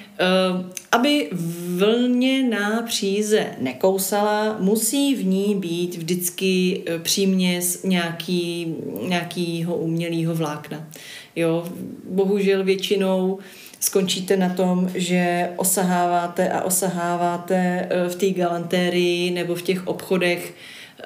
uh, 0.56 0.66
aby 0.92 1.30
vlněná 1.76 2.82
příze 2.82 3.46
nekousala, 3.60 4.58
musí 4.60 5.16
v 5.16 5.26
ní 5.26 5.56
být 5.56 5.96
vždycky 5.96 6.84
uh, 6.90 7.02
příměs 7.02 7.84
nějaký, 7.84 8.76
nějakýho 9.08 9.76
umělého 9.76 10.36
vlákna. 10.36 10.88
Jo, 11.36 11.66
bohužel 12.10 12.64
většinou 12.64 13.40
skončíte 13.80 14.38
na 14.38 14.50
tom, 14.50 14.90
že 14.96 15.50
osaháváte 15.56 16.50
a 16.50 16.62
osaháváte 16.62 17.90
uh, 17.92 18.12
v 18.12 18.16
té 18.16 18.30
galantérii 18.30 19.32
nebo 19.32 19.56
v 19.56 19.62
těch 19.62 19.88
obchodech 19.88 20.54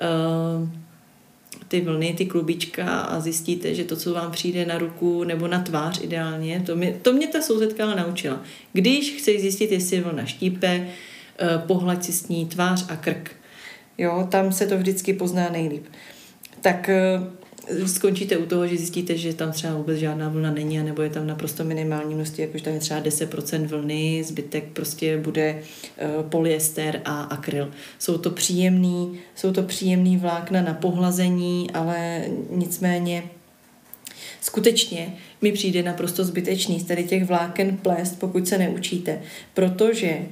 uh, 0.02 0.81
ty 1.72 1.82
vlny, 1.82 2.14
ty 2.14 2.26
klubička 2.26 3.00
a 3.00 3.20
zjistíte, 3.20 3.76
že 3.76 3.84
to, 3.84 3.96
co 3.96 4.14
vám 4.14 4.32
přijde 4.32 4.66
na 4.66 4.78
ruku 4.78 5.24
nebo 5.24 5.48
na 5.48 5.60
tvář 5.60 6.04
ideálně, 6.04 6.64
to 6.66 6.76
mě, 6.76 7.00
to 7.02 7.14
mě 7.14 7.28
ta 7.28 7.42
sousedka 7.42 7.84
ale 7.84 7.96
naučila. 7.96 8.42
Když 8.74 9.16
chceš 9.18 9.42
zjistit, 9.42 9.72
jestli 9.72 9.96
je 9.96 10.02
vlna 10.02 10.26
štípe, 10.26 10.88
eh, 11.40 11.58
pohlaď 11.68 12.04
si 12.04 12.14
s 12.14 12.28
ní 12.28 12.46
tvář 12.46 12.86
a 12.90 12.96
krk. 12.96 13.32
Jo, 13.98 14.28
tam 14.32 14.52
se 14.52 14.68
to 14.68 14.78
vždycky 14.78 15.14
pozná 15.14 15.50
nejlíp. 15.50 15.86
Tak 16.62 16.90
eh, 16.90 17.20
skončíte 17.86 18.38
u 18.38 18.46
toho, 18.46 18.68
že 18.68 18.78
zjistíte, 18.78 19.18
že 19.18 19.34
tam 19.34 19.52
třeba 19.52 19.76
vůbec 19.76 19.98
žádná 19.98 20.30
vlna 20.30 20.52
není, 20.52 20.84
nebo 20.84 21.02
je 21.02 21.10
tam 21.10 21.28
naprosto 21.28 21.64
minimální 21.64 22.16
množství, 22.16 22.44
jakože 22.44 22.64
tam 22.64 22.74
je 22.74 22.80
třeba 22.80 23.02
10% 23.02 23.68
vlny, 23.68 24.24
zbytek 24.24 24.64
prostě 24.74 25.18
bude 25.18 25.62
uh, 25.62 26.30
polyester 26.30 27.02
a 27.06 27.22
akryl. 27.22 27.72
Jsou 28.00 28.18
to 28.18 28.30
příjemný, 28.30 29.20
jsou 29.36 29.52
to 29.52 29.64
příjemný 29.64 30.18
vlákna 30.18 30.62
na 30.62 30.74
pohlazení, 30.74 31.72
ale 31.74 32.26
nicméně 32.50 33.24
skutečně 34.42 35.14
mi 35.42 35.52
přijde 35.52 35.84
naprosto 35.84 36.24
zbytečný 36.24 36.80
z 36.80 36.84
tady 36.84 37.04
těch 37.04 37.24
vláken 37.24 37.78
plést, 37.78 38.20
pokud 38.20 38.48
se 38.48 38.58
neučíte, 38.58 39.22
protože 39.54 40.08
eh, 40.08 40.26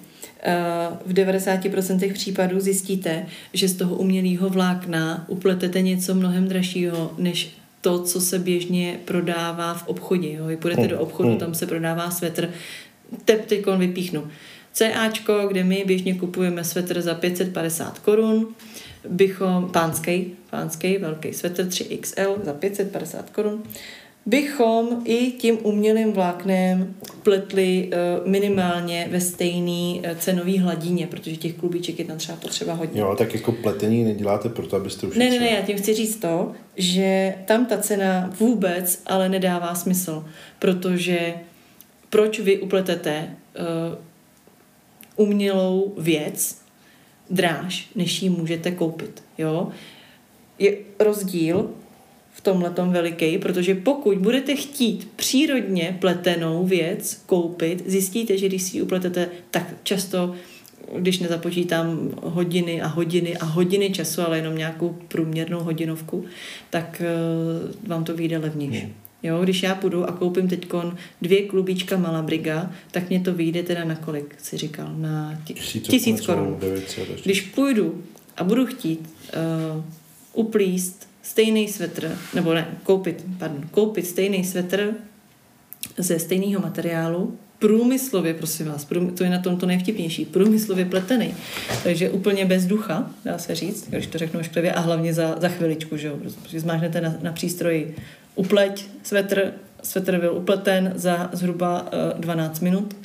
v 1.06 1.14
90% 1.14 2.14
případů 2.14 2.60
zjistíte, 2.60 3.26
že 3.54 3.68
z 3.68 3.76
toho 3.76 3.96
umělého 3.96 4.50
vlákna 4.50 5.26
upletete 5.28 5.82
něco 5.82 6.16
mnohem 6.16 6.48
dražšího, 6.48 7.14
než 7.18 7.52
to, 7.82 8.04
co 8.04 8.22
se 8.22 8.40
běžně 8.40 9.00
prodává 9.06 9.74
v 9.74 9.88
obchodě. 9.88 10.34
Jo? 10.34 10.46
Vy 10.46 10.58
půjdete 10.58 10.88
do 10.88 11.00
obchodu, 11.00 11.36
tam 11.36 11.54
se 11.54 11.66
prodává 11.66 12.12
svetr, 12.12 12.50
teď 13.26 13.46
teď 13.46 13.66
vypíchnu. 13.78 14.28
CAčko, 14.74 15.48
kde 15.48 15.64
my 15.64 15.84
běžně 15.88 16.16
kupujeme 16.16 16.64
svetr 16.64 17.02
za 17.02 17.14
550 17.14 18.00
korun, 18.00 18.48
bychom, 19.10 19.70
pánský, 19.74 20.32
pánský 20.50 20.98
velký 20.98 21.34
svetr 21.34 21.66
3XL 21.66 22.36
za 22.44 22.54
550 22.54 23.30
korun, 23.30 23.64
bychom 24.26 25.02
i 25.06 25.32
tím 25.32 25.58
umělým 25.64 26.12
vláknem 26.12 26.96
pletli 27.24 27.90
uh, 28.22 28.28
minimálně 28.28 29.08
ve 29.12 29.22
stejné 29.22 30.00
uh, 30.00 30.18
cenové 30.18 30.60
hladině, 30.60 31.08
protože 31.08 31.36
těch 31.36 31.54
klubíček 31.54 32.00
je 32.00 32.06
tam 32.06 32.18
třeba 32.18 32.38
potřeba 32.38 32.74
hodně. 32.74 33.02
Jo, 33.02 33.16
tak 33.18 33.34
jako 33.34 33.52
pletení 33.52 34.04
neděláte 34.04 34.50
proto, 34.50 34.76
abyste 34.76 35.08
už 35.08 35.18
Ne, 35.18 35.30
ne, 35.30 35.40
ne, 35.40 35.50
já 35.50 35.62
tím 35.62 35.78
chci 35.78 35.94
říct 35.94 36.16
to, 36.16 36.52
že 36.76 37.34
tam 37.46 37.66
ta 37.66 37.78
cena 37.78 38.34
vůbec 38.40 39.02
ale 39.06 39.30
nedává 39.30 39.76
smysl, 39.76 40.26
protože 40.60 41.34
proč 42.10 42.40
vy 42.40 42.60
upletete 42.60 43.30
uh, 43.60 45.26
umělou 45.28 45.94
věc 45.98 46.62
dráž, 47.30 47.90
než 47.96 48.22
ji 48.22 48.30
můžete 48.30 48.72
koupit, 48.72 49.24
jo? 49.38 49.70
Je 50.60 50.78
rozdíl 51.00 51.70
v 52.40 52.42
tomhle 52.42 52.72
veliký, 52.88 53.38
protože 53.38 53.76
pokud 53.76 54.18
budete 54.18 54.56
chtít 54.56 55.08
přírodně 55.16 55.98
pletenou 56.00 56.66
věc 56.66 57.24
koupit, 57.26 57.84
zjistíte, 57.86 58.38
že 58.38 58.48
když 58.48 58.62
si 58.64 58.78
ji 58.78 58.82
upletete, 58.82 59.30
tak 59.52 59.76
často 59.84 60.36
když 60.98 61.20
nezapočítám 61.20 62.12
hodiny 62.24 62.82
a 62.82 62.88
hodiny 62.88 63.38
a 63.38 63.46
hodiny 63.46 63.90
času, 63.90 64.22
ale 64.22 64.38
jenom 64.38 64.58
nějakou 64.58 64.98
průměrnou 65.08 65.60
hodinovku, 65.60 66.26
tak 66.70 67.02
uh, 67.02 67.90
vám 67.90 68.04
to 68.04 68.16
vyjde 68.16 68.38
levnější. 68.38 68.80
Hmm. 68.80 68.94
Jo, 69.24 69.44
když 69.44 69.64
já 69.64 69.76
půjdu 69.76 70.10
a 70.10 70.12
koupím 70.12 70.48
teď 70.48 70.68
dvě 71.22 71.42
klubíčka 71.42 71.98
Malabriga, 71.98 72.72
tak 72.92 73.10
mě 73.10 73.20
to 73.20 73.34
vyjde 73.34 73.64
teda 73.64 73.84
na 73.84 73.96
kolik, 73.96 74.36
si 74.38 74.58
říkal, 74.58 74.94
na 74.98 75.42
ti- 75.44 75.54
tisíc 75.80 76.26
korun. 76.26 76.60
Když 77.24 77.42
půjdu 77.42 78.04
a 78.38 78.44
budu 78.44 78.66
chtít 78.66 79.10
uh, 79.76 79.84
uplíst 80.34 81.09
stejný 81.30 81.68
svetr, 81.68 82.18
nebo 82.34 82.54
ne, 82.54 82.68
koupit, 82.84 83.26
pardon, 83.38 83.68
koupit 83.72 84.08
stejný 84.08 84.46
svetr 84.46 84.94
ze 85.98 86.20
stejného 86.20 86.62
materiálu, 86.62 87.38
průmyslově, 87.60 88.34
prosím 88.34 88.68
vás, 88.68 88.86
prům, 88.86 89.16
to 89.16 89.24
je 89.24 89.30
na 89.30 89.40
tom 89.40 89.58
to 89.58 89.66
nejvtipnější, 89.66 90.26
průmyslově 90.26 90.86
pletený, 90.86 91.34
takže 91.84 92.10
úplně 92.10 92.46
bez 92.46 92.66
ducha, 92.66 93.12
dá 93.26 93.38
se 93.38 93.56
říct, 93.56 93.90
když 93.90 94.08
to 94.08 94.18
řeknu 94.18 94.40
ošklivě, 94.40 94.74
a 94.74 94.80
hlavně 94.80 95.14
za, 95.14 95.36
za 95.40 95.50
chviličku, 95.50 95.98
že 95.98 96.08
jo, 96.08 96.18
protože 96.18 96.60
zmášnete 96.60 97.02
na, 97.02 97.16
na 97.22 97.32
přístroji 97.32 97.96
upleť, 98.36 98.86
svetr, 99.04 99.54
svetr 99.84 100.20
byl 100.20 100.34
upleten 100.34 100.94
za 100.96 101.30
zhruba 101.34 101.82
uh, 102.14 102.20
12 102.20 102.60
minut 102.60 102.96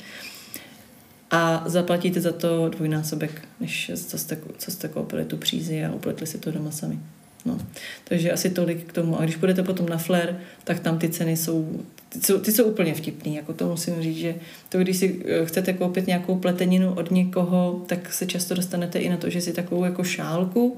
a 1.31 1.63
zaplatíte 1.65 2.21
za 2.21 2.31
to 2.31 2.69
dvojnásobek, 2.69 3.41
než 3.59 3.91
co 4.07 4.17
jste, 4.17 4.37
co 4.57 4.71
jste 4.71 4.87
koupili 4.87 5.25
tu 5.25 5.37
přízi 5.37 5.85
a 5.85 5.93
upletli 5.93 6.27
si 6.27 6.37
to 6.37 6.51
doma 6.51 6.71
sami. 6.71 6.99
No. 7.45 7.57
Takže 8.03 8.31
asi 8.31 8.49
tolik 8.49 8.83
k 8.83 8.93
tomu. 8.93 9.19
A 9.19 9.23
když 9.23 9.35
půjdete 9.35 9.63
potom 9.63 9.89
na 9.89 9.97
Flair, 9.97 10.35
tak 10.63 10.79
tam 10.79 10.99
ty 10.99 11.09
ceny 11.09 11.37
jsou, 11.37 11.83
ty 12.09 12.19
jsou, 12.21 12.39
ty 12.39 12.51
jsou 12.51 12.63
úplně 12.63 12.93
vtipný. 12.93 13.35
Jako 13.35 13.53
to 13.53 13.69
musím 13.69 14.01
říct, 14.01 14.17
že 14.17 14.35
to, 14.69 14.77
když 14.77 14.97
si 14.97 15.23
eh, 15.25 15.45
chcete 15.45 15.73
koupit 15.73 16.07
nějakou 16.07 16.35
pleteninu 16.35 16.93
od 16.93 17.11
někoho, 17.11 17.83
tak 17.87 18.13
se 18.13 18.25
často 18.25 18.55
dostanete 18.55 18.99
i 18.99 19.09
na 19.09 19.17
to, 19.17 19.29
že 19.29 19.41
si 19.41 19.53
takovou 19.53 19.83
jako 19.83 20.03
šálku 20.03 20.77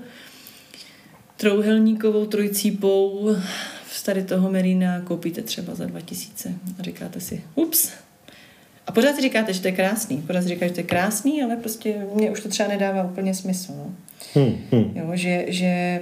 trouhelníkovou 1.38 2.26
trojcípou 2.26 3.36
z 3.92 4.04
tady 4.04 4.24
toho 4.24 4.52
Merina 4.52 5.02
koupíte 5.02 5.42
třeba 5.42 5.76
za 5.76 5.86
2000 5.86 6.54
a 6.80 6.84
říkáte 6.84 7.20
si, 7.20 7.44
ups, 7.56 7.92
a 8.88 8.92
pořád 8.92 9.16
si 9.16 9.22
říkáte, 9.22 9.54
že 9.54 9.62
to 9.62 9.68
je 9.68 9.72
krásný. 9.72 10.18
Pořád 10.18 10.42
si 10.42 10.48
říkáte, 10.50 10.68
že 10.68 10.74
to 10.74 10.80
je 10.80 10.84
krásný, 10.84 11.44
ale 11.44 11.56
prostě 11.56 11.96
mě 12.16 12.32
už 12.32 12.42
to 12.42 12.50
třeba 12.50 12.70
nedává 12.70 13.04
úplně 13.04 13.34
smysl. 13.34 13.74
No. 13.78 13.92
Hmm, 14.34 14.58
hmm. 14.72 14.92
Jo, 14.96 15.12
že, 15.14 15.46
že 15.48 16.02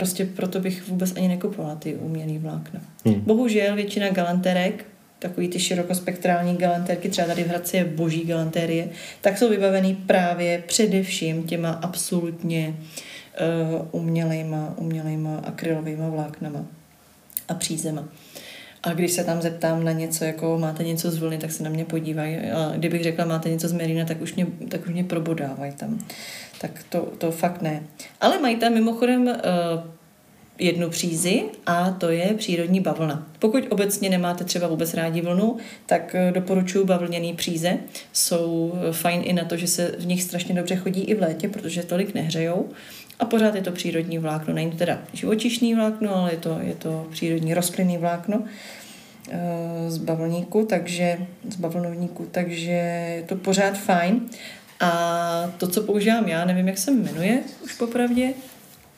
prostě 0.00 0.24
proto 0.24 0.60
bych 0.60 0.88
vůbec 0.88 1.16
ani 1.16 1.28
nekupovala 1.28 1.74
ty 1.74 1.94
umělý 1.94 2.38
vlákna. 2.38 2.80
Hmm. 3.04 3.20
Bohužel 3.20 3.76
většina 3.76 4.08
galanterek, 4.10 4.84
takový 5.18 5.48
ty 5.48 5.60
širokospektrální 5.60 6.56
galanterky, 6.56 7.08
třeba 7.08 7.26
tady 7.26 7.44
v 7.44 7.48
Hradci 7.48 7.76
je 7.76 7.84
boží 7.84 8.24
galantérie, 8.24 8.88
tak 9.20 9.38
jsou 9.38 9.48
vybavený 9.48 9.94
právě 9.94 10.62
především 10.66 11.42
těma 11.42 11.70
absolutně 11.70 12.74
uh, 12.74 14.00
umělejma, 14.00 14.74
umělejma 14.76 15.36
akrylovými 15.36 16.10
vláknama 16.10 16.64
a 17.48 17.54
přízema. 17.54 18.08
A 18.82 18.92
když 18.92 19.12
se 19.12 19.24
tam 19.24 19.42
zeptám 19.42 19.84
na 19.84 19.92
něco, 19.92 20.24
jako 20.24 20.58
máte 20.58 20.84
něco 20.84 21.10
z 21.10 21.18
vlny, 21.18 21.38
tak 21.38 21.52
se 21.52 21.62
na 21.62 21.70
mě 21.70 21.84
podívají. 21.84 22.36
A 22.36 22.72
kdybych 22.76 23.02
řekla, 23.02 23.24
máte 23.24 23.50
něco 23.50 23.68
z 23.68 23.72
merina, 23.72 24.04
tak 24.04 24.20
už 24.20 24.34
mě, 24.34 24.46
tak 24.68 24.86
už 24.86 24.92
mě 24.92 25.04
probodávají 25.04 25.72
tam. 25.72 25.98
Tak 26.60 26.70
to, 26.88 27.12
to 27.18 27.30
fakt 27.30 27.62
ne. 27.62 27.82
Ale 28.20 28.38
mají 28.38 28.56
tam 28.56 28.74
mimochodem 28.74 29.22
uh, 29.22 29.34
jednu 30.60 30.90
přízi 30.90 31.42
a 31.66 31.90
to 31.90 32.10
je 32.10 32.34
přírodní 32.36 32.80
bavlna. 32.80 33.26
Pokud 33.38 33.64
obecně 33.70 34.10
nemáte 34.10 34.44
třeba 34.44 34.68
vůbec 34.68 34.94
rádi 34.94 35.20
vlnu, 35.20 35.56
tak 35.86 36.14
eh, 36.14 36.32
doporučuji 36.32 36.84
bavlněný 36.84 37.34
příze. 37.34 37.78
Jsou 38.12 38.74
eh, 38.74 38.92
fajn 38.92 39.22
i 39.24 39.32
na 39.32 39.44
to, 39.44 39.56
že 39.56 39.66
se 39.66 39.94
v 39.98 40.06
nich 40.06 40.22
strašně 40.22 40.54
dobře 40.54 40.76
chodí 40.76 41.00
i 41.00 41.14
v 41.14 41.20
létě, 41.20 41.48
protože 41.48 41.82
tolik 41.82 42.14
nehřejou. 42.14 42.68
A 43.20 43.24
pořád 43.24 43.54
je 43.54 43.62
to 43.62 43.72
přírodní 43.72 44.18
vlákno. 44.18 44.54
Není 44.54 44.70
to 44.70 44.76
teda 44.76 44.98
živočišný 45.12 45.74
vlákno, 45.74 46.16
ale 46.16 46.32
je 46.32 46.36
to, 46.36 46.58
je 46.62 46.74
to 46.74 47.06
přírodní 47.10 47.54
rostlinný 47.54 47.98
vlákno 47.98 48.44
eh, 49.30 49.90
z 49.90 49.98
bavlníku, 49.98 50.66
takže 50.66 51.18
z 51.48 51.56
bavlnovníku, 51.56 52.28
takže 52.30 52.70
je 53.16 53.24
to 53.28 53.36
pořád 53.36 53.78
fajn. 53.78 54.20
A 54.80 55.52
to, 55.58 55.68
co 55.68 55.82
používám 55.82 56.28
já, 56.28 56.44
nevím, 56.44 56.68
jak 56.68 56.78
se 56.78 56.90
jmenuje 56.90 57.40
už 57.64 57.74
popravdě, 57.74 58.32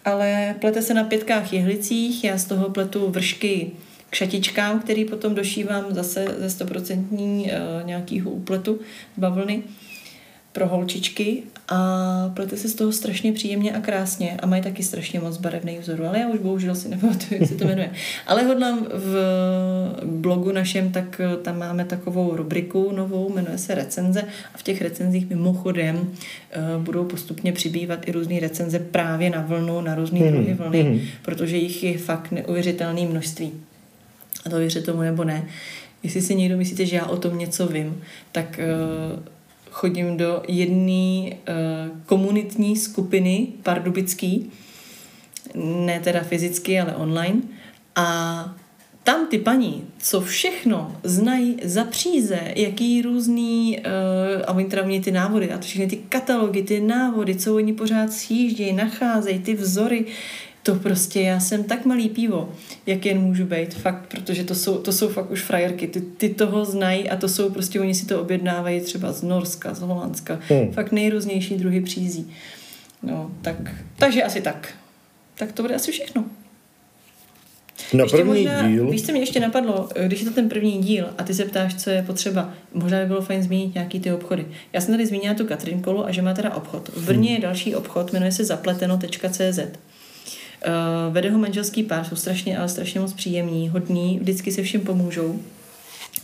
ale 0.04 0.54
plete 0.60 0.82
se 0.82 0.94
na 0.94 1.04
pětkách 1.04 1.52
jehlicích, 1.52 2.24
já 2.24 2.38
z 2.38 2.44
toho 2.44 2.70
pletu 2.70 3.10
vršky 3.10 3.70
k 4.10 4.14
šatičkám, 4.14 4.80
který 4.80 5.04
potom 5.04 5.34
došívám 5.34 5.84
zase 5.94 6.26
ze 6.38 6.50
stoprocentní 6.50 7.44
uh, 7.44 7.86
nějakýho 7.86 8.30
úpletu 8.30 8.80
bavlny 9.16 9.62
pro 10.52 10.68
holčičky 10.68 11.42
a 11.68 12.30
plete 12.34 12.56
se 12.56 12.68
z 12.68 12.74
toho 12.74 12.92
strašně 12.92 13.32
příjemně 13.32 13.72
a 13.72 13.80
krásně 13.80 14.36
a 14.42 14.46
mají 14.46 14.62
taky 14.62 14.82
strašně 14.82 15.20
moc 15.20 15.36
barevných 15.36 15.80
vzorů, 15.80 16.06
ale 16.06 16.18
já 16.18 16.28
už 16.28 16.38
bohužel 16.38 16.74
si 16.74 16.88
nepamatuju, 16.88 17.40
jak 17.40 17.48
se 17.48 17.54
to 17.54 17.64
jmenuje. 17.64 17.90
Ale 18.26 18.42
hodlám 18.42 18.86
v 18.92 19.16
blogu 20.04 20.52
našem, 20.52 20.92
tak 20.92 21.20
eh, 21.20 21.36
tam 21.36 21.58
máme 21.58 21.84
takovou 21.84 22.36
rubriku 22.36 22.92
novou, 22.92 23.32
jmenuje 23.34 23.58
se 23.58 23.74
recenze 23.74 24.22
a 24.54 24.58
v 24.58 24.62
těch 24.62 24.82
recenzích 24.82 25.28
mimochodem 25.30 25.96
uh, 25.96 26.82
budou 26.82 27.04
postupně 27.04 27.52
přibývat 27.52 28.08
i 28.08 28.12
různé 28.12 28.40
recenze 28.40 28.78
právě 28.78 29.30
na 29.30 29.40
vlnu, 29.40 29.80
na 29.80 29.94
různé 29.94 30.20
mm, 30.20 30.28
druhy 30.28 30.54
vlny, 30.54 30.82
mm. 30.82 31.00
protože 31.22 31.56
jich 31.56 31.84
je 31.84 31.98
fakt 31.98 32.30
neuvěřitelné 32.30 33.06
množství. 33.06 33.52
A 34.46 34.50
to 34.50 34.56
věřte 34.56 34.80
tomu 34.80 35.00
nebo 35.00 35.24
ne. 35.24 35.44
Jestli 36.02 36.22
si 36.22 36.34
někdo 36.34 36.56
myslíte, 36.56 36.86
že 36.86 36.96
já 36.96 37.06
o 37.06 37.16
tom 37.16 37.38
něco 37.38 37.66
vím, 37.66 38.02
tak 38.32 38.60
uh, 39.14 39.22
chodím 39.72 40.16
do 40.16 40.42
jedné 40.48 41.30
uh, 41.30 41.98
komunitní 42.06 42.76
skupiny 42.76 43.46
pardubický, 43.62 44.50
ne 45.54 46.00
teda 46.00 46.20
fyzicky, 46.20 46.80
ale 46.80 46.96
online. 46.96 47.40
A 47.96 48.56
tam 49.04 49.26
ty 49.26 49.38
paní, 49.38 49.84
co 49.98 50.20
všechno 50.20 50.96
znají 51.02 51.56
za 51.64 51.84
příze, 51.84 52.40
jaký 52.56 53.02
různý, 53.02 53.78
uh, 53.78 54.42
a 54.46 54.52
oni 54.52 54.64
teda 54.64 54.82
mě 54.82 55.00
ty 55.00 55.10
návody, 55.10 55.50
a 55.50 55.58
to 55.58 55.64
všechny 55.64 55.86
ty 55.86 55.96
katalogy, 55.96 56.62
ty 56.62 56.80
návody, 56.80 57.34
co 57.34 57.56
oni 57.56 57.72
pořád 57.72 58.12
sjíždějí, 58.12 58.72
nacházejí, 58.72 59.38
ty 59.38 59.54
vzory, 59.54 60.04
to 60.62 60.74
prostě, 60.74 61.20
já 61.20 61.40
jsem 61.40 61.64
tak 61.64 61.84
malý 61.84 62.08
pivo, 62.08 62.52
jak 62.86 63.06
jen 63.06 63.20
můžu 63.20 63.44
být, 63.44 63.74
fakt, 63.74 64.06
protože 64.08 64.44
to 64.44 64.54
jsou, 64.54 64.78
to 64.78 64.92
jsou 64.92 65.08
fakt 65.08 65.30
už 65.30 65.42
frajerky, 65.42 65.86
ty, 65.86 66.00
ty 66.00 66.28
toho 66.28 66.64
znají 66.64 67.10
a 67.10 67.16
to 67.16 67.28
jsou 67.28 67.50
prostě, 67.50 67.80
oni 67.80 67.94
si 67.94 68.06
to 68.06 68.20
objednávají 68.20 68.80
třeba 68.80 69.12
z 69.12 69.22
Norska, 69.22 69.74
z 69.74 69.80
Holandska, 69.80 70.40
hmm. 70.48 70.72
fakt 70.72 70.92
nejrůznější 70.92 71.56
druhy 71.56 71.80
přízí. 71.80 72.30
No, 73.02 73.30
tak, 73.42 73.56
takže 73.96 74.22
asi 74.22 74.40
tak. 74.40 74.74
Tak 75.34 75.52
to 75.52 75.62
bude 75.62 75.74
asi 75.74 75.92
všechno. 75.92 76.24
Na 77.92 78.02
ještě 78.02 78.16
první 78.16 78.32
možná, 78.32 78.68
díl. 78.68 78.90
Víš, 78.90 79.06
co 79.06 79.12
mě 79.12 79.20
ještě 79.20 79.40
napadlo, 79.40 79.88
když 80.06 80.20
je 80.20 80.26
to 80.26 80.34
ten 80.34 80.48
první 80.48 80.78
díl 80.78 81.06
a 81.18 81.22
ty 81.22 81.34
se 81.34 81.44
ptáš, 81.44 81.74
co 81.74 81.90
je 81.90 82.02
potřeba, 82.02 82.54
možná 82.74 83.00
by 83.00 83.06
bylo 83.06 83.22
fajn 83.22 83.42
zmínit 83.42 83.74
nějaký 83.74 84.00
ty 84.00 84.12
obchody. 84.12 84.46
Já 84.72 84.80
jsem 84.80 84.94
tady 84.94 85.06
zmínila 85.06 85.34
tu 85.34 85.46
Katrin 85.46 85.82
Kolu 85.82 86.06
a 86.06 86.12
že 86.12 86.22
má 86.22 86.34
teda 86.34 86.54
obchod. 86.54 86.88
V 86.88 87.06
Brně 87.06 87.28
hmm. 87.28 87.36
je 87.36 87.42
další 87.42 87.74
obchod, 87.74 88.12
jmenuje 88.12 88.32
se 88.32 88.44
zapleteno.cz. 88.44 89.58
Uh, 90.66 91.14
vede 91.14 91.30
ho 91.30 91.38
manželský 91.38 91.82
pár, 91.82 92.04
jsou 92.04 92.16
strašně, 92.16 92.58
ale 92.58 92.68
strašně 92.68 93.00
moc 93.00 93.12
příjemní, 93.12 93.68
hodní, 93.68 94.18
vždycky 94.18 94.52
se 94.52 94.62
všem 94.62 94.80
pomůžou 94.80 95.40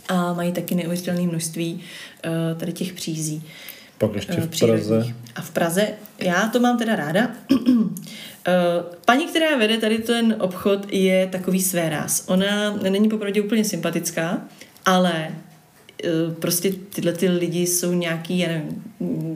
a 0.07 0.33
mají 0.33 0.51
taky 0.51 0.75
neuvěřitelné 0.75 1.21
množství 1.21 1.73
uh, 1.73 2.59
tady 2.59 2.73
těch 2.73 2.93
přízí. 2.93 3.43
Pak 3.97 4.15
ještě 4.15 4.33
uh, 4.33 4.43
v 4.43 4.59
Praze. 4.59 5.13
A 5.35 5.41
v 5.41 5.51
Praze, 5.51 5.87
já 6.19 6.47
to 6.47 6.59
mám 6.59 6.77
teda 6.77 6.95
ráda. 6.95 7.31
Paní, 9.05 9.27
která 9.27 9.57
vede 9.57 9.77
tady 9.77 9.97
ten 9.97 10.35
obchod, 10.39 10.87
je 10.91 11.27
takový 11.27 11.61
své 11.61 11.89
ráz. 11.89 12.23
Ona 12.27 12.73
není 12.89 13.09
popravdě 13.09 13.41
úplně 13.41 13.63
sympatická, 13.63 14.41
ale 14.85 15.27
prostě 16.39 16.73
tyhle 16.95 17.13
ty 17.13 17.29
lidi 17.29 17.67
jsou 17.67 17.93
nějaký, 17.93 18.39
já 18.39 18.47
nevím, 18.47 18.83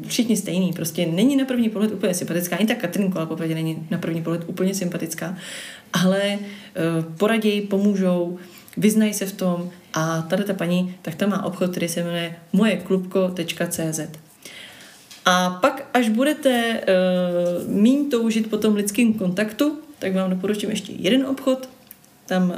všichni 0.08 0.38
stejný, 0.38 0.74
prostě 0.74 1.06
není 1.06 1.36
na 1.36 1.46
první 1.46 1.70
pohled 1.70 1.92
úplně 1.92 2.14
sympatická, 2.14 2.56
ani 2.56 2.68
ta 2.68 2.76
Katrinko, 2.76 3.18
ale 3.18 3.28
popravdě 3.28 3.56
není 3.56 3.88
na 3.92 3.98
první 3.98 4.24
pohled 4.24 4.44
úplně 4.48 4.76
sympatická, 4.76 5.38
ale 5.94 6.40
uh, 6.40 7.14
poraději, 7.18 7.62
pomůžou, 7.62 8.38
vyznají 8.78 9.14
se 9.14 9.26
v 9.26 9.32
tom 9.32 9.70
a 9.94 10.22
tady 10.22 10.44
ta 10.44 10.54
paní, 10.54 10.96
tak 11.02 11.16
ta 11.16 11.28
má 11.28 11.46
obchod, 11.46 11.72
který 11.72 11.88
se 11.88 12.04
jmenuje 12.04 12.36
mojeklubko.cz. 12.54 14.00
A 15.26 15.50
pak, 15.50 15.86
až 15.94 16.10
budete 16.10 16.82
uh, 17.68 17.74
míň 17.74 18.10
toužit 18.10 18.50
po 18.50 18.58
tom 18.58 18.76
lidském 18.76 19.14
kontaktu, 19.14 19.80
tak 20.00 20.16
vám 20.16 20.30
doporučím 20.30 20.70
ještě 20.70 20.94
jeden 20.94 21.26
obchod. 21.26 21.70
Tam 22.26 22.50
uh, 22.50 22.56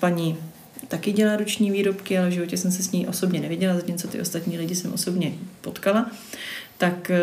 paní 0.00 0.36
taky 0.88 1.12
dělá 1.12 1.36
ruční 1.36 1.70
výrobky, 1.70 2.18
ale 2.18 2.28
v 2.28 2.32
životě 2.32 2.56
jsem 2.56 2.70
se 2.70 2.82
s 2.82 2.92
ní 2.92 3.06
osobně 3.06 3.40
neviděla, 3.40 3.74
zatímco 3.74 4.08
ty 4.08 4.20
ostatní 4.20 4.58
lidi 4.58 4.74
jsem 4.74 4.92
osobně 4.92 5.32
potkala. 5.60 6.10
Tak 6.78 7.10
eh, 7.10 7.18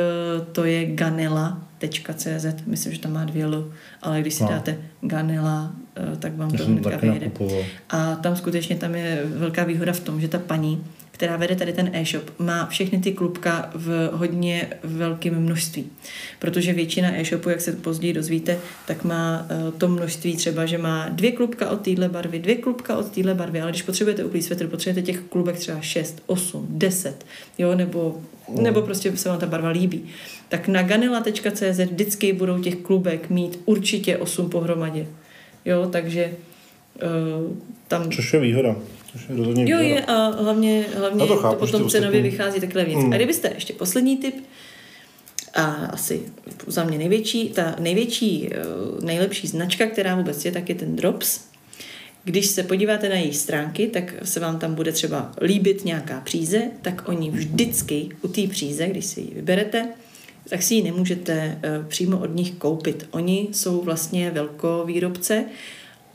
to 0.51 0.65
je 0.65 0.85
ganela.cz, 0.85 2.45
myslím, 2.65 2.93
že 2.93 2.99
tam 2.99 3.13
má 3.13 3.25
dvě 3.25 3.43
L, 3.45 3.71
ale 4.01 4.21
když 4.21 4.33
si 4.33 4.43
no. 4.43 4.49
dáte 4.49 4.77
ganela, 5.01 5.75
eh, 5.95 6.17
tak 6.17 6.37
vám 6.37 6.51
to 6.51 6.65
hnedka 6.65 6.97
vyjede. 6.97 7.31
A 7.89 8.15
tam 8.15 8.35
skutečně 8.35 8.75
tam 8.75 8.95
je 8.95 9.23
velká 9.25 9.63
výhoda 9.63 9.93
v 9.93 9.99
tom, 9.99 10.21
že 10.21 10.27
ta 10.27 10.39
paní 10.39 10.83
která 11.15 11.37
vede 11.37 11.55
tady 11.55 11.73
ten 11.73 11.89
e-shop, 11.93 12.39
má 12.39 12.65
všechny 12.65 12.99
ty 12.99 13.11
klubka 13.11 13.69
v 13.73 14.09
hodně 14.13 14.67
velkém 14.83 15.39
množství. 15.39 15.87
Protože 16.39 16.73
většina 16.73 17.19
e-shopů, 17.19 17.49
jak 17.49 17.61
se 17.61 17.71
později 17.71 18.13
dozvíte, 18.13 18.57
tak 18.87 19.03
má 19.03 19.47
uh, 19.65 19.73
to 19.73 19.87
množství 19.87 20.35
třeba, 20.35 20.65
že 20.65 20.77
má 20.77 21.09
dvě 21.09 21.31
klubka 21.31 21.69
od 21.69 21.81
téhle 21.81 22.09
barvy, 22.09 22.39
dvě 22.39 22.55
klubka 22.55 22.97
od 22.97 23.11
téhle 23.11 23.33
barvy, 23.33 23.61
ale 23.61 23.71
když 23.71 23.81
potřebujete 23.81 24.23
úplný 24.23 24.43
svetr, 24.43 24.67
potřebujete 24.67 25.11
těch 25.11 25.21
klubek 25.21 25.55
třeba 25.55 25.81
6, 25.81 26.23
8, 26.25 26.67
10, 26.69 27.25
jo, 27.57 27.75
nebo, 27.75 28.21
mm. 28.49 28.63
nebo 28.63 28.81
prostě 28.81 29.17
se 29.17 29.29
vám 29.29 29.39
ta 29.39 29.45
barva 29.45 29.69
líbí. 29.69 30.05
Tak 30.49 30.67
na 30.67 30.83
ganela.cz 30.83 31.79
vždycky 31.79 32.33
budou 32.33 32.59
těch 32.59 32.75
klubek 32.75 33.29
mít 33.29 33.59
určitě 33.65 34.17
8 34.17 34.49
pohromadě. 34.49 35.07
Jo, 35.65 35.89
takže 35.91 36.33
uh, 37.03 37.55
tam... 37.87 38.11
Což 38.11 38.33
je 38.33 38.39
výhoda. 38.39 38.75
Což 39.15 39.29
je 39.29 39.35
rozhodně 39.35 39.71
Jo, 39.71 39.79
je 39.79 40.05
a 40.05 40.41
hlavně, 40.41 40.85
hlavně 40.97 41.27
to, 41.27 41.37
chápu, 41.37 41.55
to 41.55 41.59
potom 41.59 41.89
cenově 41.89 42.21
vychází 42.21 42.59
takhle 42.59 42.85
víc. 42.85 42.97
Mm. 42.97 43.13
A 43.13 43.15
kdybyste 43.15 43.51
ještě 43.55 43.73
poslední 43.73 44.17
tip, 44.17 44.35
a 45.53 45.65
asi 45.65 46.21
za 46.67 46.83
mě 46.83 46.97
největší, 46.97 47.49
ta 47.49 47.75
největší, 47.79 48.49
eh, 48.51 48.57
nejlepší 49.05 49.47
značka, 49.47 49.85
která 49.85 50.15
vůbec 50.15 50.45
je, 50.45 50.51
tak 50.51 50.69
je 50.69 50.75
ten 50.75 50.95
Drops. 50.95 51.39
Když 52.23 52.45
se 52.45 52.63
podíváte 52.63 53.09
na 53.09 53.15
její 53.15 53.33
stránky, 53.33 53.87
tak 53.87 54.13
se 54.23 54.39
vám 54.39 54.59
tam 54.59 54.75
bude 54.75 54.91
třeba 54.91 55.31
líbit 55.41 55.85
nějaká 55.85 56.21
příze, 56.21 56.61
tak 56.81 57.07
oni 57.07 57.31
vždycky 57.31 58.09
u 58.21 58.27
té 58.27 58.47
příze, 58.47 58.87
když 58.87 59.05
si 59.05 59.21
ji 59.21 59.31
vyberete, 59.35 59.87
tak 60.49 60.63
si 60.63 60.73
ji 60.75 60.83
nemůžete 60.83 61.59
eh, 61.63 61.85
přímo 61.87 62.19
od 62.19 62.35
nich 62.35 62.51
koupit. 62.51 63.07
Oni 63.11 63.47
jsou 63.51 63.81
vlastně 63.81 64.31
velkovýrobce, 64.31 65.45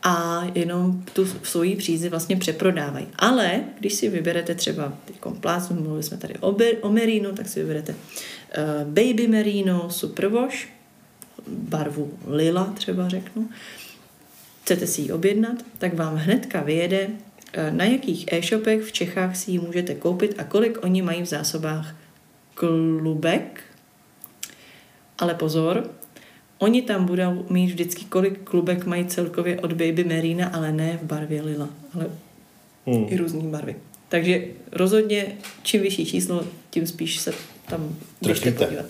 a 0.02 0.42
jenom 0.54 1.04
tu 1.12 1.26
svoji 1.26 1.76
přízi 1.76 2.08
vlastně 2.08 2.36
přeprodávají. 2.36 3.06
Ale 3.16 3.64
když 3.78 3.94
si 3.94 4.08
vyberete 4.08 4.54
třeba 4.54 4.92
teď 5.04 5.16
plácnu, 5.40 5.80
mluvili 5.80 6.02
jsme 6.02 6.16
tady 6.16 6.34
o, 6.40 6.52
ber, 6.52 6.74
o 6.80 6.92
merino, 6.92 7.32
tak 7.32 7.48
si 7.48 7.60
vyberete 7.60 7.92
uh, 7.94 8.84
baby 8.84 9.28
merino 9.28 9.90
superwash, 9.90 10.68
barvu 11.48 12.18
lila 12.26 12.64
třeba 12.64 13.08
řeknu, 13.08 13.48
chcete 14.62 14.86
si 14.86 15.00
ji 15.00 15.12
objednat, 15.12 15.56
tak 15.78 15.94
vám 15.94 16.16
hnedka 16.16 16.60
vyjede, 16.60 17.06
uh, 17.06 17.76
na 17.76 17.84
jakých 17.84 18.32
e-shopech 18.32 18.82
v 18.82 18.92
Čechách 18.92 19.36
si 19.36 19.50
ji 19.50 19.58
můžete 19.58 19.94
koupit 19.94 20.34
a 20.38 20.44
kolik 20.44 20.84
oni 20.84 21.02
mají 21.02 21.22
v 21.22 21.26
zásobách 21.26 21.94
klubek. 22.54 23.60
Ale 25.18 25.34
pozor, 25.34 25.90
Oni 26.60 26.82
tam 26.82 27.04
budou 27.04 27.46
mít 27.50 27.66
vždycky, 27.66 28.04
kolik 28.04 28.40
klubek 28.44 28.86
mají 28.86 29.06
celkově 29.06 29.60
od 29.60 29.72
Baby 29.72 30.04
Marina, 30.04 30.48
ale 30.48 30.72
ne 30.72 30.98
v 31.02 31.06
barvě 31.06 31.42
lila, 31.42 31.68
ale 31.94 32.06
hmm. 32.86 33.06
i 33.08 33.16
různé 33.16 33.42
barvy. 33.42 33.76
Takže 34.08 34.44
rozhodně, 34.72 35.26
čím 35.62 35.82
vyšší 35.82 36.06
číslo, 36.06 36.44
tím 36.70 36.86
spíš 36.86 37.18
se 37.18 37.32
tam 37.68 37.96
můžete 38.20 38.50
podívat. 38.50 38.86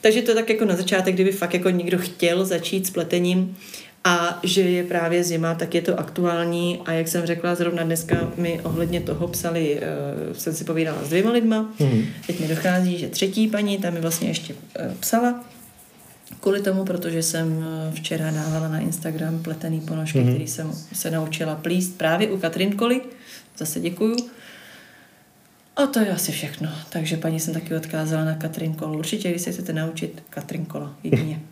Takže 0.00 0.22
to 0.22 0.30
je 0.30 0.34
tak 0.34 0.50
jako 0.50 0.64
na 0.64 0.76
začátek, 0.76 1.14
kdyby 1.14 1.32
fakt 1.32 1.54
jako 1.54 1.70
někdo 1.70 1.98
chtěl 1.98 2.44
začít 2.44 2.86
s 2.86 2.90
pletením 2.90 3.56
a 4.04 4.40
že 4.42 4.60
je 4.60 4.84
právě 4.84 5.24
zima, 5.24 5.54
tak 5.54 5.74
je 5.74 5.82
to 5.82 6.00
aktuální 6.00 6.80
a 6.84 6.92
jak 6.92 7.08
jsem 7.08 7.26
řekla, 7.26 7.54
zrovna 7.54 7.82
dneska 7.82 8.32
mi 8.36 8.60
ohledně 8.62 9.00
toho 9.00 9.28
psali, 9.28 9.80
uh, 9.80 10.32
jsem 10.32 10.54
si 10.54 10.64
povídala 10.64 11.04
s 11.04 11.08
dvěma 11.08 11.30
lidma, 11.30 11.74
mm. 11.78 12.06
teď 12.26 12.40
mi 12.40 12.48
dochází, 12.48 12.98
že 12.98 13.08
třetí 13.08 13.48
paní, 13.48 13.78
tam 13.78 13.94
mi 13.94 14.00
vlastně 14.00 14.28
ještě 14.28 14.54
uh, 14.54 14.94
psala, 15.00 15.44
kvůli 16.40 16.62
tomu, 16.62 16.84
protože 16.84 17.22
jsem 17.22 17.64
včera 17.94 18.30
dávala 18.30 18.68
na 18.68 18.78
Instagram 18.78 19.42
pletený 19.42 19.80
ponožky, 19.80 20.20
mm. 20.20 20.28
který 20.28 20.46
jsem 20.46 20.72
se 20.92 21.10
naučila 21.10 21.54
plíst 21.54 21.98
právě 21.98 22.30
u 22.30 22.38
Katrin 22.38 22.72
Koli, 22.72 23.00
zase 23.58 23.80
děkuju, 23.80 24.16
a 25.76 25.86
to 25.86 26.00
je 26.00 26.10
asi 26.10 26.32
všechno. 26.32 26.68
Takže 26.90 27.16
paní 27.16 27.40
jsem 27.40 27.54
taky 27.54 27.74
odkázala 27.74 28.24
na 28.24 28.34
Katrin 28.34 28.74
Kolu. 28.74 28.98
Určitě, 28.98 29.30
když 29.30 29.42
se 29.42 29.52
chcete 29.52 29.72
naučit 29.72 30.22
Katrin 30.30 30.64
Kola, 30.64 30.94
jedině. 31.04 31.40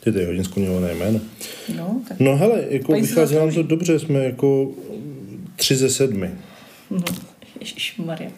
To 0.00 0.18
je 0.18 0.26
hodně 0.26 0.44
skloňované 0.44 0.94
jméno. 0.94 1.20
No, 1.76 2.00
tak... 2.08 2.20
no 2.20 2.36
hele, 2.36 2.64
jako 2.68 2.92
vychází 2.92 3.34
nám 3.34 3.54
to 3.54 3.62
dobře, 3.62 3.98
jsme 3.98 4.24
jako 4.24 4.70
tři 5.56 5.76
ze 5.76 5.90
sedmi. 5.90 6.30
No, 6.90 7.02
Maria. 8.04 8.30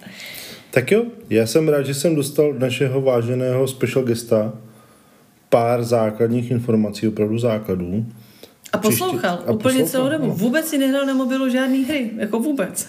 Tak 0.70 0.90
jo, 0.90 1.05
já 1.31 1.47
jsem 1.47 1.69
rád, 1.69 1.82
že 1.82 1.94
jsem 1.94 2.15
dostal 2.15 2.55
našeho 2.55 3.01
váženého 3.01 3.69
special 3.69 4.05
gesta 4.05 4.52
pár 5.51 5.85
základních 5.85 6.51
informací, 6.51 7.09
opravdu 7.09 7.39
základů. 7.39 8.06
A 8.72 8.78
poslouchal, 8.78 9.36
Příště, 9.36 9.51
a 9.51 9.52
úplně 9.52 9.82
poslouchal, 9.82 9.89
celou 9.89 10.09
dobu. 10.09 10.27
No. 10.27 10.35
Vůbec 10.35 10.66
si 10.66 10.78
nehrál 10.78 11.06
na 11.06 11.14
mobilu 11.14 11.51
žádný 11.51 11.85
hry, 11.85 12.10
jako 12.16 12.40
vůbec. 12.40 12.89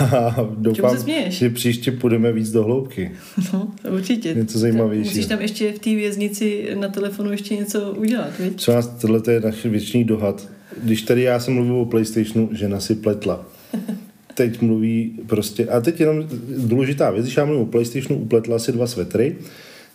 doufám, 0.56 0.96
že 1.28 1.50
příště 1.50 1.92
půjdeme 1.92 2.32
víc 2.32 2.50
do 2.50 2.64
hloubky. 2.64 3.10
No, 3.54 3.70
určitě. 3.90 4.34
Něco 4.34 4.58
zajímavější. 4.58 5.08
Musíš 5.08 5.26
tam 5.26 5.40
ještě 5.40 5.72
v 5.72 5.78
té 5.78 5.90
věznici 5.90 6.68
na 6.74 6.88
telefonu 6.88 7.32
ještě 7.32 7.56
něco 7.56 7.94
udělat, 7.98 8.38
víš? 8.38 8.52
Co 8.56 8.72
nás, 8.72 8.86
tohle 8.86 9.20
je 9.30 9.40
náš 9.40 9.64
věčný 9.64 10.04
dohad. 10.04 10.48
Když 10.82 11.02
tady 11.02 11.22
já 11.22 11.40
jsem 11.40 11.54
mluvil 11.54 11.74
o 11.74 11.84
Playstationu, 11.84 12.48
žena 12.52 12.80
si 12.80 12.94
pletla. 12.94 13.46
Teď 14.34 14.60
mluví 14.60 15.20
prostě, 15.26 15.66
a 15.66 15.80
teď 15.80 16.00
jenom 16.00 16.24
důležitá 16.58 17.10
věc, 17.10 17.24
když 17.24 17.36
já 17.36 17.44
mluvím 17.44 17.62
o 17.62 17.66
Playstationu, 17.66 18.22
upletla 18.22 18.58
si 18.58 18.72
dva 18.72 18.86
svetry, 18.86 19.36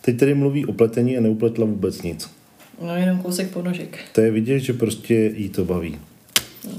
teď 0.05 0.17
tady 0.17 0.33
mluví 0.33 0.65
o 0.65 0.73
pletení 0.73 1.17
a 1.17 1.21
neupletla 1.21 1.65
vůbec 1.65 2.01
nic. 2.01 2.29
No 2.81 2.95
jenom 2.95 3.19
kousek 3.19 3.49
ponožek. 3.49 3.99
To 4.11 4.21
je 4.21 4.31
vidět, 4.31 4.59
že 4.59 4.73
prostě 4.73 5.13
jí 5.13 5.49
to 5.49 5.65
baví. 5.65 5.99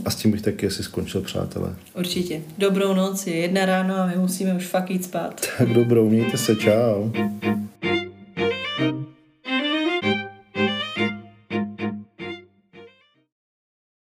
A 0.05 0.11
s 0.11 0.17
tím 0.17 0.31
bych 0.31 0.43
taky 0.43 0.67
asi 0.67 0.83
skončil, 0.83 1.21
přátelé. 1.21 1.75
Určitě. 1.99 2.43
Dobrou 2.59 2.95
noc, 2.95 3.27
je 3.27 3.35
jedna 3.37 3.65
ráno 3.65 3.97
a 3.97 4.07
my 4.07 4.17
musíme 4.17 4.55
už 4.55 4.67
fakt 4.67 4.91
jít 4.91 5.05
spát. 5.05 5.47
Tak 5.59 5.69
dobrou, 5.69 6.11
mějte 6.11 6.37
se, 6.37 6.57
čau. 6.57 7.11